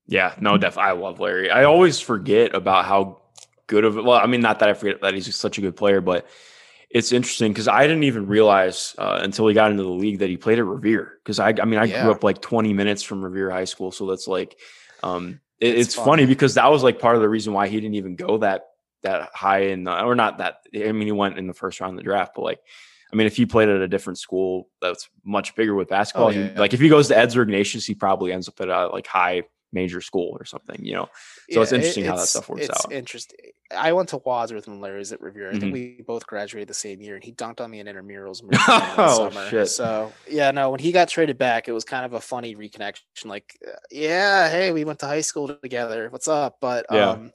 Yeah, 0.08 0.34
no, 0.40 0.58
def. 0.58 0.78
I 0.78 0.92
love 0.92 1.20
Larry. 1.20 1.50
I 1.50 1.64
always 1.64 2.00
forget 2.00 2.54
about 2.56 2.86
how 2.86 3.22
good 3.68 3.86
of 3.86 3.96
well, 3.96 4.12
I 4.12 4.26
mean, 4.26 4.42
not 4.42 4.60
that 4.60 4.70
I 4.70 4.74
forget 4.74 5.02
that 5.02 5.14
he's 5.14 5.34
such 5.36 5.58
a 5.58 5.62
good 5.62 5.76
player, 5.76 6.02
but 6.02 6.28
it's 6.90 7.12
interesting 7.14 7.54
because 7.54 7.68
I 7.70 7.84
didn't 7.88 8.04
even 8.04 8.28
realize 8.28 8.94
uh, 8.98 9.20
until 9.22 9.48
he 9.48 9.54
got 9.54 9.72
into 9.72 9.84
the 9.84 9.90
league 9.90 10.20
that 10.20 10.30
he 10.30 10.36
played 10.38 10.60
at 10.60 10.66
Revere. 10.66 11.14
Because 11.24 11.40
I, 11.40 11.50
I 11.62 11.66
mean, 11.66 11.80
I 11.80 11.86
Yeah. 11.86 12.04
grew 12.04 12.12
up 12.12 12.24
like 12.24 12.42
20 12.42 12.74
minutes 12.74 13.02
from 13.04 13.24
Revere 13.24 13.50
High 13.50 13.64
School, 13.66 13.92
so 13.92 14.06
that's 14.08 14.28
like, 14.28 14.58
um, 15.04 15.40
it- 15.60 15.76
It's 15.78 15.88
it's 15.88 15.96
fun. 15.96 16.06
funny 16.06 16.26
because 16.26 16.56
that 16.56 16.70
was 16.70 16.84
like 16.84 17.00
part 17.00 17.16
of 17.16 17.22
the 17.22 17.30
reason 17.30 17.54
why 17.54 17.68
he 17.70 17.80
didn't 17.80 17.96
even 17.96 18.16
go 18.16 18.40
that 18.40 18.66
that 19.04 19.30
high 19.34 19.62
in, 19.68 19.88
uh, 19.88 20.04
or 20.04 20.14
not 20.16 20.38
that. 20.40 20.58
I 20.76 20.92
mean, 20.92 21.08
he 21.08 21.12
went 21.12 21.38
in 21.40 21.48
the 21.48 21.54
first 21.54 21.80
round 21.80 21.94
of 21.94 21.98
the 21.98 22.04
draft, 22.04 22.34
but 22.36 22.42
like. 22.44 22.60
I 23.14 23.18
mean, 23.18 23.28
if 23.28 23.36
he 23.36 23.46
played 23.46 23.68
at 23.68 23.82
a 23.82 23.90
different 23.90 24.20
school 24.20 24.70
that's 24.82 25.10
much 25.26 25.54
bigger 25.54 25.76
with 25.76 25.90
basketball, 25.90 26.30
he- 26.30 26.40
yeah. 26.44 26.54
like 26.58 26.74
if 26.74 26.80
he 26.80 26.88
goes 26.88 27.10
to 27.10 27.18
Eds 27.18 27.36
or 27.36 27.42
Ignatius, 27.42 27.86
he 27.86 27.94
probably 27.94 28.32
ends 28.32 28.48
up 28.48 28.62
at 28.62 28.70
a 28.70 28.88
like 28.88 29.06
high 29.06 29.44
major 29.74 30.02
school 30.02 30.36
or 30.40 30.46
something, 30.46 30.84
you 30.84 30.94
know. 30.94 31.10
So 31.50 31.62
it's 31.62 31.72
it- 31.72 31.76
interesting 31.78 32.06
how 32.06 32.16
that 32.18 32.28
stuff 32.28 32.50
works 32.50 32.68
it's 32.68 32.86
out. 32.86 32.92
interesting. 32.92 33.40
I 33.72 33.94
went 33.94 34.10
to 34.10 34.18
Wadsworth 34.18 34.68
when 34.68 34.82
Larry 34.82 35.00
was 35.00 35.14
at 35.14 35.22
Revere. 35.22 35.52
I 35.52 35.54
Mhm. 35.54 35.60
think 35.62 35.74
we 35.74 36.02
both 36.06 36.28
graduated 36.28 36.68
the 36.68 36.74
same 36.74 37.02
year, 37.02 37.16
and 37.16 37.24
he 37.24 37.32
dunked 37.32 37.62
on 37.62 37.72
me 37.72 37.80
in 37.80 37.88
intramurals. 37.88 38.42
in 38.42 38.50
Richmond 38.50 38.84
in 38.84 38.96
the 38.98 39.04
Oh, 39.08 39.30
summer. 39.30 39.50
shit. 39.50 39.70
So 39.70 40.12
yeah, 40.28 40.52
no, 40.52 40.70
when 40.72 40.80
he 40.82 40.92
got 40.92 41.08
traded 41.08 41.38
back, 41.38 41.68
it 41.68 41.72
was 41.72 41.86
kind 41.86 42.06
of 42.06 42.14
a 42.14 42.20
funny 42.22 42.56
reconnection. 42.56 43.04
Like, 43.26 43.58
uh, 43.66 43.72
yeah, 43.90 44.50
hey, 44.50 44.72
we 44.72 44.84
went 44.84 45.00
to 45.00 45.06
high 45.08 45.22
school 45.22 45.48
together. 45.56 46.10
What's 46.10 46.28
up? 46.28 46.58
But 46.60 46.86
Yeah. 46.92 47.12
um, 47.12 47.32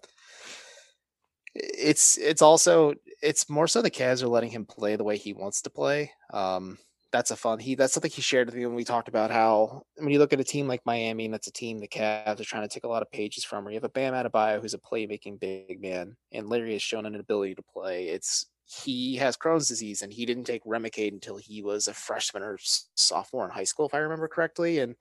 it's 1.54 2.18
it's 2.18 2.42
also 2.42 2.94
it's 3.22 3.48
more 3.48 3.66
so 3.66 3.80
the 3.80 3.90
Cavs 3.90 4.22
are 4.22 4.28
letting 4.28 4.50
him 4.50 4.66
play 4.66 4.96
the 4.96 5.04
way 5.04 5.16
he 5.16 5.32
wants 5.32 5.62
to 5.62 5.70
play. 5.70 6.12
Um, 6.32 6.78
that's 7.16 7.30
a 7.30 7.36
fun. 7.36 7.58
He 7.58 7.74
that's 7.74 7.94
something 7.94 8.10
he 8.10 8.20
shared 8.20 8.46
with 8.46 8.54
me 8.54 8.66
when 8.66 8.74
we 8.74 8.84
talked 8.84 9.08
about 9.08 9.30
how 9.30 9.82
when 9.96 10.10
you 10.10 10.18
look 10.18 10.34
at 10.34 10.40
a 10.40 10.44
team 10.44 10.68
like 10.68 10.84
Miami, 10.84 11.24
and 11.24 11.32
that's 11.34 11.46
a 11.46 11.52
team 11.52 11.78
the 11.78 11.88
Cavs 11.88 12.40
are 12.40 12.44
trying 12.44 12.68
to 12.68 12.72
take 12.72 12.84
a 12.84 12.88
lot 12.88 13.02
of 13.02 13.10
pages 13.10 13.42
from. 13.42 13.64
Where 13.64 13.72
you 13.72 13.76
have 13.76 13.84
a 13.84 13.88
Bam 13.88 14.12
Adebayo 14.12 14.60
who's 14.60 14.74
a 14.74 14.78
playmaking 14.78 15.40
big 15.40 15.80
man, 15.80 16.16
and 16.32 16.48
Larry 16.48 16.74
has 16.74 16.82
shown 16.82 17.06
an 17.06 17.14
ability 17.14 17.54
to 17.54 17.62
play. 17.62 18.08
It's 18.08 18.46
he 18.66 19.16
has 19.16 19.36
Crohn's 19.36 19.68
disease, 19.68 20.02
and 20.02 20.12
he 20.12 20.26
didn't 20.26 20.44
take 20.44 20.64
Remicade 20.64 21.12
until 21.12 21.38
he 21.38 21.62
was 21.62 21.88
a 21.88 21.94
freshman 21.94 22.42
or 22.42 22.58
sophomore 22.60 23.46
in 23.46 23.50
high 23.50 23.64
school, 23.64 23.86
if 23.86 23.94
I 23.94 23.98
remember 23.98 24.28
correctly. 24.28 24.80
And 24.80 24.96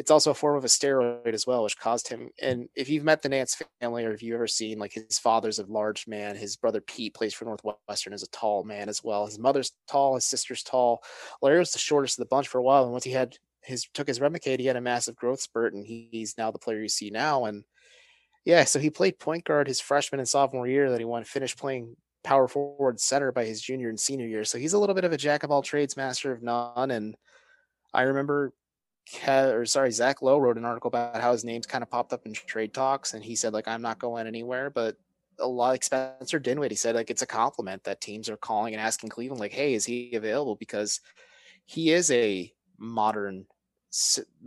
it's 0.00 0.10
also 0.10 0.30
a 0.30 0.34
form 0.34 0.56
of 0.56 0.64
a 0.64 0.68
steroid 0.68 1.34
as 1.34 1.46
well, 1.46 1.62
which 1.62 1.78
caused 1.78 2.08
him. 2.08 2.30
And 2.40 2.70
if 2.74 2.88
you've 2.88 3.04
met 3.04 3.20
the 3.20 3.28
Nance 3.28 3.62
family, 3.82 4.06
or 4.06 4.12
if 4.12 4.22
you've 4.22 4.34
ever 4.34 4.46
seen, 4.46 4.78
like 4.78 4.94
his 4.94 5.18
father's 5.18 5.58
a 5.58 5.66
large 5.66 6.06
man, 6.06 6.36
his 6.36 6.56
brother 6.56 6.80
Pete 6.80 7.12
plays 7.12 7.34
for 7.34 7.44
Northwestern, 7.44 8.14
is 8.14 8.22
a 8.22 8.30
tall 8.30 8.64
man 8.64 8.88
as 8.88 9.04
well. 9.04 9.26
His 9.26 9.38
mother's 9.38 9.72
tall, 9.90 10.14
his 10.14 10.24
sister's 10.24 10.62
tall. 10.62 11.02
Larry 11.42 11.58
was 11.58 11.72
the 11.72 11.78
shortest 11.78 12.18
of 12.18 12.22
the 12.22 12.30
bunch 12.30 12.48
for 12.48 12.56
a 12.56 12.62
while, 12.62 12.84
and 12.84 12.92
once 12.92 13.04
he 13.04 13.10
had 13.10 13.36
his 13.62 13.84
took 13.92 14.08
his 14.08 14.20
Remicade, 14.20 14.58
he 14.58 14.64
had 14.64 14.76
a 14.76 14.80
massive 14.80 15.16
growth 15.16 15.42
spurt, 15.42 15.74
and 15.74 15.86
he, 15.86 16.08
he's 16.10 16.38
now 16.38 16.50
the 16.50 16.58
player 16.58 16.80
you 16.80 16.88
see 16.88 17.10
now. 17.10 17.44
And 17.44 17.64
yeah, 18.46 18.64
so 18.64 18.78
he 18.78 18.88
played 18.88 19.18
point 19.18 19.44
guard 19.44 19.68
his 19.68 19.82
freshman 19.82 20.18
and 20.18 20.28
sophomore 20.28 20.66
year. 20.66 20.90
That 20.90 20.98
he 20.98 21.04
went 21.04 21.26
finished 21.26 21.58
playing 21.58 21.94
power 22.24 22.48
forward 22.48 23.00
center 23.00 23.32
by 23.32 23.44
his 23.44 23.60
junior 23.60 23.90
and 23.90 24.00
senior 24.00 24.26
year. 24.26 24.44
So 24.44 24.56
he's 24.56 24.72
a 24.72 24.78
little 24.78 24.94
bit 24.94 25.04
of 25.04 25.12
a 25.12 25.18
jack 25.18 25.42
of 25.42 25.50
all 25.50 25.60
trades, 25.60 25.94
master 25.94 26.32
of 26.32 26.42
none. 26.42 26.90
And 26.90 27.16
I 27.92 28.02
remember, 28.02 28.54
Or 29.26 29.66
sorry, 29.66 29.90
Zach 29.90 30.22
Lowe 30.22 30.38
wrote 30.38 30.56
an 30.58 30.64
article 30.64 30.88
about 30.88 31.20
how 31.20 31.32
his 31.32 31.44
name's 31.44 31.66
kind 31.66 31.82
of 31.82 31.90
popped 31.90 32.12
up 32.12 32.26
in 32.26 32.32
trade 32.32 32.72
talks, 32.72 33.14
and 33.14 33.24
he 33.24 33.36
said 33.36 33.52
like 33.52 33.68
I'm 33.68 33.82
not 33.82 33.98
going 33.98 34.26
anywhere, 34.26 34.70
but 34.70 34.96
a 35.38 35.46
lot 35.46 35.68
like 35.68 35.82
Spencer 35.84 36.38
Dinwiddie 36.38 36.74
said 36.76 36.94
like 36.94 37.10
it's 37.10 37.22
a 37.22 37.26
compliment 37.26 37.82
that 37.84 38.00
teams 38.00 38.28
are 38.28 38.36
calling 38.36 38.74
and 38.74 38.80
asking 38.80 39.10
Cleveland 39.10 39.40
like, 39.40 39.52
hey, 39.52 39.74
is 39.74 39.84
he 39.84 40.14
available? 40.14 40.54
Because 40.54 41.00
he 41.66 41.92
is 41.92 42.10
a 42.10 42.52
modern 42.78 43.46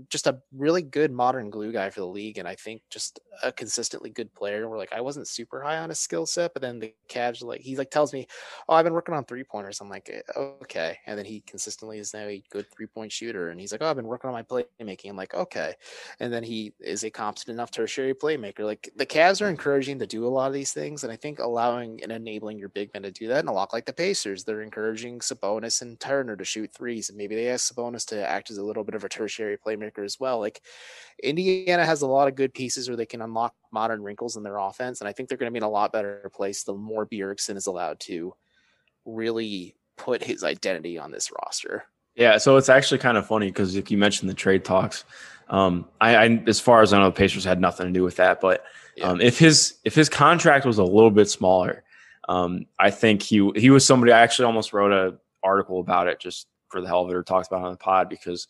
just 0.09 0.27
a 0.27 0.39
really 0.55 0.81
good 0.81 1.11
modern 1.11 1.49
glue 1.49 1.71
guy 1.71 1.89
for 1.89 1.99
the 1.99 2.07
league 2.07 2.37
and 2.37 2.47
i 2.47 2.55
think 2.55 2.81
just 2.89 3.19
a 3.43 3.51
consistently 3.51 4.09
good 4.09 4.33
player 4.33 4.69
we're 4.69 4.77
like 4.77 4.93
i 4.93 5.01
wasn't 5.01 5.27
super 5.27 5.61
high 5.61 5.77
on 5.77 5.89
his 5.89 5.99
skill 5.99 6.25
set 6.25 6.53
but 6.53 6.61
then 6.61 6.79
the 6.79 6.93
Cavs 7.09 7.43
like 7.43 7.61
he 7.61 7.75
like 7.75 7.91
tells 7.91 8.13
me 8.13 8.27
oh 8.67 8.73
i've 8.73 8.83
been 8.83 8.93
working 8.93 9.13
on 9.13 9.25
three 9.25 9.43
pointers. 9.43 9.81
I'm 9.81 9.89
like 9.89 10.09
"Eh, 10.11 10.21
okay. 10.63 10.97
And 11.05 11.17
then 11.17 11.25
he 11.25 11.41
consistently 11.41 11.99
is 11.99 12.13
now 12.13 12.21
a 12.21 12.43
good 12.49 12.65
three 12.71 12.87
point 12.87 13.11
shooter 13.11 13.49
and 13.49 13.59
he's 13.59 13.71
like 13.71 13.81
oh 13.81 13.87
i've 13.87 13.95
been 13.95 14.07
working 14.07 14.29
on 14.29 14.33
my 14.33 14.43
playmaking. 14.43 15.09
I'm 15.09 15.15
like 15.15 15.33
okay. 15.33 15.73
And 16.19 16.31
then 16.31 16.43
he 16.43 16.73
is 16.79 17.03
a 17.03 17.09
competent 17.09 17.53
enough 17.53 17.71
tertiary 17.71 18.13
playmaker. 18.13 18.59
Like 18.65 18.91
the 18.95 19.05
Cavs 19.05 19.41
are 19.41 19.49
encouraging 19.49 19.99
to 19.99 20.07
do 20.07 20.25
a 20.25 20.27
lot 20.27 20.47
of 20.47 20.53
these 20.53 20.73
things 20.73 21.03
and 21.03 21.11
i 21.11 21.15
think 21.15 21.39
allowing 21.39 22.01
and 22.03 22.11
enabling 22.11 22.57
your 22.57 22.69
big 22.69 22.93
men 22.93 23.03
to 23.03 23.11
do 23.11 23.27
that 23.27 23.39
and 23.39 23.49
a 23.49 23.51
lot 23.51 23.73
like 23.73 23.85
the 23.85 23.93
pacers 23.93 24.43
they're 24.43 24.61
encouraging 24.61 25.19
sabonis 25.19 25.81
and 25.81 25.99
turner 25.99 26.35
to 26.35 26.45
shoot 26.45 26.71
threes 26.73 27.09
and 27.09 27.17
maybe 27.17 27.35
they 27.35 27.49
ask 27.49 27.73
sabonis 27.73 28.05
to 28.05 28.27
act 28.27 28.49
as 28.49 28.57
a 28.57 28.63
little 28.63 28.83
bit 28.83 28.95
of 28.95 29.03
a 29.03 29.09
tertiary 29.09 29.32
tertiary 29.33 29.57
playmaker 29.57 30.03
as 30.03 30.19
well. 30.19 30.39
Like 30.39 30.61
Indiana 31.21 31.85
has 31.85 32.01
a 32.01 32.07
lot 32.07 32.27
of 32.27 32.35
good 32.35 32.53
pieces 32.53 32.87
where 32.87 32.97
they 32.97 33.05
can 33.05 33.21
unlock 33.21 33.53
modern 33.71 34.01
wrinkles 34.01 34.37
in 34.37 34.43
their 34.43 34.57
offense, 34.57 35.01
and 35.01 35.07
I 35.07 35.13
think 35.13 35.29
they're 35.29 35.37
going 35.37 35.51
to 35.51 35.53
be 35.53 35.57
in 35.57 35.63
a 35.63 35.69
lot 35.69 35.91
better 35.91 36.29
place 36.33 36.63
the 36.63 36.73
more 36.73 37.05
Bjorkgren 37.05 37.57
is 37.57 37.67
allowed 37.67 37.99
to 38.01 38.33
really 39.05 39.75
put 39.97 40.23
his 40.23 40.43
identity 40.43 40.97
on 40.97 41.11
this 41.11 41.31
roster. 41.31 41.83
Yeah, 42.15 42.37
so 42.37 42.57
it's 42.57 42.69
actually 42.69 42.99
kind 42.99 43.17
of 43.17 43.25
funny 43.25 43.47
because 43.47 43.75
if 43.75 43.89
you 43.89 43.97
mentioned 43.97 44.29
the 44.29 44.35
trade 44.35 44.63
talks, 44.63 45.03
um, 45.49 45.85
I, 45.99 46.15
I, 46.15 46.43
as 46.47 46.59
far 46.59 46.81
as 46.81 46.93
I 46.93 46.99
know, 46.99 47.05
the 47.05 47.11
Pacers 47.11 47.43
had 47.43 47.59
nothing 47.59 47.87
to 47.87 47.93
do 47.93 48.03
with 48.03 48.17
that. 48.17 48.39
But 48.39 48.63
um, 49.01 49.19
if 49.19 49.39
his 49.39 49.75
if 49.83 49.95
his 49.95 50.09
contract 50.09 50.65
was 50.65 50.77
a 50.77 50.83
little 50.83 51.11
bit 51.11 51.29
smaller, 51.29 51.83
um, 52.29 52.65
I 52.79 52.91
think 52.91 53.21
he 53.21 53.51
he 53.55 53.69
was 53.69 53.85
somebody. 53.85 54.11
I 54.11 54.21
actually 54.21 54.45
almost 54.45 54.73
wrote 54.73 54.91
a 54.91 55.17
article 55.43 55.79
about 55.79 56.07
it 56.07 56.19
just 56.19 56.47
for 56.69 56.81
the 56.81 56.87
hell 56.87 57.01
of 57.03 57.09
it, 57.09 57.15
or 57.15 57.23
talked 57.23 57.47
about 57.47 57.61
it 57.61 57.65
on 57.65 57.71
the 57.71 57.77
pod 57.77 58.09
because 58.09 58.47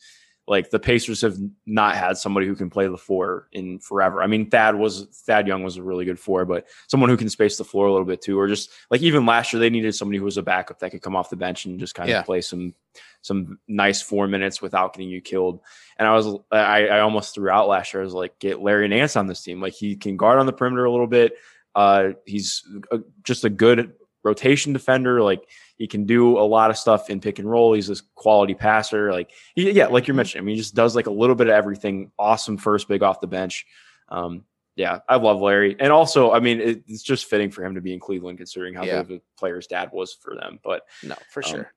like 0.48 0.70
the 0.70 0.80
Pacers 0.80 1.22
have 1.22 1.38
not 1.66 1.96
had 1.96 2.18
somebody 2.18 2.48
who 2.48 2.56
can 2.56 2.70
play 2.70 2.88
the 2.88 2.98
four 2.98 3.48
in 3.54 3.80
forever. 3.80 4.22
I 4.22 4.28
mean, 4.28 4.50
Thad 4.50 4.76
was 4.76 5.06
Thad 5.26 5.48
Young 5.48 5.64
was 5.64 5.78
a 5.78 5.84
really 5.84 6.04
good 6.04 6.20
four, 6.20 6.44
but 6.44 6.68
someone 6.88 7.10
who 7.10 7.16
can 7.18 7.30
space 7.30 7.58
the 7.58 7.64
floor 7.64 7.88
a 7.88 7.92
little 7.92 8.06
bit 8.06 8.22
too, 8.22 8.38
or 8.38 8.48
just 8.48 8.72
like 8.92 9.02
even 9.02 9.26
last 9.26 9.54
year 9.54 9.60
they 9.62 9.70
needed 9.70 9.96
somebody 9.96 10.18
who 10.18 10.26
was 10.26 10.38
a 10.38 10.44
backup 10.44 10.80
that 10.80 10.92
could 10.92 11.02
come 11.02 11.16
off 11.16 11.30
the 11.30 11.38
bench 11.38 11.66
and 11.66 11.80
just 11.80 11.96
kind 11.96 12.10
of 12.10 12.26
play 12.26 12.42
some 12.42 12.74
some 13.22 13.58
nice 13.70 14.02
four 14.02 14.28
minutes 14.28 14.62
without 14.62 14.94
getting 14.94 15.10
you 15.10 15.22
killed. 15.22 15.62
And 15.98 16.08
I 16.08 16.14
was 16.14 16.28
I, 16.52 16.88
I 16.88 17.00
almost 17.00 17.34
threw 17.34 17.50
out 17.50 17.70
last 17.70 17.94
year. 17.94 18.02
I 18.02 18.06
was 18.06 18.14
like, 18.14 18.38
get 18.40 18.62
Larry 18.62 18.88
Nance 18.90 19.16
on 19.16 19.28
this 19.28 19.42
team. 19.42 19.62
Like 19.62 19.74
he 19.74 19.96
can 19.96 20.18
guard 20.18 20.40
on 20.40 20.46
the 20.46 20.54
perimeter 20.54 20.84
a 20.84 20.92
little 20.92 21.08
bit. 21.08 21.34
Uh, 21.74 22.10
he's 22.26 22.64
a, 22.92 23.00
just 23.24 23.46
a 23.46 23.50
good 23.50 23.94
rotation 24.24 24.74
defender. 24.74 25.22
Like 25.22 25.48
he 25.84 25.88
can 25.88 26.06
do 26.06 26.40
a 26.40 26.48
lot 26.48 26.70
of 26.70 26.78
stuff 26.78 27.10
in 27.10 27.20
pick 27.20 27.40
and 27.40 27.52
roll. 27.52 27.74
He's 27.74 27.88
this 27.88 28.00
quality 28.16 28.54
passer. 28.54 29.12
Like 29.12 29.32
he, 29.54 29.70
yeah, 29.72 29.88
like 29.88 30.08
you're 30.08 30.14
mm-hmm. 30.14 30.18
mentioning, 30.18 30.44
I 30.44 30.46
mean, 30.46 30.56
he 30.56 30.62
just 30.62 30.76
does 30.76 30.96
like 30.96 31.08
a 31.08 31.12
little 31.12 31.36
bit 31.36 31.48
of 31.48 31.54
everything. 31.54 32.10
Awesome 32.18 32.56
first 32.56 32.88
big 32.88 33.04
off 33.04 33.20
the 33.20 33.28
bench. 33.28 33.66
Um, 34.08 34.46
yeah, 34.78 35.00
I 35.10 35.18
love 35.18 35.42
Larry, 35.42 35.76
and 35.78 35.92
also, 35.92 36.32
I 36.32 36.40
mean, 36.40 36.62
it, 36.62 36.84
it's 36.88 37.04
just 37.04 37.26
fitting 37.26 37.52
for 37.52 37.66
him 37.66 37.76
to 37.76 37.82
be 37.82 37.92
in 37.92 38.00
Cleveland, 38.00 38.38
considering 38.38 38.74
how 38.74 38.86
yeah. 38.86 39.04
good 39.04 39.12
of 39.12 39.12
a 39.12 39.22
player's 39.38 39.68
dad 39.68 39.90
was 39.92 40.14
for 40.14 40.36
them. 40.36 40.58
But 40.64 40.84
no, 41.04 41.16
for 41.30 41.44
um, 41.46 41.52
sure. 41.52 41.74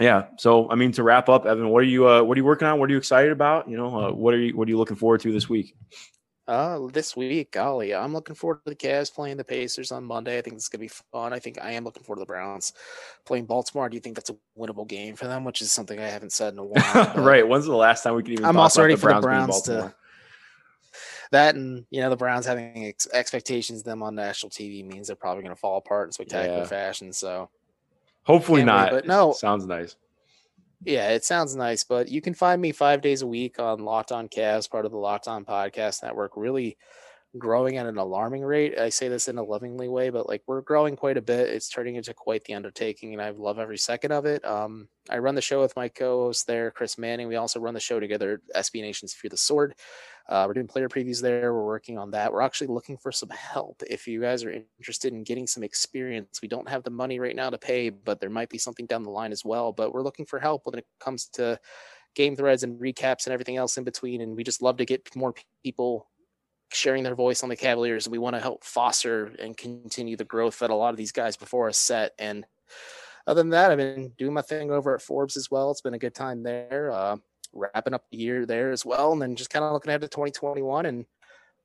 Yeah. 0.00 0.24
So, 0.38 0.70
I 0.70 0.74
mean, 0.74 0.92
to 0.92 1.02
wrap 1.02 1.28
up, 1.28 1.44
Evan, 1.44 1.68
what 1.68 1.80
are 1.80 1.86
you 1.86 2.08
uh, 2.08 2.22
what 2.22 2.38
are 2.38 2.40
you 2.40 2.46
working 2.46 2.66
on? 2.66 2.80
What 2.80 2.88
are 2.88 2.92
you 2.92 2.98
excited 2.98 3.30
about? 3.30 3.68
You 3.68 3.76
know, 3.76 4.06
uh, 4.06 4.10
what 4.10 4.32
are 4.32 4.38
you 4.38 4.56
what 4.56 4.66
are 4.68 4.70
you 4.70 4.78
looking 4.78 4.96
forward 4.96 5.20
to 5.20 5.32
this 5.32 5.50
week? 5.50 5.76
Uh, 6.46 6.88
this 6.92 7.16
week, 7.16 7.52
golly, 7.52 7.94
I'm 7.94 8.12
looking 8.12 8.34
forward 8.34 8.60
to 8.64 8.70
the 8.70 8.76
Cavs 8.76 9.12
playing 9.12 9.38
the 9.38 9.44
Pacers 9.44 9.90
on 9.90 10.04
Monday. 10.04 10.36
I 10.36 10.42
think 10.42 10.56
it's 10.56 10.68
gonna 10.68 10.80
be 10.80 10.88
fun. 10.88 11.32
I 11.32 11.38
think 11.38 11.58
I 11.62 11.70
am 11.72 11.84
looking 11.84 12.02
forward 12.02 12.18
to 12.18 12.20
the 12.20 12.26
Browns 12.26 12.74
playing 13.24 13.46
Baltimore. 13.46 13.88
Do 13.88 13.96
you 13.96 14.00
think 14.00 14.16
that's 14.16 14.28
a 14.28 14.36
winnable 14.58 14.86
game 14.86 15.16
for 15.16 15.26
them? 15.26 15.44
Which 15.44 15.62
is 15.62 15.72
something 15.72 15.98
I 15.98 16.08
haven't 16.08 16.32
said 16.32 16.52
in 16.52 16.58
a 16.58 16.64
while. 16.64 17.14
right. 17.16 17.46
When's 17.46 17.64
the 17.64 17.74
last 17.74 18.02
time 18.02 18.14
we 18.14 18.22
can 18.22 18.32
even? 18.34 18.44
I'm 18.44 18.58
also 18.58 18.82
ready 18.82 18.94
the 18.94 19.00
for 19.00 19.14
the 19.14 19.20
Browns 19.20 19.62
to. 19.62 19.94
That 21.30 21.54
and 21.54 21.86
you 21.90 22.02
know 22.02 22.10
the 22.10 22.16
Browns 22.16 22.44
having 22.44 22.86
ex- 22.86 23.08
expectations 23.12 23.82
them 23.82 24.02
on 24.02 24.14
national 24.14 24.50
TV 24.50 24.86
means 24.86 25.06
they're 25.06 25.16
probably 25.16 25.42
going 25.42 25.54
to 25.54 25.60
fall 25.60 25.78
apart 25.78 26.08
in 26.08 26.12
spectacular 26.12 26.58
yeah. 26.58 26.66
fashion. 26.66 27.12
So 27.12 27.48
hopefully 28.24 28.64
not. 28.64 28.92
Wait, 28.92 28.98
but 28.98 29.06
no, 29.06 29.32
sounds 29.32 29.66
nice. 29.66 29.96
Yeah, 30.82 31.10
it 31.10 31.24
sounds 31.24 31.56
nice, 31.56 31.84
but 31.84 32.08
you 32.08 32.20
can 32.20 32.34
find 32.34 32.60
me 32.60 32.72
five 32.72 33.00
days 33.00 33.22
a 33.22 33.26
week 33.26 33.58
on 33.58 33.84
Locked 33.84 34.12
On 34.12 34.28
Cavs, 34.28 34.70
part 34.70 34.84
of 34.84 34.92
the 34.92 34.98
Locked 34.98 35.28
On 35.28 35.44
Podcast 35.44 36.02
Network. 36.02 36.32
Really 36.36 36.76
growing 37.38 37.76
at 37.76 37.86
an 37.86 37.98
alarming 37.98 38.42
rate. 38.42 38.78
I 38.78 38.88
say 38.88 39.08
this 39.08 39.28
in 39.28 39.38
a 39.38 39.42
lovingly 39.42 39.88
way, 39.88 40.10
but 40.10 40.28
like 40.28 40.42
we're 40.46 40.60
growing 40.60 40.96
quite 40.96 41.16
a 41.16 41.22
bit. 41.22 41.48
It's 41.48 41.68
turning 41.68 41.96
into 41.96 42.14
quite 42.14 42.44
the 42.44 42.54
undertaking, 42.54 43.12
and 43.12 43.20
I 43.20 43.30
love 43.30 43.58
every 43.58 43.78
second 43.78 44.12
of 44.12 44.24
it. 44.24 44.44
Um, 44.44 44.88
I 45.10 45.18
run 45.18 45.34
the 45.34 45.42
show 45.42 45.60
with 45.60 45.74
my 45.76 45.88
co-host 45.88 46.46
there, 46.46 46.70
Chris 46.70 46.96
Manning. 46.96 47.28
We 47.28 47.36
also 47.36 47.60
run 47.60 47.74
the 47.74 47.80
show 47.80 47.98
together, 47.98 48.40
SB 48.54 48.80
Nation's 48.82 49.14
Fear 49.14 49.30
the 49.30 49.36
Sword. 49.36 49.74
Uh, 50.28 50.44
we're 50.46 50.54
doing 50.54 50.68
player 50.68 50.88
previews 50.88 51.20
there. 51.20 51.52
We're 51.52 51.66
working 51.66 51.98
on 51.98 52.12
that. 52.12 52.32
We're 52.32 52.40
actually 52.40 52.68
looking 52.68 52.96
for 52.96 53.12
some 53.12 53.28
help. 53.28 53.82
If 53.90 54.06
you 54.06 54.20
guys 54.20 54.42
are 54.44 54.64
interested 54.78 55.12
in 55.12 55.22
getting 55.22 55.46
some 55.46 55.62
experience, 55.62 56.40
we 56.40 56.48
don't 56.48 56.68
have 56.68 56.82
the 56.82 56.90
money 56.90 57.18
right 57.18 57.36
now 57.36 57.50
to 57.50 57.58
pay, 57.58 57.90
but 57.90 58.20
there 58.20 58.30
might 58.30 58.48
be 58.48 58.58
something 58.58 58.86
down 58.86 59.02
the 59.02 59.10
line 59.10 59.32
as 59.32 59.44
well. 59.44 59.72
But 59.72 59.92
we're 59.92 60.02
looking 60.02 60.24
for 60.24 60.38
help 60.38 60.64
when 60.64 60.78
it 60.78 60.86
comes 60.98 61.26
to 61.34 61.58
game 62.14 62.36
threads 62.36 62.62
and 62.62 62.80
recaps 62.80 63.26
and 63.26 63.32
everything 63.32 63.56
else 63.56 63.76
in 63.76 63.84
between. 63.84 64.20
And 64.20 64.36
we 64.36 64.44
just 64.44 64.62
love 64.62 64.76
to 64.78 64.86
get 64.86 65.14
more 65.14 65.34
people 65.62 66.06
sharing 66.74 67.02
their 67.02 67.14
voice 67.14 67.42
on 67.42 67.48
the 67.48 67.56
Cavaliers. 67.56 68.08
We 68.08 68.18
want 68.18 68.36
to 68.36 68.40
help 68.40 68.64
foster 68.64 69.32
and 69.38 69.56
continue 69.56 70.16
the 70.16 70.24
growth 70.24 70.58
that 70.58 70.70
a 70.70 70.74
lot 70.74 70.90
of 70.90 70.96
these 70.96 71.12
guys 71.12 71.36
before 71.36 71.68
us 71.68 71.78
set. 71.78 72.12
And 72.18 72.46
other 73.26 73.40
than 73.40 73.50
that, 73.50 73.70
I've 73.70 73.78
been 73.78 74.12
doing 74.18 74.34
my 74.34 74.42
thing 74.42 74.70
over 74.70 74.94
at 74.94 75.02
Forbes 75.02 75.36
as 75.36 75.50
well. 75.50 75.70
It's 75.70 75.80
been 75.80 75.94
a 75.94 75.98
good 75.98 76.14
time 76.14 76.42
there. 76.42 76.90
Uh, 76.92 77.16
wrapping 77.54 77.94
up 77.94 78.04
the 78.10 78.18
year 78.18 78.46
there 78.46 78.72
as 78.72 78.84
well, 78.84 79.12
and 79.12 79.22
then 79.22 79.36
just 79.36 79.50
kind 79.50 79.64
of 79.64 79.72
looking 79.72 79.90
ahead 79.90 80.00
to 80.00 80.08
2021, 80.08 80.86
and 80.86 81.06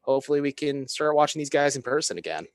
hopefully 0.02 0.42
we 0.42 0.52
can 0.52 0.88
start 0.88 1.16
watching 1.16 1.40
these 1.40 1.50
guys 1.50 1.76
in 1.76 1.82
person 1.82 2.18
again. 2.18 2.46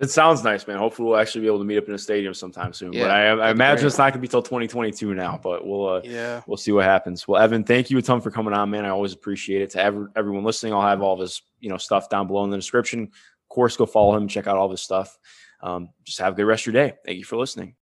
It 0.00 0.10
sounds 0.10 0.44
nice, 0.44 0.64
man. 0.66 0.78
Hopefully, 0.78 1.08
we'll 1.08 1.18
actually 1.18 1.40
be 1.40 1.46
able 1.48 1.58
to 1.58 1.64
meet 1.64 1.76
up 1.76 1.88
in 1.88 1.94
a 1.94 1.98
stadium 1.98 2.32
sometime 2.32 2.72
soon. 2.72 2.92
Yeah, 2.92 3.04
but 3.04 3.10
I, 3.10 3.26
I 3.30 3.50
imagine 3.50 3.82
great. 3.82 3.86
it's 3.88 3.98
not 3.98 4.12
going 4.12 4.12
to 4.12 4.18
be 4.20 4.28
till 4.28 4.42
2022 4.42 5.12
now. 5.12 5.40
But 5.42 5.66
we'll 5.66 5.88
uh, 5.88 6.00
yeah, 6.04 6.42
we'll 6.46 6.56
see 6.56 6.70
what 6.70 6.84
happens. 6.84 7.26
Well, 7.26 7.42
Evan, 7.42 7.64
thank 7.64 7.90
you 7.90 7.98
a 7.98 8.02
ton 8.02 8.20
for 8.20 8.30
coming 8.30 8.54
on, 8.54 8.70
man. 8.70 8.84
I 8.84 8.90
always 8.90 9.12
appreciate 9.12 9.62
it. 9.62 9.70
To 9.70 9.82
every, 9.82 10.06
everyone 10.14 10.44
listening, 10.44 10.72
I'll 10.72 10.82
have 10.82 11.02
all 11.02 11.14
of 11.14 11.20
his 11.20 11.42
you 11.58 11.68
know 11.68 11.78
stuff 11.78 12.08
down 12.08 12.28
below 12.28 12.44
in 12.44 12.50
the 12.50 12.56
description. 12.56 13.02
Of 13.02 13.48
course, 13.48 13.76
go 13.76 13.86
follow 13.86 14.16
him, 14.16 14.28
check 14.28 14.46
out 14.46 14.56
all 14.56 14.68
this 14.68 14.82
stuff. 14.82 15.18
Um, 15.60 15.88
just 16.04 16.20
have 16.20 16.34
a 16.34 16.36
good 16.36 16.44
rest 16.44 16.66
of 16.68 16.72
your 16.72 16.84
day. 16.84 16.94
Thank 17.04 17.18
you 17.18 17.24
for 17.24 17.36
listening. 17.36 17.74